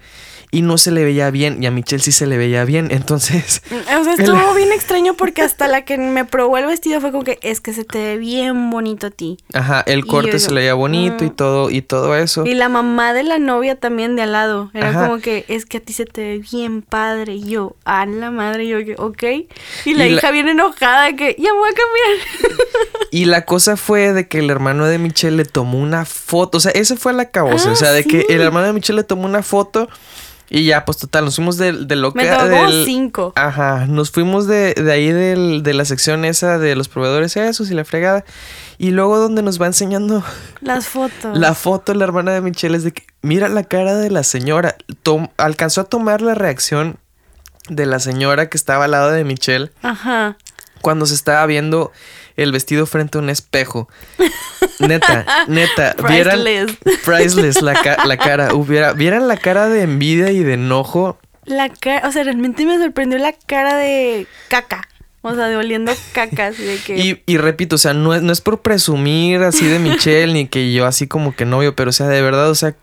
y 0.53 0.61
no 0.61 0.77
se 0.77 0.91
le 0.91 1.03
veía 1.03 1.31
bien 1.31 1.61
y 1.63 1.65
a 1.65 1.71
Michelle 1.71 2.01
sí 2.01 2.11
se 2.11 2.27
le 2.27 2.37
veía 2.37 2.63
bien. 2.63 2.89
Entonces, 2.91 3.63
O 3.99 4.03
sea, 4.03 4.13
estuvo 4.13 4.53
bien 4.53 4.71
extraño 4.71 5.15
porque 5.15 5.41
hasta 5.41 5.67
la 5.67 5.83
que 5.83 5.97
me 5.97 6.25
probó 6.25 6.59
el 6.59 6.67
vestido 6.67 7.01
fue 7.01 7.11
como 7.11 7.23
que 7.23 7.39
es 7.41 7.59
que 7.59 7.73
se 7.73 7.83
te 7.83 7.97
ve 7.97 8.17
bien 8.17 8.69
bonito 8.69 9.07
a 9.07 9.09
ti. 9.09 9.37
ajá, 9.51 9.83
el 9.87 10.05
corte 10.05 10.37
se 10.37 10.51
le 10.51 10.61
veía 10.61 10.75
bonito 10.75 11.23
y 11.23 11.27
mm. 11.27 11.35
todo 11.35 11.69
y 11.71 11.81
todo 11.81 12.15
eso. 12.15 12.45
Y 12.45 12.53
la 12.53 12.69
mamá 12.69 13.13
de 13.13 13.23
la 13.23 13.39
novia 13.39 13.75
también 13.79 14.15
de 14.15 14.21
al 14.21 14.31
lado. 14.31 14.69
Era 14.75 14.89
Ajá. 14.89 15.07
como 15.07 15.19
que 15.19 15.43
es 15.47 15.65
que 15.65 15.77
a 15.77 15.79
ti 15.81 15.91
se 15.91 16.05
te 16.05 16.21
ve 16.21 16.37
bien 16.51 16.83
padre. 16.83 17.33
Y 17.33 17.45
yo, 17.49 17.75
a 17.83 18.05
la 18.05 18.29
madre, 18.29 18.65
y 18.65 18.69
yo, 18.69 18.85
que, 18.85 18.95
ok. 18.99 19.23
Y 19.85 19.93
la 19.95 20.05
Y 20.05 20.11
la- 20.11 20.17
hija 20.17 20.29
bien 20.29 20.49
enojada 20.49 21.15
que 21.15 21.35
ya 21.39 21.51
me 21.51 21.57
voy 21.59 21.69
a 21.69 21.73
cambiar. 21.73 22.59
Y 23.11 23.25
la 23.25 23.45
cosa 23.45 23.77
fue 23.77 24.11
de 24.11 24.27
que 24.27 24.39
el 24.39 24.49
hermano 24.49 24.87
de 24.87 24.97
Michelle 24.97 25.37
le 25.37 25.45
tomó 25.45 25.77
una 25.79 26.03
foto. 26.03 26.57
O 26.57 26.61
sea, 26.61 26.71
ese 26.71 26.95
fue 26.95 27.13
la 27.13 27.29
cabosa. 27.29 27.69
Ah, 27.69 27.73
o 27.73 27.75
sea, 27.75 27.91
de 27.91 28.03
que 28.03 28.25
el 28.29 28.41
hermano 28.41 28.65
de 28.65 28.73
Michelle 28.73 28.97
le 28.97 29.03
tomó 29.03 29.25
una 29.25 29.43
foto. 29.43 29.87
Y 30.55 30.65
ya, 30.65 30.85
pues 30.85 30.99
total, 30.99 31.25
nos 31.25 31.35
fuimos 31.37 31.57
de, 31.57 31.71
de 31.73 31.95
lo 31.95 32.11
Me 32.11 32.23
que. 32.25 32.29
como 32.29 32.45
del- 32.45 32.85
cinco. 32.85 33.33
Ajá, 33.35 33.87
nos 33.87 34.11
fuimos 34.11 34.45
de, 34.45 34.75
de 34.75 34.91
ahí 34.91 35.11
del- 35.11 35.63
de 35.63 35.73
la 35.73 35.83
sección 35.83 36.25
esa 36.25 36.59
de 36.59 36.75
los 36.75 36.89
proveedores 36.89 37.35
esos 37.37 37.71
y 37.71 37.73
la 37.73 37.83
fregada. 37.83 38.23
Y 38.77 38.91
luego 38.91 39.17
donde 39.17 39.41
nos 39.41 39.59
va 39.59 39.65
enseñando 39.65 40.23
Las 40.61 40.85
fotos. 40.87 41.35
la 41.35 41.55
foto, 41.55 41.95
la 41.95 42.03
hermana 42.03 42.33
de 42.33 42.41
Michelle, 42.41 42.77
es 42.77 42.83
de 42.83 42.91
que 42.91 43.03
mira 43.23 43.49
la 43.49 43.63
cara 43.63 43.95
de 43.95 44.11
la 44.11 44.21
señora. 44.23 44.75
Tom- 45.01 45.29
alcanzó 45.37 45.81
a 45.81 45.85
tomar 45.85 46.21
la 46.21 46.35
reacción 46.35 46.97
de 47.69 47.87
la 47.87 47.97
señora 47.99 48.47
que 48.49 48.57
estaba 48.57 48.85
al 48.85 48.91
lado 48.91 49.09
de 49.09 49.23
Michelle 49.23 49.71
Ajá. 49.81 50.37
cuando 50.81 51.07
se 51.07 51.15
estaba 51.15 51.43
viendo 51.47 51.91
el 52.35 52.51
vestido 52.51 52.85
frente 52.85 53.17
a 53.17 53.21
un 53.21 53.29
espejo. 53.29 53.89
Neta, 54.79 55.25
neta, 55.47 55.95
vieran 56.09 56.39
Priceless. 57.05 57.61
la, 57.61 57.73
ca- 57.73 58.05
la 58.05 58.17
cara, 58.17 58.53
hubiera 58.53 58.93
vieran 58.93 59.27
la 59.27 59.37
cara 59.37 59.69
de 59.69 59.83
envidia 59.83 60.31
y 60.31 60.43
de 60.43 60.53
enojo. 60.53 61.17
La 61.45 61.69
cara, 61.69 62.07
o 62.07 62.11
sea, 62.11 62.23
realmente 62.23 62.65
me 62.65 62.77
sorprendió 62.77 63.19
la 63.19 63.33
cara 63.45 63.75
de 63.77 64.27
caca. 64.49 64.87
O 65.21 65.33
sea, 65.35 65.47
de 65.47 65.55
oliendo 65.55 65.93
caca, 66.11 66.47
así 66.47 66.63
de 66.63 66.77
que... 66.79 66.97
Y, 66.97 67.21
y 67.25 67.37
repito, 67.37 67.75
o 67.75 67.77
sea, 67.79 67.93
no 67.93 68.13
es, 68.13 68.21
no 68.21 68.33
es 68.33 68.41
por 68.41 68.61
presumir 68.61 69.41
así 69.43 69.65
de 69.67 69.79
Michelle 69.79 70.33
ni 70.33 70.47
que 70.47 70.73
yo 70.73 70.85
así 70.85 71.07
como 71.07 71.33
que 71.35 71.45
novio, 71.45 71.75
pero 71.75 71.91
o 71.91 71.93
sea, 71.93 72.07
de 72.07 72.21
verdad, 72.21 72.49
o 72.49 72.55
sea, 72.55 72.75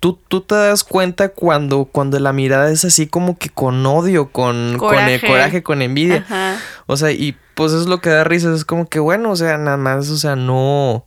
tú, 0.00 0.18
tú 0.28 0.40
te 0.40 0.56
das 0.56 0.82
cuenta 0.82 1.28
cuando, 1.28 1.84
cuando 1.84 2.18
la 2.18 2.32
mirada 2.32 2.72
es 2.72 2.84
así 2.84 3.06
como 3.06 3.38
que 3.38 3.48
con 3.50 3.84
odio, 3.86 4.30
con 4.32 4.76
con, 4.76 4.94
eh, 4.94 5.20
Coraje. 5.20 5.26
coraje, 5.26 5.62
con 5.62 5.82
envidia. 5.82 6.24
Ajá. 6.26 6.56
O 6.86 6.96
sea, 6.96 7.12
y 7.12 7.36
pues 7.58 7.72
eso 7.72 7.82
es 7.82 7.88
lo 7.88 8.00
que 8.00 8.08
da 8.08 8.24
risa. 8.24 8.54
Es 8.54 8.64
como 8.64 8.88
que, 8.88 9.00
bueno, 9.00 9.30
o 9.32 9.36
sea, 9.36 9.58
nada 9.58 9.76
más, 9.76 10.08
o 10.10 10.16
sea, 10.16 10.36
no. 10.36 11.04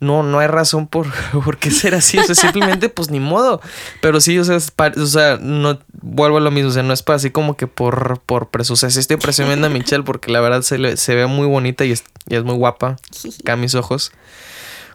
No, 0.00 0.22
no 0.22 0.38
hay 0.38 0.46
razón 0.46 0.86
por, 0.86 1.08
por 1.44 1.58
qué 1.58 1.70
ser 1.72 1.94
así. 1.94 2.18
O 2.18 2.22
sea, 2.22 2.34
simplemente, 2.36 2.88
pues 2.88 3.10
ni 3.10 3.18
modo. 3.20 3.60
Pero 4.00 4.20
sí, 4.20 4.38
o 4.38 4.44
sea, 4.44 4.54
es 4.56 4.72
o 4.96 5.06
sea, 5.06 5.38
no 5.40 5.80
vuelvo 6.00 6.36
a 6.36 6.40
lo 6.40 6.50
mismo. 6.52 6.70
O 6.70 6.72
sea, 6.72 6.84
no 6.84 6.92
es 6.92 7.02
para 7.02 7.16
así 7.16 7.30
como 7.30 7.56
que 7.56 7.66
por, 7.66 8.20
por 8.20 8.48
presu- 8.50 8.70
O 8.72 8.76
sea, 8.76 8.90
sí 8.90 9.00
estoy 9.00 9.16
presumiendo 9.16 9.66
a 9.66 9.70
Michelle 9.70 10.04
porque 10.04 10.30
la 10.32 10.40
verdad 10.40 10.62
se, 10.62 10.78
le- 10.78 10.96
se 10.96 11.14
ve 11.16 11.26
muy 11.26 11.46
bonita 11.48 11.84
y 11.84 11.90
es, 11.92 12.04
y 12.28 12.36
es 12.36 12.44
muy 12.44 12.54
guapa. 12.54 12.96
Acá 13.42 13.52
a 13.54 13.56
mis 13.56 13.74
ojos. 13.74 14.12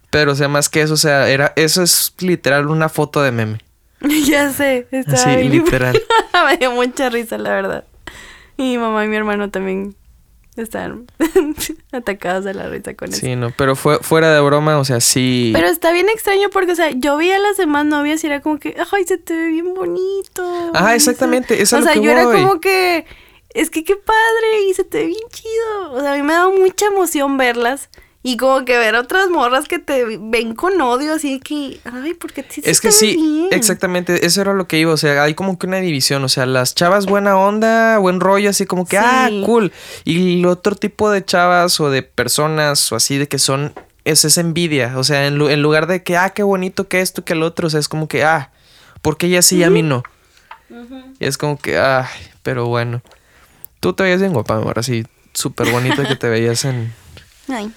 Pero, 0.10 0.32
o 0.32 0.36
sea, 0.36 0.48
más 0.48 0.70
que 0.70 0.82
eso, 0.82 0.94
o 0.94 0.98
sea, 0.98 1.28
era, 1.30 1.52
eso 1.58 1.84
es 1.84 2.14
literal 2.20 2.68
una 2.70 2.88
foto 2.88 3.22
de 3.22 3.32
meme. 3.34 3.60
ya 4.26 4.52
sé, 4.54 4.88
Así, 5.08 5.30
bien- 5.36 5.52
literal. 5.52 6.02
me 6.48 6.58
dio 6.58 6.72
mucha 6.72 7.10
risa, 7.10 7.38
la 7.38 7.50
verdad. 7.50 7.84
Y 8.56 8.64
mi 8.64 8.78
mamá 8.78 9.04
y 9.04 9.08
mi 9.10 9.16
hermano 9.18 9.50
también 9.50 9.96
están 10.56 11.06
atacados 11.92 12.46
de 12.46 12.54
la 12.54 12.70
risa 12.70 12.94
con 12.96 13.10
eso. 13.10 13.20
Sí, 13.20 13.36
no, 13.36 13.52
pero 13.58 13.76
fue, 13.76 14.00
fuera 14.00 14.34
de 14.34 14.42
broma, 14.42 14.78
o 14.78 14.86
sea, 14.86 15.00
sí. 15.02 15.52
Pero 15.54 15.68
está 15.68 15.92
bien 15.92 16.10
extraño 16.10 16.50
porque, 16.52 16.74
o 16.74 16.76
sea, 16.76 16.92
yo 16.92 17.18
vi 17.18 17.32
a 17.32 17.40
las 17.40 17.58
demás 17.58 17.86
novias 17.86 18.24
y 18.24 18.28
era 18.28 18.42
como 18.42 18.60
que, 18.60 18.76
ay, 18.92 19.04
se 19.06 19.18
te 19.18 19.36
ve 19.36 19.48
bien 19.48 19.74
bonito. 19.74 20.72
Y 20.74 20.94
exactamente, 20.96 21.56
se- 21.58 21.64
es 21.64 21.74
a 21.74 21.78
O 21.78 21.80
lo 21.80 21.86
sea, 21.86 21.94
que 21.94 22.02
yo 22.02 22.12
era 22.12 22.24
como 22.26 22.60
que, 22.60 23.06
es 23.54 23.70
que 23.70 23.84
qué 23.84 23.96
padre 23.96 24.64
y 24.70 24.74
se 24.74 24.84
te 24.84 25.00
ve 25.00 25.06
bien 25.08 25.28
chido. 25.30 25.94
O 25.94 26.02
sea, 26.02 26.14
a 26.14 26.16
mí 26.16 26.22
me 26.24 26.34
da 26.34 26.50
mucha 26.50 26.86
emoción 26.88 27.38
verlas. 27.38 27.90
Y 28.26 28.38
como 28.38 28.64
que 28.64 28.78
ver 28.78 28.96
otras 28.96 29.30
morras 29.30 29.68
que 29.68 29.80
te 29.80 30.06
ven 30.18 30.56
con 30.56 30.80
odio, 30.80 31.14
así 31.14 31.42
que, 31.42 31.82
ay, 31.84 32.14
porque 32.14 32.46
sí 32.50 32.62
Es 32.64 32.80
que 32.80 32.88
te 32.88 32.94
sí, 32.94 33.16
bien. 33.18 33.48
exactamente, 33.52 34.26
eso 34.26 34.40
era 34.40 34.54
lo 34.54 34.66
que 34.66 34.80
iba, 34.80 34.94
o 34.94 34.98
sea, 34.98 35.24
hay 35.24 35.34
como 35.34 35.60
que 35.60 35.68
una 35.68 35.78
división, 35.78 36.24
o 36.24 36.30
sea, 36.30 36.46
las 36.46 36.74
chavas 36.74 37.06
buena 37.06 37.38
onda, 37.38 37.98
buen 37.98 38.22
rollo, 38.22 38.50
así 38.50 38.66
como 38.66 38.86
que, 38.86 38.96
Sí. 38.98 39.04
ah, 39.06 39.30
cool, 39.46 39.74
y 40.06 40.40
el 40.40 40.46
otro 40.46 40.76
tipo 40.76 41.12
de 41.12 41.26
chavas 41.26 41.80
o 41.82 41.90
de 41.90 42.02
personas 42.02 42.90
o 42.94 42.96
así 42.96 43.18
de 43.18 43.28
que 43.28 43.40
son, 43.40 43.74
es 44.06 44.24
esa 44.24 44.40
envidia, 44.40 44.94
o 44.98 45.04
sea, 45.04 45.28
en, 45.28 45.42
en 45.42 45.62
lugar 45.62 45.88
de 45.88 46.02
que, 46.02 46.16
ah, 46.16 46.30
qué 46.30 46.44
bonito 46.44 46.88
que 46.88 47.02
esto, 47.02 47.26
que 47.26 47.34
el 47.34 47.44
otro, 47.44 47.68
o 47.68 47.70
sea, 47.70 47.82
es 47.82 47.90
como 47.90 48.08
que, 48.08 48.24
ah, 48.24 48.52
¿por 49.02 49.18
qué 49.18 49.28
ella 49.28 49.42
sí 49.42 49.58
y 49.58 49.64
a 49.64 49.70
mí 49.70 49.82
no? 49.82 50.02
Y 51.20 51.26
es 51.26 51.38
como 51.38 51.58
que, 51.60 51.78
ay, 51.78 52.06
pero 52.42 52.68
bueno, 52.68 53.02
tú 53.82 53.92
te 53.92 54.04
veías 54.04 54.22
bien 54.22 54.32
guapa, 54.32 54.56
mi 54.56 54.62
amor, 54.62 54.80
así, 54.80 55.06
súper 55.34 55.70
bonita 55.72 56.08
que 56.08 56.16
te 56.16 56.30
veías 56.30 56.64
en, 56.64 56.94
Ay. 57.50 57.70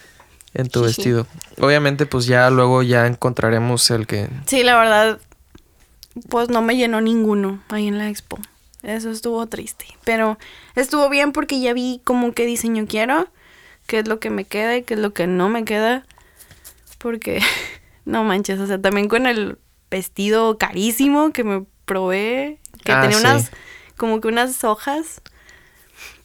En 0.57 0.69
tu 0.69 0.83
vestido. 0.83 1.27
Obviamente, 1.61 2.07
pues 2.07 2.27
ya 2.27 2.51
luego 2.51 2.83
ya 2.83 3.07
encontraremos 3.07 3.91
el 3.91 4.07
que 4.07 4.29
Sí, 4.47 4.63
la 4.63 4.77
verdad, 4.79 5.21
pues 6.29 6.49
no 6.49 6.63
me 6.63 6.77
llenó 6.77 7.01
ninguno 7.01 7.63
ahí 7.69 7.87
en 7.89 7.99
la 7.99 8.09
expo. 8.09 8.39
Eso 8.83 9.11
estuvo 9.11 9.47
triste. 9.47 9.87
Pero 10.05 10.39
estuvo 10.75 11.09
bien 11.09 11.33
porque 11.33 11.61
ya 11.61 11.73
vi 11.73 12.01
como 12.05 12.33
qué 12.33 12.47
diseño 12.47 12.87
quiero, 12.89 13.29
qué 13.87 13.99
es 14.01 14.09
lo 14.09 14.19
que 14.21 14.31
me 14.31 14.45
queda 14.45 14.77
y 14.77 14.83
qué 14.83 14.95
es 14.95 15.01
lo 15.01 15.13
que 15.13 15.27
no 15.27 15.49
me 15.49 15.65
queda. 15.65 16.05
Porque, 16.99 17.41
no 18.05 18.25
manches, 18.25 18.59
o 18.61 18.67
sea, 18.67 18.81
también 18.81 19.09
con 19.09 19.27
el 19.27 19.59
vestido 19.91 20.59
carísimo 20.59 21.33
que 21.33 21.45
me 21.45 21.65
probé, 21.85 22.59
que 22.85 22.93
Ah, 22.93 23.01
tenía 23.03 23.19
sí. 23.19 23.25
unas, 23.27 23.51
como 23.97 24.21
que 24.21 24.29
unas 24.29 24.63
hojas. 24.65 25.21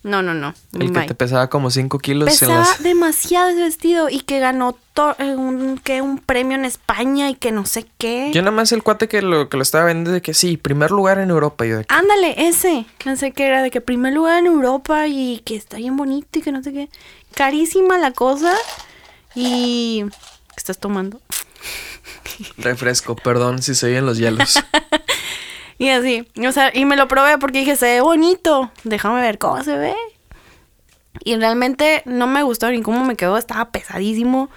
No, 0.04 0.24
no, 0.24 0.34
no. 0.34 0.56
El 0.74 0.92
que 0.92 1.02
te 1.02 1.14
pesaba 1.14 1.48
como 1.50 1.70
5 1.70 2.00
kilos 2.00 2.28
Pesaba 2.28 2.60
las... 2.60 2.82
demasiado 2.82 3.50
ese 3.50 3.62
vestido 3.62 4.10
y 4.10 4.22
que 4.22 4.40
ganó 4.40 4.76
eh, 5.20 5.36
un, 5.36 5.78
que 5.78 6.02
un 6.02 6.18
premio 6.18 6.58
en 6.58 6.66
España 6.66 7.30
y 7.30 7.36
que 7.36 7.52
no 7.52 7.68
sé 7.68 7.86
qué. 8.00 8.32
Yo 8.34 8.42
nada 8.42 8.52
más 8.52 8.72
el 8.72 8.82
cuate 8.82 9.08
que 9.08 9.22
lo, 9.22 9.48
que 9.48 9.58
lo 9.58 9.64
estaba 9.64 9.86
vendiendo 9.86 10.12
de 10.12 10.22
que 10.22 10.34
sí, 10.34 10.58
primer 10.58 10.90
lugar 10.90 11.20
en 11.20 11.30
Europa. 11.30 11.66
Y 11.68 11.70
yo 11.70 11.78
de 11.78 11.86
que, 11.86 11.94
Ándale, 11.94 12.48
ese. 12.48 12.86
No 13.06 13.16
sé 13.16 13.32
qué 13.32 13.46
era, 13.46 13.62
de 13.62 13.70
que 13.70 13.80
primer 13.80 14.14
lugar 14.14 14.40
en 14.40 14.48
Europa 14.48 15.08
y 15.08 15.42
que 15.46 15.56
está 15.56 15.78
bien 15.78 15.96
bonito 15.96 16.40
y 16.40 16.42
que 16.42 16.52
no 16.52 16.64
sé 16.64 16.74
qué. 16.74 16.90
Carísima 17.36 18.00
la 18.00 18.12
cosa. 18.12 18.56
Y. 19.36 20.06
¿Qué 20.50 20.58
estás 20.58 20.80
tomando? 20.80 21.22
refresco, 22.58 23.16
perdón 23.16 23.62
si 23.62 23.76
se 23.76 23.88
oyen 23.88 24.06
los 24.06 24.18
hielos. 24.18 24.60
Y 25.82 25.90
así. 25.90 26.28
O 26.48 26.52
sea, 26.52 26.70
y 26.72 26.86
me 26.86 26.96
lo 26.96 27.08
probé 27.08 27.40
porque 27.40 27.58
dije, 27.58 27.76
se 27.76 27.88
ve 27.88 28.02
bonito. 28.02 28.72
Déjame 28.84 29.20
ver 29.20 29.40
cómo 29.40 29.64
se 29.64 29.76
ve. 29.76 29.96
Y 31.24 31.36
realmente 31.38 32.04
no 32.06 32.28
me 32.28 32.44
gustó 32.44 32.70
ni 32.70 32.84
cómo 32.84 33.04
me 33.04 33.16
quedó. 33.16 33.36
Estaba 33.36 33.72
pesadísimo. 33.72 34.52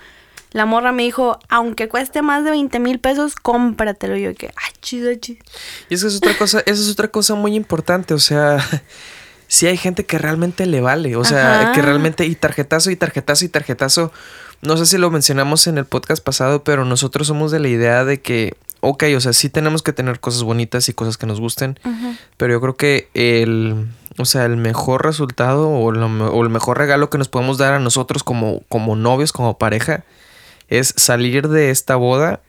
La 0.50 0.66
morra 0.66 0.92
me 0.92 1.02
dijo, 1.02 1.38
aunque 1.48 1.88
cueste 1.88 2.20
más 2.20 2.44
de 2.44 2.50
20 2.50 2.78
mil 2.78 3.00
pesos, 3.00 3.36
cómpratelo. 3.36 4.18
Y 4.18 4.22
yo 4.22 4.34
que, 4.34 4.48
ah, 4.48 4.72
chido, 4.82 5.14
chido. 5.14 5.42
Y 5.88 5.94
esa 5.94 6.08
es 6.08 6.16
otra 6.16 6.36
cosa, 6.36 6.60
esa 6.60 6.82
es 6.82 6.90
otra 6.90 7.08
cosa 7.08 7.34
muy 7.34 7.54
importante, 7.56 8.12
o 8.12 8.18
sea, 8.18 8.58
si 9.48 9.66
hay 9.66 9.78
gente 9.78 10.04
que 10.04 10.18
realmente 10.18 10.66
le 10.66 10.82
vale, 10.82 11.16
o 11.16 11.24
sea, 11.24 11.62
Ajá. 11.62 11.72
que 11.72 11.80
realmente 11.80 12.26
y 12.26 12.34
tarjetazo 12.34 12.90
y 12.90 12.96
tarjetazo 12.96 13.46
y 13.46 13.48
tarjetazo, 13.48 14.12
no 14.60 14.76
sé 14.76 14.86
si 14.86 14.98
lo 14.98 15.10
mencionamos 15.10 15.66
en 15.66 15.78
el 15.78 15.86
podcast 15.86 16.22
pasado, 16.22 16.62
pero 16.62 16.84
nosotros 16.84 17.26
somos 17.26 17.50
de 17.50 17.58
la 17.58 17.68
idea 17.68 18.04
de 18.04 18.20
que, 18.20 18.56
ok, 18.84 19.04
o 19.16 19.20
sea, 19.20 19.32
sí 19.32 19.48
tenemos 19.48 19.82
que 19.82 19.92
tener 19.92 20.20
cosas 20.20 20.42
bonitas 20.42 20.88
y 20.88 20.92
cosas 20.92 21.16
que 21.16 21.26
nos 21.26 21.40
gusten, 21.40 21.78
pero 22.36 22.52
yo 22.52 22.60
creo 22.60 22.76
que 22.76 23.08
el, 23.14 23.88
o 24.18 24.24
sea, 24.24 24.44
el 24.44 24.56
mejor 24.56 25.04
resultado 25.04 25.70
o, 25.70 25.90
lo 25.90 26.06
o 26.06 26.42
el 26.42 26.50
mejor 26.50 26.78
regalo 26.78 27.10
que 27.10 27.18
nos 27.18 27.28
podemos 27.28 27.58
dar 27.58 27.74
a 27.74 27.78
nosotros 27.78 28.22
como, 28.22 28.60
como 28.68 28.96
novios, 28.96 29.32
como 29.32 29.58
pareja, 29.58 30.04
es 30.68 30.94
salir 30.96 31.48
de 31.48 31.70
esta 31.70 31.96
boda, 31.96 32.40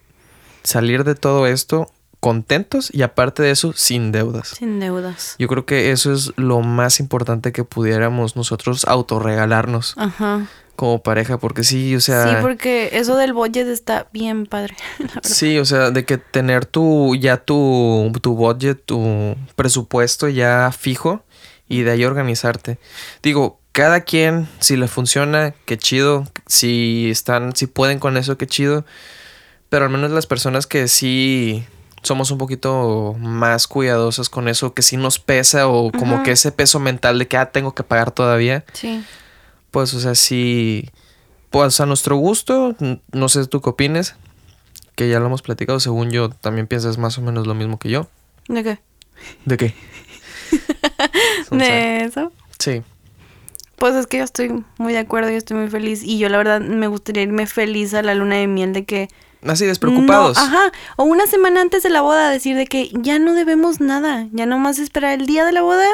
salir 0.63 1.03
de 1.03 1.15
todo 1.15 1.47
esto 1.47 1.91
contentos 2.19 2.89
y 2.91 3.03
aparte 3.03 3.43
de 3.43 3.51
eso 3.51 3.73
sin 3.73 4.11
deudas. 4.11 4.49
Sin 4.49 4.79
deudas. 4.79 5.35
Yo 5.37 5.47
creo 5.47 5.65
que 5.65 5.91
eso 5.91 6.11
es 6.11 6.33
lo 6.37 6.61
más 6.61 6.99
importante 6.99 7.51
que 7.51 7.63
pudiéramos 7.63 8.35
nosotros 8.35 8.83
autorregalarnos 8.85 9.93
Ajá. 9.95 10.47
Como 10.75 11.01
pareja, 11.01 11.37
porque 11.37 11.63
sí, 11.63 11.95
o 11.95 12.01
sea, 12.01 12.27
sí, 12.27 12.35
porque 12.41 12.89
eso 12.93 13.15
del 13.15 13.33
budget 13.33 13.67
está 13.67 14.07
bien 14.11 14.45
padre. 14.45 14.75
la 14.99 15.21
sí, 15.23 15.57
o 15.57 15.65
sea, 15.65 15.91
de 15.91 16.05
que 16.05 16.17
tener 16.17 16.65
tu 16.65 17.15
ya 17.15 17.37
tu 17.37 18.11
tu 18.21 18.35
budget, 18.35 18.83
tu 18.85 19.35
presupuesto 19.55 20.27
ya 20.27 20.71
fijo 20.77 21.23
y 21.67 21.81
de 21.81 21.91
ahí 21.91 22.05
organizarte. 22.05 22.77
Digo, 23.23 23.59
cada 23.71 24.01
quien 24.01 24.47
si 24.59 24.77
le 24.77 24.87
funciona, 24.87 25.53
qué 25.65 25.77
chido, 25.77 26.25
si 26.47 27.09
están 27.09 27.55
si 27.55 27.67
pueden 27.67 27.99
con 27.99 28.17
eso, 28.17 28.37
qué 28.37 28.47
chido, 28.47 28.85
pero 29.69 29.85
al 29.85 29.91
menos 29.91 30.11
las 30.11 30.27
personas 30.27 30.67
que 30.67 30.87
sí 30.87 31.65
somos 32.05 32.31
un 32.31 32.37
poquito 32.37 33.15
más 33.19 33.67
cuidadosas 33.67 34.29
con 34.29 34.47
eso, 34.47 34.73
que 34.73 34.81
sí 34.81 34.95
nos 34.95 35.19
pesa 35.19 35.67
o 35.67 35.91
como 35.91 36.23
que 36.23 36.31
ese 36.31 36.51
peso 36.51 36.79
mental 36.79 37.19
de 37.19 37.27
que 37.27 37.35
ah, 37.37 37.47
tengo 37.51 37.73
que 37.73 37.83
pagar 37.83 38.11
todavía, 38.11 38.63
Sí. 38.73 39.03
Pues 39.75 39.93
o 39.93 39.99
sea, 39.99 40.15
sí, 40.15 40.89
pues 41.49 41.81
a 41.81 41.85
nuestro 41.85 42.15
gusto, 42.15 42.77
no 43.11 43.27
sé 43.27 43.45
tú 43.45 43.59
qué 43.59 43.71
opines, 43.71 44.15
que 44.95 45.09
ya 45.09 45.19
lo 45.19 45.25
hemos 45.25 45.41
platicado, 45.41 45.81
según 45.81 46.11
yo 46.11 46.29
también 46.29 46.65
piensas 46.65 46.97
más 46.97 47.17
o 47.17 47.21
menos 47.21 47.45
lo 47.45 47.55
mismo 47.55 47.77
que 47.77 47.89
yo. 47.89 48.07
¿De 48.47 48.63
qué? 48.63 48.79
¿De 49.43 49.57
qué? 49.57 49.73
De 51.51 52.05
eso. 52.05 52.31
sí, 52.57 52.83
Pues 53.75 53.95
es 53.95 54.07
que 54.07 54.19
yo 54.19 54.23
estoy 54.23 54.63
muy 54.77 54.93
de 54.93 54.99
acuerdo 54.99 55.29
y 55.29 55.35
estoy 55.35 55.57
muy 55.57 55.67
feliz. 55.69 56.03
Y 56.03 56.19
yo 56.19 56.29
la 56.29 56.37
verdad 56.37 56.61
me 56.61 56.87
gustaría 56.87 57.23
irme 57.23 57.45
feliz 57.45 57.93
a 57.95 58.01
la 58.01 58.15
luna 58.15 58.37
de 58.37 58.47
miel 58.47 58.71
de 58.71 58.85
que... 58.85 59.09
así 59.45 59.65
despreocupados. 59.65 60.37
No, 60.37 60.43
ajá. 60.43 60.71
O 60.95 61.03
una 61.03 61.27
semana 61.27 61.59
antes 61.59 61.83
de 61.83 61.89
la 61.89 61.99
boda 61.99 62.29
decir 62.29 62.55
de 62.55 62.65
que 62.65 62.91
ya 62.93 63.19
no 63.19 63.33
debemos 63.33 63.81
nada. 63.81 64.25
Ya 64.31 64.45
nomás 64.45 64.79
esperar 64.79 65.19
el 65.19 65.25
día 65.25 65.43
de 65.43 65.51
la 65.51 65.63
boda 65.63 65.89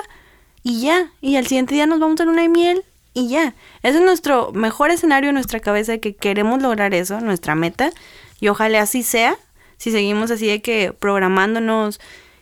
y 0.61 0.81
ya. 0.81 1.11
Y 1.19 1.37
al 1.37 1.47
siguiente 1.47 1.73
día 1.73 1.87
nos 1.87 1.99
vamos 1.99 2.21
a 2.21 2.25
la 2.25 2.29
luna 2.29 2.43
de 2.43 2.49
miel 2.49 2.85
y 3.13 3.29
ya. 3.29 3.53
Ese 3.83 3.97
es 3.99 4.03
nuestro 4.03 4.51
mejor 4.53 4.91
escenario 4.91 5.29
en 5.29 5.35
nuestra 5.35 5.59
cabeza 5.59 5.91
de 5.93 5.99
que 5.99 6.15
queremos 6.15 6.61
lograr 6.61 6.93
eso, 6.93 7.19
nuestra 7.21 7.55
meta. 7.55 7.91
Y 8.39 8.47
ojalá 8.47 8.81
así 8.81 9.03
sea. 9.03 9.35
Si 9.77 9.91
seguimos 9.91 10.31
así 10.31 10.47
de 10.47 10.61
que 10.61 10.93
programándonos 10.97 11.99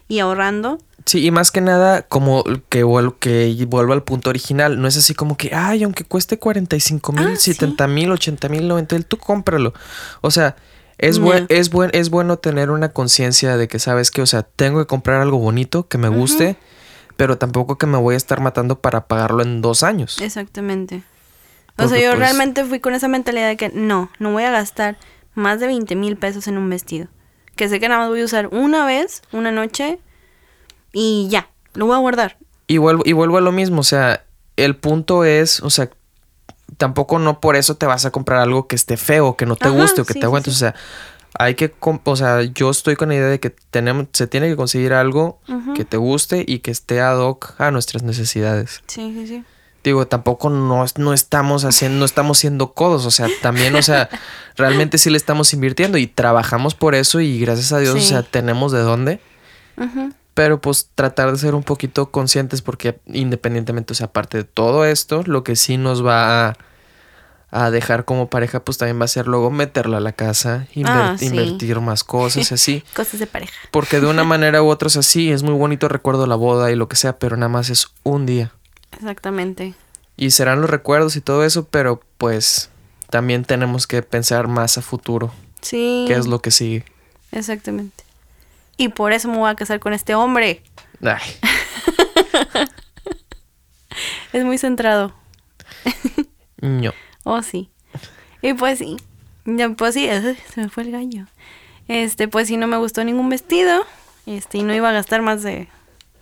y 0.08 0.20
ahorrando. 0.20 0.80
Sí, 1.06 1.26
y 1.26 1.32
más 1.32 1.52
que 1.52 1.62
nada, 1.62 2.02
como 2.04 2.44
que, 2.70 2.84
vuel- 2.86 3.16
que 3.20 3.66
vuelvo 3.68 3.94
al 3.94 4.04
punto 4.04 4.30
original, 4.30 4.80
no 4.82 4.88
es 4.88 4.98
así 4.98 5.14
como 5.16 5.38
que, 5.38 5.56
ay, 5.56 5.84
aunque 5.84 6.04
cueste 6.04 6.38
45 6.38 7.14
mil, 7.14 7.28
Ah, 7.28 7.36
sí. 7.36 7.54
70 7.54 7.88
mil, 7.88 8.12
80 8.12 8.50
mil, 8.50 8.68
90 8.68 8.96
mil, 8.96 9.06
tú 9.06 9.18
cómpralo. 9.18 9.74
O 10.22 10.30
sea, 10.32 10.56
es, 10.98 11.18
buen, 11.20 11.46
es, 11.50 11.70
buen, 11.70 11.90
es 11.94 12.10
bueno 12.10 12.38
tener 12.38 12.70
una 12.70 12.90
conciencia 12.90 13.56
de 13.58 13.68
que 13.68 13.80
sabes 13.80 14.12
que, 14.12 14.22
o 14.22 14.26
sea, 14.26 14.44
tengo 14.44 14.80
que 14.80 14.86
comprar 14.88 15.22
algo 15.22 15.38
bonito, 15.40 15.88
que 15.88 15.98
me 15.98 16.10
guste, 16.10 16.58
pero 17.20 17.38
tampoco 17.38 17.78
que 17.78 17.86
me 17.86 17.98
voy 17.98 18.14
a 18.14 18.18
estar 18.18 18.40
matando 18.40 18.80
para 18.80 19.08
pagarlo 19.08 19.44
en 19.44 19.62
dos 19.62 19.84
años. 19.84 20.22
Exactamente. 20.22 21.04
O 21.78 21.86
sea, 21.90 22.00
yo 22.00 22.12
pues- 22.12 22.20
realmente 22.20 22.64
fui 22.64 22.80
con 22.80 22.94
esa 22.94 23.10
mentalidad 23.10 23.50
de 23.50 23.58
que 23.58 23.68
no, 23.76 24.10
no 24.20 24.32
voy 24.32 24.44
a 24.44 24.52
gastar 24.52 24.98
más 25.34 25.60
de 25.60 25.68
20 25.68 25.98
mil 25.98 26.16
pesos 26.16 26.48
en 26.48 26.58
un 26.58 26.70
vestido. 26.70 27.08
Que 27.58 27.68
sé 27.68 27.82
que 27.82 27.90
nada 27.90 28.00
más 28.00 28.10
voy 28.10 28.22
a 28.22 28.24
usar 28.24 28.48
una 28.54 28.86
vez, 28.86 29.22
una 29.34 29.52
noche, 29.52 30.00
y 30.94 31.28
ya, 31.30 31.50
lo 31.74 31.88
voy 31.88 31.96
a 31.96 32.00
guardar. 32.00 32.38
Y 32.68 32.78
vuelvo, 32.78 33.04
y 33.06 33.12
vuelvo 33.12 33.38
a 33.38 33.42
lo 33.42 33.52
mismo, 33.52 33.82
o 33.82 33.84
sea, 33.84 34.24
el 34.56 34.78
punto 34.78 35.26
es, 35.26 35.60
o 35.60 35.70
sea, 35.70 35.90
tampoco 36.78 37.20
no 37.20 37.42
por 37.42 37.58
eso 37.58 37.76
te 37.76 37.86
vas 37.86 38.06
a 38.06 38.12
comprar 38.12 38.40
algo 38.40 38.66
que 38.68 38.78
esté 38.78 38.96
feo, 38.96 39.36
que 39.36 39.46
no 39.46 39.58
te 39.58 39.68
Ajá, 39.68 39.76
guste 39.76 40.00
o 40.00 40.06
que 40.06 40.14
sí, 40.14 40.20
te 40.20 40.24
sí, 40.24 40.26
aguante. 40.26 40.52
sí. 40.52 40.56
O 40.56 40.60
sea, 40.60 40.74
hay 41.38 41.56
que, 41.56 41.74
o 41.80 42.16
sea, 42.16 42.42
yo 42.42 42.70
estoy 42.70 42.96
con 42.96 43.10
la 43.10 43.16
idea 43.16 43.28
de 43.28 43.40
que 43.40 43.50
tenemos, 43.50 44.08
se 44.14 44.28
tiene 44.28 44.50
que 44.50 44.56
conseguir 44.56 44.94
algo 44.94 45.40
que 45.76 45.86
te 45.86 45.98
guste 45.98 46.44
y 46.48 46.60
que 46.60 46.72
esté 46.72 47.02
ad 47.02 47.20
hoc 47.20 47.54
a 47.60 47.72
nuestras 47.72 48.04
necesidades. 48.04 48.82
Sí, 48.88 49.14
sí, 49.14 49.28
sí. 49.28 49.44
Digo, 49.84 50.08
tampoco 50.08 50.50
no, 50.50 50.86
no 50.98 51.14
estamos 51.14 51.64
haciendo, 51.64 52.00
no 52.00 52.06
estamos 52.06 52.38
siendo 52.38 52.74
codos, 52.74 53.06
o 53.06 53.12
sea, 53.12 53.28
también, 53.42 53.76
o 53.76 53.82
sea, 53.82 54.10
realmente 54.58 54.98
sí 54.98 55.10
le 55.10 55.18
estamos 55.18 55.54
invirtiendo 55.54 55.98
y 55.98 56.08
trabajamos 56.08 56.76
por 56.76 56.96
eso 56.96 57.22
y 57.22 57.40
gracias 57.40 57.72
a 57.72 57.80
Dios, 57.80 57.96
o 57.96 58.02
sea, 58.02 58.24
tenemos 58.24 58.72
de 58.72 58.80
dónde. 58.80 59.22
Ujú. 59.78 60.12
Pero 60.34 60.60
pues 60.62 60.90
tratar 60.96 61.32
de 61.32 61.38
ser 61.38 61.56
un 61.56 61.64
poquito 61.64 62.12
conscientes 62.12 62.62
porque 62.62 63.00
independientemente, 63.08 63.94
o 63.94 63.96
sea, 63.96 64.08
aparte 64.08 64.38
de 64.38 64.44
todo 64.44 64.86
esto, 64.86 65.24
lo 65.26 65.44
que 65.44 65.56
sí 65.56 65.78
nos 65.78 66.06
va 66.06 66.50
a, 66.50 66.58
a 67.52 67.72
dejar 67.72 68.06
como 68.06 68.30
pareja, 68.30 68.60
pues 68.64 68.78
también 68.78 69.00
va 69.02 69.06
a 69.06 69.08
ser 69.08 69.28
luego 69.28 69.50
meterla 69.50 69.98
a 69.98 70.02
la 70.02 70.12
casa, 70.12 70.68
inver- 70.76 70.90
Ah, 71.14 71.16
sí. 71.18 71.26
invertir 71.28 71.80
más 71.80 72.04
cosas 72.04 72.52
así. 72.52 72.84
Cosas 72.96 73.20
de 73.20 73.26
pareja. 73.28 73.54
Porque 73.72 74.00
de 74.00 74.06
una 74.08 74.24
manera 74.24 74.62
u 74.62 74.68
otra 74.70 74.88
es 74.88 74.98
así, 74.98 75.32
es 75.32 75.42
muy 75.44 75.54
bonito 75.54 75.88
recuerdo 75.88 76.28
la 76.28 76.36
boda 76.36 76.72
y 76.72 76.76
lo 76.76 76.88
que 76.88 76.96
sea, 76.96 77.18
pero 77.18 77.36
nada 77.38 77.50
más 77.50 77.70
es 77.70 77.88
un 78.04 78.26
día. 78.26 78.52
Exactamente. 78.92 79.74
Y 80.18 80.32
serán 80.32 80.62
los 80.62 80.70
recuerdos 80.70 81.16
y 81.16 81.22
todo 81.22 81.44
eso, 81.44 81.66
pero 81.66 82.02
pues 82.18 82.70
también 83.10 83.46
tenemos 83.46 83.88
que 83.88 84.04
pensar 84.04 84.48
más 84.48 84.78
a 84.78 84.82
futuro, 84.82 85.34
Sí. 85.62 86.06
qué 86.08 86.14
es 86.16 86.28
lo 86.28 86.40
que 86.40 86.52
sigue. 86.52 86.86
Exactamente. 87.32 88.04
Y 88.78 88.90
por 88.90 89.12
eso 89.14 89.28
me 89.28 89.38
voy 89.38 89.50
a 89.50 89.56
casar 89.56 89.80
con 89.80 89.94
este 89.94 90.14
hombre. 90.16 90.62
Ay, 91.02 91.22
Es 94.34 94.44
muy 94.46 94.58
centrado. 94.58 95.14
no. 96.62 96.94
Oh, 97.24 97.42
sí. 97.42 97.70
Y 98.42 98.54
pues 98.54 98.80
sí. 98.80 98.98
Pues 99.78 99.94
sí, 99.94 100.08
se 100.54 100.62
me 100.62 100.70
fue 100.70 100.84
el 100.84 100.92
gallo. 100.92 101.26
Este, 101.88 102.28
pues 102.28 102.48
sí, 102.48 102.58
no 102.58 102.68
me 102.68 102.78
gustó 102.78 103.04
ningún 103.04 103.30
vestido. 103.30 103.86
Este, 104.26 104.60
y 104.60 104.64
no 104.64 104.74
iba 104.74 104.90
a 104.90 104.94
gastar 104.94 105.22
más 105.22 105.42
de 105.42 105.68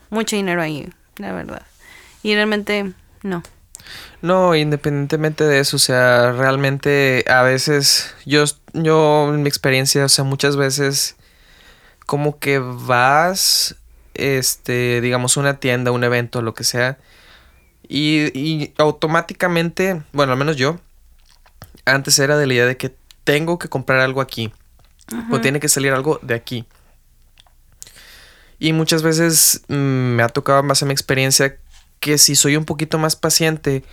mucho 0.09 0.35
dinero 0.35 0.61
ahí, 0.61 0.89
la 1.17 1.33
verdad. 1.33 1.63
Y 2.23 2.35
realmente, 2.35 2.93
no. 3.23 3.43
No, 4.21 4.55
independientemente 4.55 5.43
de 5.43 5.59
eso, 5.59 5.75
o 5.75 5.79
sea, 5.79 6.31
realmente 6.31 7.23
a 7.27 7.41
veces, 7.43 8.15
yo, 8.25 8.43
yo 8.73 9.33
en 9.33 9.43
mi 9.43 9.49
experiencia, 9.49 10.05
o 10.05 10.09
sea, 10.09 10.23
muchas 10.23 10.57
veces 10.57 11.15
como 12.05 12.39
que 12.39 12.59
vas, 12.59 13.75
este, 14.13 15.01
digamos, 15.01 15.37
una 15.37 15.59
tienda, 15.59 15.91
un 15.91 16.03
evento, 16.03 16.41
lo 16.41 16.53
que 16.53 16.63
sea, 16.63 16.97
y, 17.87 18.37
y 18.37 18.73
automáticamente, 18.77 20.01
bueno, 20.11 20.33
al 20.33 20.39
menos 20.39 20.57
yo, 20.57 20.79
antes 21.87 22.19
era 22.19 22.37
de 22.37 22.45
la 22.47 22.53
idea 22.53 22.65
de 22.65 22.77
que 22.77 22.95
tengo 23.23 23.57
que 23.59 23.67
comprar 23.69 23.99
algo 23.99 24.21
aquí, 24.21 24.51
o 25.31 25.39
tiene 25.41 25.59
que 25.59 25.69
salir 25.69 25.93
algo 25.93 26.19
de 26.21 26.33
aquí. 26.35 26.65
Y 28.59 28.73
muchas 28.73 29.03
veces 29.03 29.61
mm, 29.67 29.73
me 29.75 30.23
ha 30.23 30.29
tocado 30.29 30.63
más 30.63 30.81
en 30.81 30.87
mi 30.89 30.93
experiencia 30.93 31.57
que 31.99 32.17
si 32.17 32.35
soy 32.35 32.55
un 32.55 32.65
poquito 32.65 32.97
más 32.97 33.15
paciente 33.15 33.83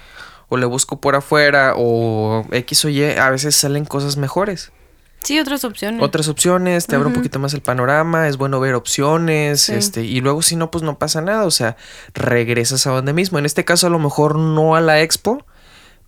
o 0.49 0.57
le 0.57 0.67
busco 0.67 1.01
por 1.01 1.15
afuera 1.17 1.75
o 1.77 2.47
X 2.51 2.85
o 2.85 2.89
Y, 2.89 3.03
a 3.05 3.31
veces 3.31 3.57
salen 3.57 3.85
cosas 3.85 4.17
mejores. 4.17 4.73
Sí, 5.23 5.41
otras 5.41 5.65
opciones. 5.65 6.03
otras 6.03 6.29
opciones, 6.29 6.87
te 6.87 6.97
abre 6.97 7.09
un 7.09 7.15
poquito 7.15 7.39
más 7.39 7.55
el 7.55 7.63
panorama, 7.63 8.29
es 8.29 8.37
bueno 8.37 8.61
ver 8.61 8.75
opciones, 8.75 9.63
Sí. 9.63 9.73
este, 9.73 10.03
y 10.03 10.21
luego 10.21 10.43
si 10.43 10.55
no, 10.55 10.71
pues 10.71 10.85
no 10.85 10.99
pasa 10.99 11.23
nada, 11.23 11.47
o 11.47 11.51
sea, 11.51 11.79
regresas 12.13 12.87
a 12.87 12.91
donde 12.91 13.15
mismo. 13.15 13.39
En 13.39 13.47
este 13.47 13.65
caso, 13.65 13.87
a 13.87 13.91
lo 13.91 13.99
mejor 13.99 14.37
no 14.39 14.77
a 14.77 14.83
la 14.83 15.01
expo, 15.01 15.47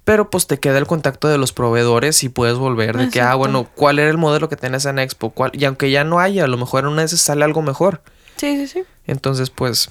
pero 0.06 0.30
pues 0.30 0.46
te 0.46 0.58
queda 0.58 0.78
el 0.78 0.86
contacto 0.86 1.26
de 1.28 1.36
los 1.36 1.52
proveedores 1.52 2.22
y 2.24 2.28
puedes 2.30 2.56
volver 2.56 2.96
de 2.96 3.10
que, 3.10 3.20
ah, 3.20 3.34
bueno, 3.34 3.68
¿cuál 3.74 3.98
era 3.98 4.08
el 4.08 4.16
modelo 4.16 4.48
que 4.48 4.54
tenías 4.56 4.86
en 4.86 4.98
expo? 5.00 5.30
¿Cuál? 5.30 5.50
Y 5.52 5.64
aunque 5.66 5.90
ya 5.90 6.04
no 6.04 6.20
haya, 6.20 6.44
a 6.44 6.46
lo 6.46 6.56
mejor 6.56 6.84
en 6.84 6.90
una 6.90 7.02
de 7.02 7.06
esas 7.06 7.20
sale 7.20 7.44
algo 7.44 7.60
mejor. 7.60 8.02
Sí, 8.36 8.56
sí, 8.56 8.68
sí. 8.68 8.84
Entonces, 9.06 9.50
pues, 9.50 9.88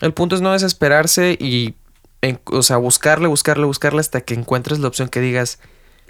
el 0.00 0.14
punto 0.14 0.34
es 0.36 0.40
no 0.42 0.52
desesperarse 0.52 1.36
y, 1.38 1.74
en- 2.22 2.40
o 2.46 2.62
sea, 2.62 2.78
buscarle, 2.78 3.28
buscarle, 3.28 3.66
buscarle 3.66 4.00
hasta 4.00 4.22
que 4.22 4.32
encuentres 4.34 4.78
la 4.78 4.88
opción 4.88 5.08
que 5.10 5.20
digas, 5.20 5.58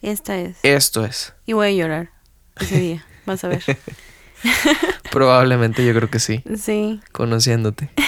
Esta 0.03 0.36
es. 0.38 0.57
esto 0.62 1.05
es. 1.05 1.34
Y 1.45 1.53
voy 1.55 1.66
a 1.66 1.70
llorar 1.72 2.11
ese 2.61 2.78
día. 2.78 3.07
Vas 3.26 3.43
a 3.45 3.49
ver. 3.49 3.62
Probablemente 5.11 5.84
yo 5.84 5.93
creo 5.95 6.09
que 6.11 6.18
sí, 6.20 6.43
Sí. 6.57 7.01
conociéndote. 7.12 7.90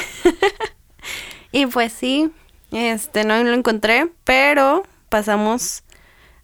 Y 1.53 1.67
pues 1.67 1.93
sí, 1.93 2.33
este 2.73 3.23
no 3.25 3.41
lo 3.45 3.53
encontré, 3.55 4.09
pero 4.25 4.83
pasamos 5.15 5.85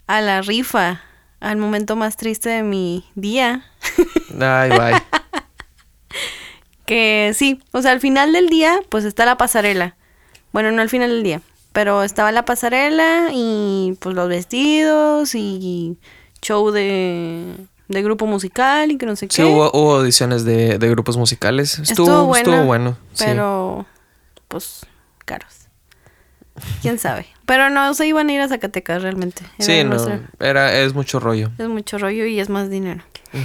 a 0.06 0.20
la 0.20 0.42
rifa, 0.42 1.00
al 1.40 1.56
momento 1.56 1.96
más 1.96 2.16
triste 2.16 2.50
de 2.50 2.62
mi 2.62 3.04
día. 3.16 3.64
Ay, 4.40 4.70
bye. 4.70 5.02
Que 6.86 7.32
sí, 7.34 7.60
o 7.72 7.82
sea, 7.82 7.90
al 7.90 7.98
final 7.98 8.32
del 8.32 8.48
día, 8.48 8.78
pues 8.88 9.04
está 9.04 9.24
la 9.24 9.36
pasarela. 9.36 9.96
Bueno, 10.52 10.70
no 10.70 10.82
al 10.82 10.88
final 10.88 11.10
del 11.10 11.24
día, 11.24 11.40
pero 11.72 12.04
estaba 12.04 12.30
la 12.30 12.44
pasarela 12.44 13.30
y 13.32 13.96
pues 13.98 14.14
los 14.14 14.28
vestidos 14.28 15.34
y 15.34 15.98
show 16.40 16.70
de, 16.70 17.52
de 17.88 18.02
grupo 18.02 18.26
musical 18.26 18.92
y 18.92 18.98
que 18.98 19.06
no 19.06 19.16
sé 19.16 19.26
qué. 19.26 19.34
Sí, 19.34 19.42
hubo, 19.42 19.68
hubo 19.72 19.96
audiciones 19.96 20.44
de, 20.44 20.78
de 20.78 20.90
grupos 20.90 21.16
musicales. 21.16 21.80
Estuvo, 21.80 22.36
Estuvo 22.36 22.64
bueno. 22.64 22.96
sí. 23.14 23.24
Pero, 23.26 23.84
pues, 24.46 24.86
caros. 25.24 25.59
¿Quién 26.82 26.98
sabe? 26.98 27.26
Pero 27.46 27.70
no 27.70 27.92
se 27.94 28.06
iban 28.06 28.28
a 28.28 28.32
ir 28.32 28.40
a 28.40 28.48
Zacatecas 28.48 29.02
realmente. 29.02 29.42
Era 29.58 29.64
Sí, 29.66 29.82
no, 29.84 29.90
nuestra- 29.90 30.20
era, 30.40 30.78
es 30.78 30.94
mucho 30.94 31.18
rollo. 31.20 31.50
Es 31.58 31.68
mucho 31.68 31.98
rollo 31.98 32.26
y 32.26 32.40
es 32.40 32.48
más 32.48 32.70
dinero. 32.70 33.02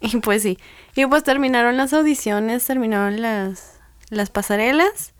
Y 0.00 0.18
pues 0.18 0.42
sí. 0.42 0.58
Y 0.94 1.06
pues 1.06 1.24
terminaron 1.24 1.78
las 1.78 1.94
audiciones, 1.94 2.64
terminaron 2.66 3.22
las, 3.22 3.80
las 4.10 4.28
pasarelas 4.28 5.14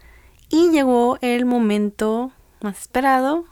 y 0.50 0.70
llegó 0.70 1.18
el 1.22 1.46
momento 1.46 2.30
más 2.60 2.78
esperado, 2.82 3.46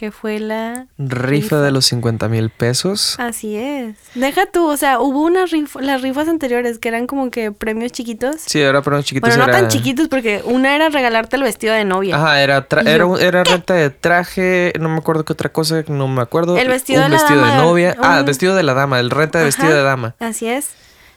que 0.00 0.10
fue 0.10 0.38
la... 0.40 0.86
Rifa 0.96 1.60
de 1.60 1.70
los 1.70 1.84
50 1.84 2.26
mil 2.30 2.48
pesos. 2.48 3.16
Así 3.20 3.54
es. 3.54 3.96
Deja 4.14 4.46
tú, 4.46 4.66
o 4.66 4.76
sea, 4.78 4.98
hubo 4.98 5.20
unas 5.20 5.50
rifas, 5.50 5.84
las 5.84 6.00
rifas 6.00 6.26
anteriores 6.26 6.78
que 6.78 6.88
eran 6.88 7.06
como 7.06 7.30
que 7.30 7.52
premios 7.52 7.92
chiquitos. 7.92 8.36
Sí, 8.46 8.60
para 8.82 8.96
los 8.96 9.04
chiquitos 9.04 9.28
bueno, 9.28 9.44
no 9.44 9.50
era... 9.52 9.60
tan 9.60 9.68
chiquitos 9.68 10.08
porque 10.08 10.40
una 10.46 10.74
era 10.74 10.88
regalarte 10.88 11.36
el 11.36 11.42
vestido 11.42 11.74
de 11.74 11.84
novia. 11.84 12.16
Ajá, 12.16 12.40
era, 12.42 12.66
tra- 12.66 12.80
Y 12.80 12.86
yo, 12.98 13.18
era, 13.18 13.26
era 13.28 13.44
renta 13.44 13.74
de 13.74 13.90
traje, 13.90 14.72
no 14.80 14.88
me 14.88 14.96
acuerdo 14.96 15.26
qué 15.26 15.34
otra 15.34 15.52
cosa, 15.52 15.84
no 15.88 16.08
me 16.08 16.22
acuerdo. 16.22 16.56
El 16.56 16.68
vestido 16.68 17.00
un 17.04 17.10
de 17.10 17.16
la 17.16 17.16
vestido 17.22 17.40
dama, 17.42 17.52
de 17.56 17.62
novia. 17.62 17.96
Ah, 18.00 18.20
un- 18.20 18.24
vestido 18.24 18.56
de 18.56 18.62
la 18.62 18.72
dama, 18.72 19.00
el 19.00 19.10
renta 19.10 19.38
de 19.40 19.44
vestido 19.44 19.68
de 19.68 19.82
dama. 19.82 20.14
Así 20.18 20.46
es. 20.46 20.70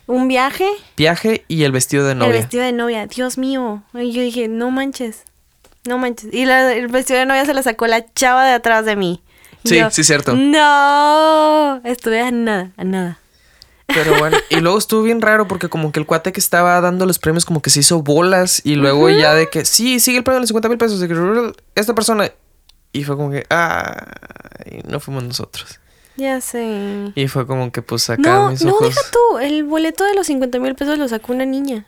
Un 0.07 0.27
viaje, 0.27 0.67
Viaje 0.97 1.45
y 1.47 1.63
el 1.63 1.71
vestido 1.71 2.05
de 2.05 2.15
novia. 2.15 2.33
el 2.35 2.41
vestido 2.41 2.63
de 2.65 2.73
novia. 2.73 3.07
Dios 3.07 3.37
mío. 3.37 3.81
Y 3.93 4.11
yo 4.11 4.21
dije, 4.21 4.49
no 4.49 4.69
manches. 4.71 5.23
No 5.87 5.97
manches. 5.97 6.33
Y 6.33 6.45
la- 6.45 6.73
el 6.73 6.87
vestido 6.87 7.19
de 7.19 7.25
novia 7.25 7.45
se 7.45 7.53
lo 7.53 7.61
sacó 7.63 7.87
la 7.87 8.05
chava 8.13 8.45
de 8.45 8.53
atrás 8.53 8.85
de 8.85 8.95
mí. 8.95 9.21
Sí, 9.65 9.77
yo, 9.77 9.89
sí, 9.91 10.03
cierto. 10.03 10.33
No. 10.35 11.81
Estuve 11.83 12.21
a 12.21 12.31
nada, 12.31 12.71
a 12.77 12.83
nada. 12.83 13.19
Pero 13.87 14.17
bueno, 14.17 14.37
y 14.49 14.57
luego 14.57 14.77
estuvo 14.77 15.03
bien 15.03 15.21
raro 15.21 15.47
porque 15.47 15.69
como 15.69 15.91
que 15.91 15.99
el 15.99 16.05
cuate 16.05 16.31
que 16.31 16.39
estaba 16.39 16.79
dando 16.81 17.05
los 17.05 17.19
premios 17.19 17.45
como 17.45 17.61
que 17.61 17.69
se 17.69 17.81
hizo 17.81 18.01
bolas 18.01 18.61
y 18.65 18.75
luego 18.75 19.09
ya 19.09 19.33
de 19.33 19.49
que, 19.49 19.65
sí, 19.65 19.99
sigue 19.99 20.17
el 20.17 20.23
premio 20.23 20.37
de 20.37 20.41
los 20.41 20.49
50 20.49 20.69
mil 20.69 20.77
pesos, 20.77 20.99
de 20.99 21.07
que 21.07 21.53
esta 21.75 21.93
persona... 21.93 22.31
Y 22.91 23.03
fue 23.03 23.15
como 23.17 23.31
que, 23.31 23.45
ah, 23.49 24.05
no 24.87 24.99
fuimos 24.99 25.23
nosotros. 25.23 25.79
Ya 26.15 26.39
sé. 26.41 27.11
Y 27.15 27.27
fue 27.27 27.45
como 27.47 27.71
que 27.71 27.81
pues 27.81 28.09
acá 28.09 28.21
No, 28.21 28.49
mis 28.51 28.63
no, 28.63 28.71
ojos... 28.73 28.89
deja 28.89 29.01
tú. 29.11 29.37
El 29.39 29.63
boleto 29.63 30.03
de 30.05 30.13
los 30.13 30.27
50 30.27 30.59
mil 30.59 30.75
pesos 30.75 30.97
lo 30.97 31.07
sacó 31.07 31.33
una 31.33 31.45
niña. 31.45 31.85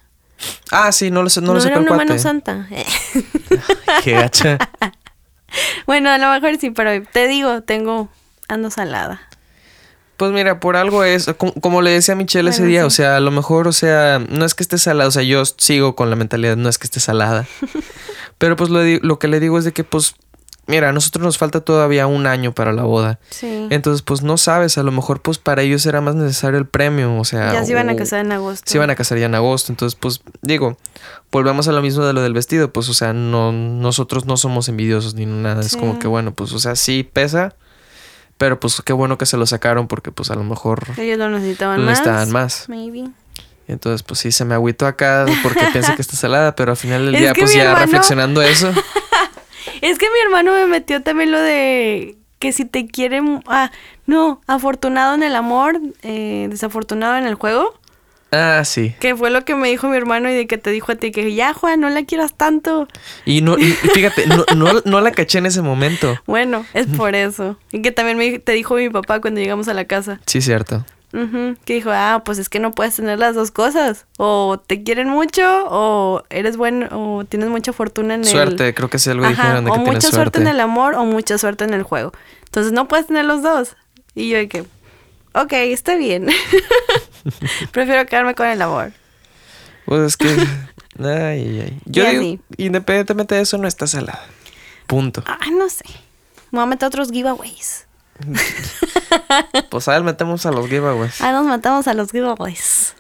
Ah, 0.72 0.92
sí, 0.92 1.12
no 1.12 1.24
lo 1.24 1.30
sé, 1.30 1.42
no, 1.42 1.54
No, 1.54 1.60
lo 1.60 1.66
era 1.66 1.80
una 1.80 1.88
cuate. 1.88 2.06
mano 2.06 2.20
santa. 2.20 2.68
Qué 4.04 4.12
gacha. 4.14 4.58
bueno, 5.88 6.10
a 6.10 6.18
lo 6.18 6.30
mejor 6.30 6.60
sí, 6.60 6.72
pero 6.72 7.04
te 7.12 7.28
digo, 7.28 7.62
tengo. 7.62 8.10
Ando 8.48 8.70
salada. 8.70 9.22
Pues 10.18 10.32
mira, 10.32 10.60
por 10.60 10.78
algo 10.78 11.04
es, 11.04 11.26
como, 11.38 11.54
como 11.56 11.82
le 11.82 11.92
decía 11.92 12.14
a 12.14 12.18
Michelle 12.18 12.50
ese 12.50 12.64
día, 12.64 12.82
sí. 12.82 12.86
o 12.86 12.90
sea, 12.90 13.18
a 13.18 13.20
lo 13.20 13.32
mejor, 13.32 13.68
o 13.68 13.74
sea, 13.74 14.20
no 14.20 14.46
es 14.46 14.54
que 14.56 14.64
esté 14.64 14.78
salada, 14.78 15.10
o 15.10 15.12
sea, 15.12 15.24
yo 15.24 15.44
sigo 15.46 15.96
con 15.96 16.10
la 16.10 16.16
mentalidad, 16.16 16.56
no 16.56 16.70
es 16.70 16.78
que 16.78 16.86
esté 16.86 17.00
salada. 17.02 17.46
Pero 18.38 18.56
pues 18.56 18.70
lo, 18.70 18.82
lo 18.84 19.20
que 19.20 19.28
le 19.28 19.40
digo 19.40 19.58
es 19.58 19.66
de 19.66 19.74
que, 19.74 19.84
pues, 19.84 20.16
mira, 20.68 20.90
a 20.90 20.92
nosotros 20.92 21.24
nos 21.24 21.38
falta 21.38 21.62
todavía 21.62 22.08
un 22.08 22.28
año 22.28 22.54
para 22.54 22.74
la 22.74 22.84
boda. 22.84 23.20
Sí. 23.30 23.68
Entonces, 23.70 24.02
pues 24.02 24.22
no 24.22 24.38
sabes, 24.38 24.78
a 24.78 24.84
lo 24.84 24.92
mejor, 24.92 25.22
pues 25.22 25.38
para 25.38 25.62
ellos 25.62 25.86
era 25.86 26.02
más 26.02 26.16
necesario 26.16 26.58
el 26.60 26.66
premio, 26.66 27.18
o 27.18 27.26
sea. 27.26 27.54
ya 27.54 27.64
se 27.64 27.72
iban 27.72 27.90
a 27.90 27.96
casar 27.96 28.20
en 28.26 28.32
agosto. 28.32 28.64
Se 28.70 28.78
iban 28.78 28.90
a 28.90 28.96
casar 28.96 29.18
ya 29.18 29.26
en 29.28 29.36
agosto, 29.36 29.72
entonces, 29.72 29.98
pues, 30.00 30.22
digo, 30.42 30.78
volvemos 31.32 31.68
a 31.68 31.72
lo 31.72 31.82
mismo 31.82 32.04
de 32.06 32.14
lo 32.14 32.22
del 32.22 32.34
vestido, 32.34 32.72
pues, 32.74 32.90
o 32.90 32.94
sea, 32.94 33.14
no, 33.14 33.52
nosotros 33.52 34.26
no 34.26 34.38
somos 34.38 34.68
envidiosos 34.70 35.14
ni 35.16 35.26
nada, 35.26 35.62
es 35.62 35.76
como 35.78 36.00
que, 36.00 36.08
bueno, 36.08 36.34
pues, 36.34 36.52
o 36.54 36.60
sea, 36.60 36.76
sí 36.76 37.04
pesa, 37.12 37.56
pero 38.38 38.60
pues 38.60 38.82
qué 38.84 38.92
bueno 38.94 39.18
que 39.18 39.26
se 39.26 39.38
lo 39.38 39.46
sacaron 39.46 39.88
porque, 39.88 40.12
pues, 40.12 40.30
a 40.32 40.36
lo 40.36 40.44
mejor 40.44 40.84
Ellos 40.98 41.18
lo 41.18 41.30
necesitaban 41.30 41.80
lo 41.80 41.86
más. 41.86 41.92
necesitaban 42.00 42.32
más. 42.32 42.66
Maybe. 42.70 43.06
Entonces, 43.68 44.04
pues 44.04 44.20
sí, 44.20 44.32
se 44.32 44.46
me 44.46 44.54
agüitó 44.54 44.86
acá 44.86 45.26
porque 45.42 45.66
piensa 45.72 45.96
que 45.96 46.02
está 46.02 46.16
salada, 46.16 46.56
pero 46.56 46.72
al 46.72 46.78
final 46.78 47.06
del 47.06 47.16
Es 47.16 47.22
día, 47.22 47.34
pues 47.34 47.54
ya 47.54 47.62
hermano- 47.64 47.80
reflexionando 47.80 48.42
eso. 48.42 48.72
Es 49.82 49.98
que 49.98 50.06
mi 50.06 50.20
hermano 50.24 50.54
me 50.54 50.66
metió 50.66 51.02
también 51.02 51.32
lo 51.32 51.40
de 51.40 52.16
que 52.40 52.52
si 52.52 52.66
te 52.66 52.88
quieren... 52.88 53.42
Ah, 53.48 53.72
no, 54.06 54.42
afortunado 54.48 55.16
en 55.16 55.24
el 55.24 55.36
amor, 55.36 55.80
eh, 56.04 56.48
desafortunado 56.50 57.18
en 57.18 57.26
el 57.26 57.36
juego. 57.36 57.74
Ah, 58.32 58.64
sí. 58.66 58.94
Que 59.00 59.16
fue 59.16 59.30
lo 59.30 59.46
que 59.46 59.56
me 59.56 59.70
dijo 59.70 59.88
mi 59.88 59.96
hermano 59.96 60.30
y 60.30 60.34
de 60.34 60.48
que 60.48 60.58
te 60.58 60.70
dijo 60.72 60.92
a 60.92 60.96
ti 60.96 61.12
que 61.12 61.34
ya, 61.34 61.54
Juan, 61.54 61.80
no 61.80 61.90
la 61.90 62.04
quieras 62.04 62.34
tanto. 62.36 62.88
Y 63.26 63.42
no, 63.42 63.58
y 63.58 63.72
fíjate, 63.94 64.28
no, 64.28 64.46
no, 64.56 64.82
no 64.84 65.02
la 65.02 65.12
caché 65.12 65.38
en 65.38 65.46
ese 65.46 65.62
momento. 65.62 66.20
Bueno, 66.26 66.66
es 66.74 66.88
por 66.88 67.16
eso. 67.16 67.58
Y 67.72 67.82
que 67.82 67.92
también 67.92 68.18
me, 68.18 68.40
te 68.40 68.52
dijo 68.52 68.76
mi 68.76 68.90
papá 68.90 69.22
cuando 69.22 69.40
llegamos 69.40 69.68
a 69.68 69.74
la 69.74 69.86
casa. 69.86 70.20
Sí, 70.26 70.42
cierto. 70.42 70.86
Que 71.64 71.74
dijo, 71.76 71.92
ah, 71.94 72.24
pues 72.26 72.40
es 72.40 72.50
que 72.50 72.60
no 72.60 72.72
puedes 72.72 72.96
tener 72.98 73.18
las 73.20 73.36
dos 73.36 73.50
cosas. 73.52 74.06
O 74.18 74.60
te 74.66 74.84
quieren 74.84 75.08
mucho, 75.08 75.44
o 75.70 76.24
eres 76.30 76.58
bueno, 76.58 76.88
o 76.92 77.24
tienes 77.24 77.48
mucha 77.50 77.72
fortuna 77.72 78.16
en 78.16 78.22
el... 78.22 78.28
Suerte, 78.28 78.74
creo 78.74 78.90
que 78.90 79.00
sí 79.00 79.10
algo 79.10 79.24
Ajá, 79.26 79.32
dijeron 79.34 79.66
de 79.66 79.72
o 79.72 79.74
que 79.76 79.80
mucha 79.80 80.02
suerte. 80.02 80.14
suerte. 80.16 80.42
en 80.42 80.48
el 80.48 80.60
amor 80.60 80.96
o 80.96 81.06
mucha 81.06 81.38
suerte 81.38 81.64
en 81.64 81.74
el 81.74 81.84
juego. 81.84 82.12
Entonces 82.44 82.74
no 82.74 82.88
puedes 82.90 83.08
tener 83.08 83.24
los 83.24 83.42
dos. 83.42 83.78
Y 84.14 84.30
yo 84.30 84.50
que, 84.50 84.66
ok, 85.34 85.54
está 85.54 85.96
bien. 85.96 86.28
Prefiero 87.72 88.06
quedarme 88.06 88.36
con 88.36 88.48
el 88.48 88.62
amor. 88.62 88.92
Pues 89.86 90.02
es 90.02 90.18
que. 90.18 90.28
Ay, 91.00 91.60
ay. 91.62 91.80
Yo 91.86 92.10
Y 92.10 92.18
digo, 92.18 92.42
independientemente 92.56 93.36
de 93.36 93.42
eso, 93.42 93.58
no 93.58 93.68
está 93.68 93.86
salada. 93.86 94.22
Punto. 94.88 95.24
Ay, 95.28 95.52
no 95.52 95.68
sé. 95.70 95.84
Me 96.52 96.60
voy 96.60 96.64
a 96.64 96.66
meter 96.68 96.88
otros 96.88 97.12
giveaways. 97.12 97.86
Pues 99.70 99.88
a 99.88 99.92
ver, 99.94 100.04
metemos 100.04 100.46
a 100.46 100.52
los 100.52 100.68
giveaways. 100.68 101.22
Ah, 101.22 101.32
nos 101.32 101.46
matamos 101.46 101.88
a 101.88 101.94
los 101.94 102.12
giveaways. 102.12 102.96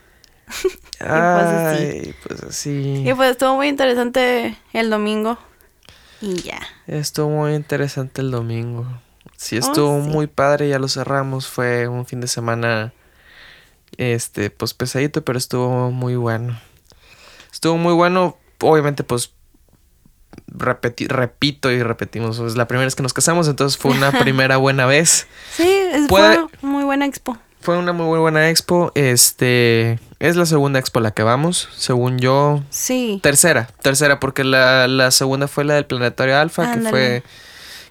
Ay, 1.00 2.16
pues 2.26 2.44
así. 2.44 3.04
Y 3.08 3.14
pues 3.14 3.32
estuvo 3.32 3.56
muy 3.56 3.68
interesante 3.68 4.58
el 4.74 4.90
domingo. 4.90 5.38
Y 6.22 6.42
ya. 6.42 6.60
Estuvo 6.88 7.30
muy 7.30 7.54
interesante 7.56 8.22
el 8.22 8.32
domingo. 8.32 8.86
Sí, 9.38 9.58
Oh, 9.58 9.60
estuvo 9.60 10.04
sí. 10.04 10.10
muy 10.10 10.28
padre, 10.28 10.70
ya 10.70 10.80
lo 10.80 10.88
cerramos. 10.88 11.48
Fue 11.48 11.88
un 11.88 12.06
fin 12.06 12.22
de 12.22 12.28
semana, 12.28 12.94
este, 13.98 14.50
pues 14.50 14.74
pesadito, 14.74 15.24
pero 15.24 15.38
estuvo 15.38 15.92
muy 15.92 16.16
bueno. 16.16 16.60
Estuvo 17.52 17.78
muy 17.78 17.94
bueno, 17.94 18.38
obviamente, 18.62 19.04
pues, 19.04 19.32
repeti- 20.52 21.08
repito 21.08 21.72
y 21.72 21.82
repetimos. 21.84 22.40
Es 22.40 22.56
la 22.56 22.68
primera 22.68 22.86
vez 22.86 22.96
que 22.96 23.04
nos 23.04 23.14
casamos, 23.14 23.48
entonces 23.48 23.78
fue 23.78 23.92
una 23.92 24.12
primera 24.20 24.58
buena 24.58 24.86
vez. 24.86 25.28
Sí, 25.56 25.68
es- 25.92 26.08
Puede- 26.08 26.36
fue 26.36 26.48
muy 26.70 26.84
buena 26.84 27.06
expo. 27.06 27.38
Fue 27.62 27.78
una 27.78 27.94
muy 27.94 28.20
buena 28.20 28.50
expo. 28.52 28.92
Este, 28.94 30.00
es 30.20 30.36
la 30.36 30.46
segunda 30.46 30.78
expo 30.80 31.00
a 31.00 31.02
la 31.02 31.12
que 31.12 31.24
vamos, 31.24 31.68
según 31.76 32.20
yo. 32.20 32.64
Sí. 32.70 33.20
Tercera, 33.24 33.70
tercera, 33.82 34.20
porque 34.20 34.44
la, 34.44 34.88
la 34.88 35.10
segunda 35.10 35.48
fue 35.48 35.64
la 35.64 35.74
del 35.74 35.86
Planetario 35.86 36.38
Alfa, 36.38 36.74
que 36.74 36.80
fue... 36.90 37.24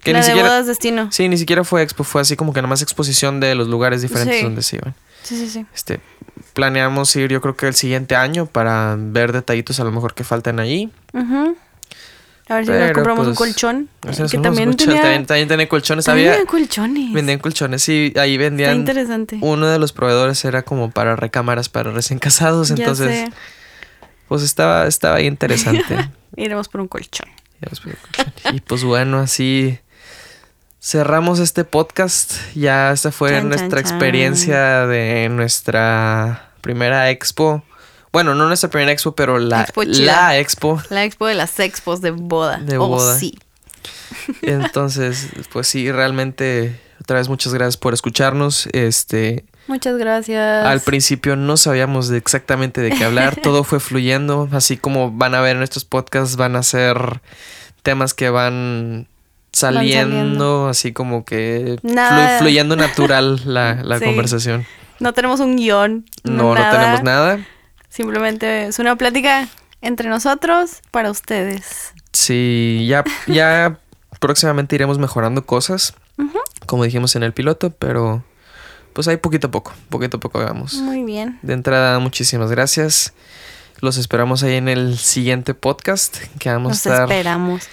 Que 0.04 0.12
la 0.12 0.18
ni 0.20 0.24
de 0.24 0.30
siquiera... 0.30 0.48
bodas 0.50 0.66
destino. 0.66 1.08
Sí, 1.10 1.28
ni 1.28 1.38
siquiera 1.38 1.64
fue 1.64 1.82
expo, 1.82 2.04
fue 2.04 2.20
así 2.20 2.36
como 2.36 2.52
que 2.52 2.60
nada 2.60 2.68
más 2.68 2.82
exposición 2.82 3.40
de 3.40 3.54
los 3.56 3.66
lugares 3.68 4.00
diferentes 4.02 4.36
Sí. 4.36 4.42
donde 4.44 4.62
se 4.62 4.76
iban. 4.76 4.94
Sí, 5.22 5.36
sí, 5.38 5.48
sí. 5.48 5.66
Este, 5.74 5.98
planeamos 6.52 7.16
ir 7.16 7.30
yo 7.32 7.40
creo 7.40 7.56
que 7.56 7.66
el 7.66 7.74
siguiente 7.74 8.14
año 8.14 8.46
para 8.46 8.96
ver 8.98 9.32
detallitos 9.32 9.80
a 9.80 9.84
lo 9.84 9.90
mejor 9.90 10.14
que 10.14 10.22
faltan 10.22 10.60
ahí. 10.60 10.92
A 12.48 12.56
ver 12.56 12.66
si 12.66 12.72
nos 12.72 12.92
compramos 12.92 13.26
un 13.26 13.34
pues, 13.34 13.38
colchón. 13.54 13.88
que 14.02 14.38
también 14.38 14.68
muchas- 14.68 14.86
tenía, 14.86 15.00
también, 15.02 15.26
también 15.26 15.48
tenía 15.48 15.68
colchones. 15.68 16.04
también 16.04 16.32
Había, 16.32 16.44
colchones. 16.44 17.12
vendían 17.12 17.38
colchones 17.38 17.88
y 17.88 18.12
ahí 18.16 18.34
Está 18.34 18.42
vendían. 18.44 18.76
interesante. 18.76 19.38
Uno 19.40 19.66
de 19.66 19.78
los 19.78 19.92
proveedores 19.92 20.44
era 20.44 20.62
como 20.62 20.90
para 20.90 21.16
recámaras 21.16 21.68
para 21.70 21.90
recién 21.90 22.18
casados. 22.18 22.68
Ya 22.68 22.74
Entonces, 22.74 23.08
sé. 23.30 23.32
pues 24.28 24.42
estaba, 24.42 24.86
estaba 24.86 25.16
ahí 25.16 25.26
interesante. 25.26 25.84
Iremos 26.36 26.68
por 26.68 26.82
un 26.82 26.88
colchón. 26.88 27.28
Ya 27.62 27.68
los 27.70 27.80
pedí 27.80 27.94
colchón. 27.94 28.32
y 28.56 28.60
pues 28.60 28.84
bueno, 28.84 29.20
así 29.20 29.78
cerramos 30.82 31.38
este 31.38 31.64
podcast. 31.64 32.34
Ya 32.54 32.92
esta 32.92 33.10
fue 33.10 33.30
Chan, 33.30 33.48
nuestra 33.48 33.68
chan, 33.68 33.84
chan. 33.84 33.92
experiencia 33.94 34.86
de 34.86 35.28
nuestra 35.30 36.50
primera 36.60 37.08
expo. 37.10 37.62
Bueno, 38.14 38.34
no 38.34 38.46
nuestra 38.46 38.70
primera 38.70 38.90
expo, 38.92 39.14
pero 39.14 39.38
la, 39.38 39.60
Expo 39.62 39.82
la 39.84 40.38
expo. 40.38 40.80
La 40.88 41.04
expo 41.04 41.26
de 41.26 41.34
las 41.34 41.60
expos 41.60 42.00
de 42.00 42.12
boda. 42.12 42.56
De 42.58 42.78
Oh, 42.78 42.88
boda. 42.88 43.18
sí. 43.18 43.38
Entonces, 44.42 45.28
pues 45.52 45.66
sí, 45.68 45.90
realmente 45.92 46.80
otra 47.00 47.18
vez 47.18 47.28
muchas 47.28 47.52
gracias 47.52 47.76
por 47.76 47.92
escucharnos. 47.92 48.68
Este, 48.72 49.44
Muchas 49.66 49.96
gracias. 49.98 50.64
al 50.66 50.80
principio 50.80 51.36
no 51.36 51.56
sabíamos 51.56 52.08
de 52.08 52.18
exactamente 52.18 52.80
de 52.80 52.90
qué 52.90 53.04
hablar, 53.04 53.36
todo 53.42 53.64
fue 53.64 53.80
fluyendo, 53.80 54.48
así 54.52 54.76
como 54.76 55.10
van 55.10 55.34
a 55.34 55.40
ver 55.40 55.56
en 55.56 55.62
estos 55.62 55.84
podcasts 55.84 56.36
van 56.36 56.56
a 56.56 56.62
ser 56.62 57.20
temas 57.82 58.14
que 58.14 58.30
van 58.30 59.08
saliendo, 59.52 60.16
saliendo. 60.16 60.68
así 60.68 60.92
como 60.92 61.24
que 61.24 61.78
flu- 61.82 62.38
fluyendo 62.38 62.76
natural 62.76 63.40
la, 63.44 63.74
la 63.82 63.98
Sí. 64.00 64.04
conversación. 64.04 64.66
No 65.00 65.12
tenemos 65.12 65.40
un 65.40 65.56
guion. 65.56 66.04
No, 66.22 66.54
no 66.54 66.70
tenemos 66.70 67.02
nada. 67.02 67.40
Simplemente 67.94 68.66
es 68.66 68.80
una 68.80 68.96
plática 68.96 69.46
entre 69.80 70.08
nosotros 70.08 70.82
para 70.90 71.12
ustedes. 71.12 71.92
Sí, 72.12 72.86
ya, 72.88 73.04
ya 73.28 73.78
próximamente 74.18 74.74
iremos 74.74 74.98
mejorando 74.98 75.46
cosas, 75.46 75.94
como 76.66 76.82
dijimos 76.82 77.14
en 77.14 77.22
el 77.22 77.32
piloto, 77.32 77.70
pero 77.70 78.24
pues 78.94 79.06
ahí 79.06 79.16
poquito 79.16 79.46
a 79.46 79.50
poco, 79.52 79.72
poquito 79.90 80.16
a 80.16 80.20
poco 80.20 80.40
hagamos. 80.40 80.74
Muy 80.74 81.04
bien. 81.04 81.38
De 81.42 81.52
entrada, 81.52 82.00
muchísimas 82.00 82.50
gracias. 82.50 83.14
Los 83.80 83.96
esperamos 83.96 84.42
ahí 84.42 84.54
en 84.56 84.68
el 84.68 84.98
siguiente 84.98 85.54
podcast 85.54 86.16
que 86.40 86.50
vamos 86.50 86.70
Los 86.72 86.86
a 86.86 86.90
estar. 86.90 87.02
esperamos. 87.08 87.68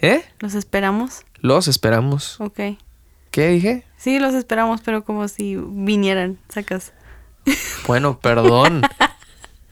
¿Eh? 0.00 0.24
Los 0.40 0.54
esperamos. 0.54 1.22
Los 1.38 1.68
esperamos. 1.68 2.40
Ok. 2.40 2.58
¿Qué 3.30 3.48
dije? 3.50 3.84
Sí, 3.98 4.18
los 4.18 4.34
esperamos, 4.34 4.80
pero 4.80 5.04
como 5.04 5.28
si 5.28 5.54
vinieran, 5.56 6.38
sacas. 6.48 6.92
Bueno, 7.86 8.18
perdón. 8.18 8.82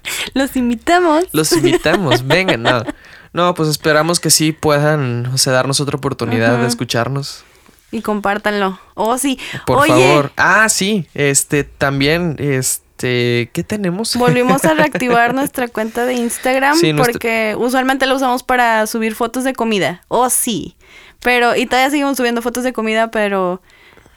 Los 0.35 0.57
invitamos. 0.57 1.25
Los 1.33 1.53
invitamos. 1.53 2.27
Vengan, 2.27 2.63
no. 2.63 2.85
No, 3.33 3.55
pues 3.55 3.69
esperamos 3.69 4.21
que 4.21 4.31
sí 4.31 4.53
puedan, 4.53 5.27
o 5.27 5.39
sea, 5.39 5.55
darnos 5.55 5.81
otra 5.81 5.97
oportunidad 5.97 6.55
Ajá. 6.55 6.63
de 6.63 6.69
escucharnos. 6.69 7.45
Y 7.91 8.01
compártanlo. 8.01 8.79
Oh, 8.95 9.17
sí. 9.19 9.39
Por 9.67 9.79
Oye, 9.79 9.89
favor. 9.89 10.33
Ah, 10.37 10.69
sí. 10.69 11.07
Este, 11.15 11.65
también, 11.65 12.37
este, 12.39 13.51
¿qué 13.53 13.65
tenemos? 13.67 14.17
Volvimos 14.17 14.65
a 14.65 14.75
reactivar 14.75 15.35
nuestra 15.35 15.69
cuenta 15.69 16.07
de 16.07 16.15
Instagram 16.15 16.77
Sí, 16.77 16.93
porque 16.95 17.55
usualmente 17.57 18.07
la 18.07 18.15
usamos 18.15 18.43
para 18.43 18.87
subir 18.87 19.15
fotos 19.15 19.45
de 19.45 19.55
comida. 19.55 20.03
Oh, 20.09 20.31
sí. 20.31 20.77
Pero, 21.21 21.55
y 21.55 21.67
todavía 21.67 21.91
seguimos 21.91 22.17
subiendo 22.17 22.43
fotos 22.43 22.65
de 22.65 22.73
comida, 22.73 23.11
pero 23.11 23.63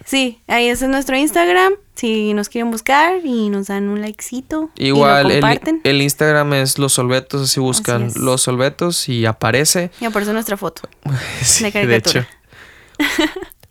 sí, 0.06 0.40
ahí 0.48 0.70
ese 0.70 0.86
es 0.86 0.92
nuestro 0.92 1.18
Instagram. 1.18 1.74
Si 1.96 2.34
nos 2.34 2.50
quieren 2.50 2.72
buscar 2.72 3.26
y 3.26 3.50
nos 3.50 3.68
dan 3.68 3.88
un 3.88 4.02
likecito. 4.02 4.70
Igual, 4.76 5.26
y 5.26 5.30
lo 5.30 5.36
el, 5.36 5.42
comparten. 5.42 5.82
el 5.84 6.02
Instagram 6.02 6.54
es 6.54 6.78
Los 6.78 6.94
Solvetos, 6.94 7.42
así 7.42 7.60
buscan 7.60 8.08
Así. 8.08 8.20
Los 8.20 8.42
Solvetos 8.42 9.08
y 9.08 9.26
aparece. 9.26 9.92
Y 10.02 10.06
aparece 10.06 10.34
nuestra 10.34 10.58
foto. 10.58 10.90
Sí, 11.42 11.64
De 11.64 11.72
caricatura. 11.72 12.28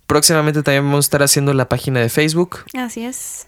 Próximamente 0.06 0.62
también 0.62 0.84
vamos 0.84 1.04
a 1.04 1.06
estar 1.06 1.22
haciendo 1.22 1.52
la 1.54 1.68
página 1.68 2.00
de 2.00 2.08
Facebook. 2.08 2.64
Así 2.76 3.04
es. 3.04 3.46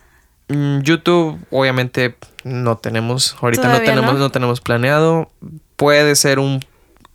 Mm, 0.49 0.81
YouTube, 0.81 1.39
obviamente, 1.51 2.17
no 2.45 2.77
tenemos. 2.79 3.37
Ahorita 3.41 3.69
no 3.69 3.81
tenemos, 3.81 4.15
no. 4.15 4.21
no 4.21 4.31
tenemos 4.31 4.61
planeado. 4.61 5.31
Puede 5.77 6.17
ser 6.17 6.39
un 6.39 6.61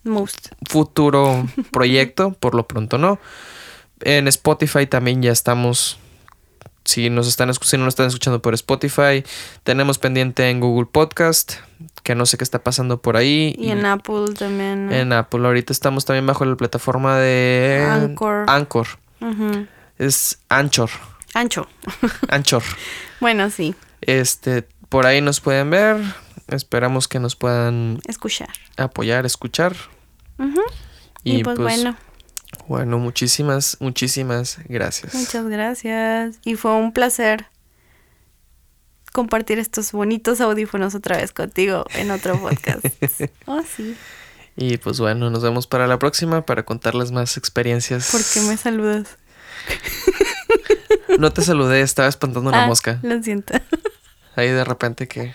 Most. 0.04 0.48
futuro 0.68 1.46
proyecto, 1.72 2.32
por 2.32 2.54
lo 2.54 2.66
pronto 2.66 2.98
no. 2.98 3.18
En 4.02 4.28
Spotify 4.28 4.86
también 4.86 5.22
ya 5.22 5.32
estamos. 5.32 5.98
Si 6.84 7.10
nos 7.10 7.28
están 7.28 7.52
si 7.54 7.76
no 7.76 7.84
nos 7.84 7.92
están 7.92 8.08
escuchando 8.08 8.42
por 8.42 8.54
Spotify, 8.54 9.22
tenemos 9.62 9.98
pendiente 9.98 10.50
en 10.50 10.58
Google 10.58 10.86
Podcast, 10.90 11.54
que 12.02 12.16
no 12.16 12.26
sé 12.26 12.36
qué 12.38 12.44
está 12.44 12.58
pasando 12.58 13.00
por 13.00 13.16
ahí. 13.16 13.54
Y 13.56 13.70
en 13.70 13.86
Apple 13.86 14.34
también. 14.36 14.86
¿no? 14.88 14.92
En 14.92 15.12
Apple 15.12 15.46
ahorita 15.46 15.72
estamos 15.72 16.04
también 16.04 16.26
bajo 16.26 16.44
la 16.44 16.56
plataforma 16.56 17.18
de 17.18 17.86
Anchor. 17.88 18.46
Anchor. 18.48 18.88
Es 19.98 20.40
Anchor. 20.48 20.90
Ancho. 21.34 21.68
Anchor. 22.28 22.62
Bueno, 23.20 23.48
sí. 23.50 23.74
Este, 24.00 24.66
por 24.88 25.06
ahí 25.06 25.20
nos 25.20 25.40
pueden 25.40 25.70
ver. 25.70 25.98
Esperamos 26.48 27.06
que 27.06 27.20
nos 27.20 27.36
puedan 27.36 28.00
Escuchar. 28.08 28.50
apoyar, 28.76 29.24
escuchar. 29.24 29.76
Y, 31.22 31.44
pues, 31.44 31.56
bueno, 31.56 31.96
bueno, 32.68 32.98
muchísimas, 32.98 33.76
muchísimas 33.80 34.58
gracias. 34.68 35.14
muchas 35.14 35.46
gracias. 35.46 36.38
Y 36.44 36.56
fue 36.56 36.72
un 36.74 36.92
placer 36.92 37.46
compartir 39.12 39.58
estos 39.58 39.92
bonitos 39.92 40.40
audífonos 40.40 40.94
otra 40.94 41.18
vez 41.18 41.32
contigo 41.32 41.84
en 41.94 42.10
otro 42.10 42.38
podcast. 42.40 42.84
oh, 43.46 43.62
sí. 43.62 43.96
Y 44.56 44.76
pues 44.78 45.00
bueno, 45.00 45.30
nos 45.30 45.42
vemos 45.42 45.66
para 45.66 45.86
la 45.86 45.98
próxima 45.98 46.44
para 46.44 46.64
contarles 46.64 47.10
más 47.12 47.36
experiencias. 47.36 48.10
¿Por 48.10 48.20
qué 48.32 48.40
me 48.48 48.56
saludas? 48.56 49.18
No 51.18 51.32
te 51.32 51.42
saludé, 51.42 51.82
estaba 51.82 52.08
espantando 52.08 52.48
una 52.50 52.64
Ah, 52.64 52.66
mosca. 52.66 52.98
Lo 53.02 53.22
siento. 53.22 53.54
Ahí 54.34 54.48
de 54.48 54.64
repente 54.64 55.08
que. 55.08 55.32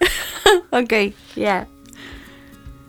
ok, 0.70 1.14
ya. 1.36 1.68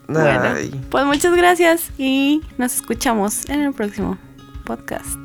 Bueno, 0.08 0.56
pues 0.90 1.06
muchas 1.06 1.36
gracias 1.36 1.92
y 1.98 2.42
nos 2.58 2.76
escuchamos 2.76 3.48
en 3.50 3.62
el 3.62 3.74
próximo 3.74 4.18
podcast. 4.66 5.18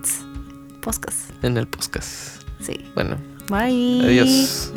Podcast. 0.80 1.30
En 1.42 1.56
el 1.56 1.68
podcast. 1.68 2.42
Sí. 2.60 2.84
Bueno, 2.94 3.16
Bye. 3.48 4.04
adiós. 4.04 4.72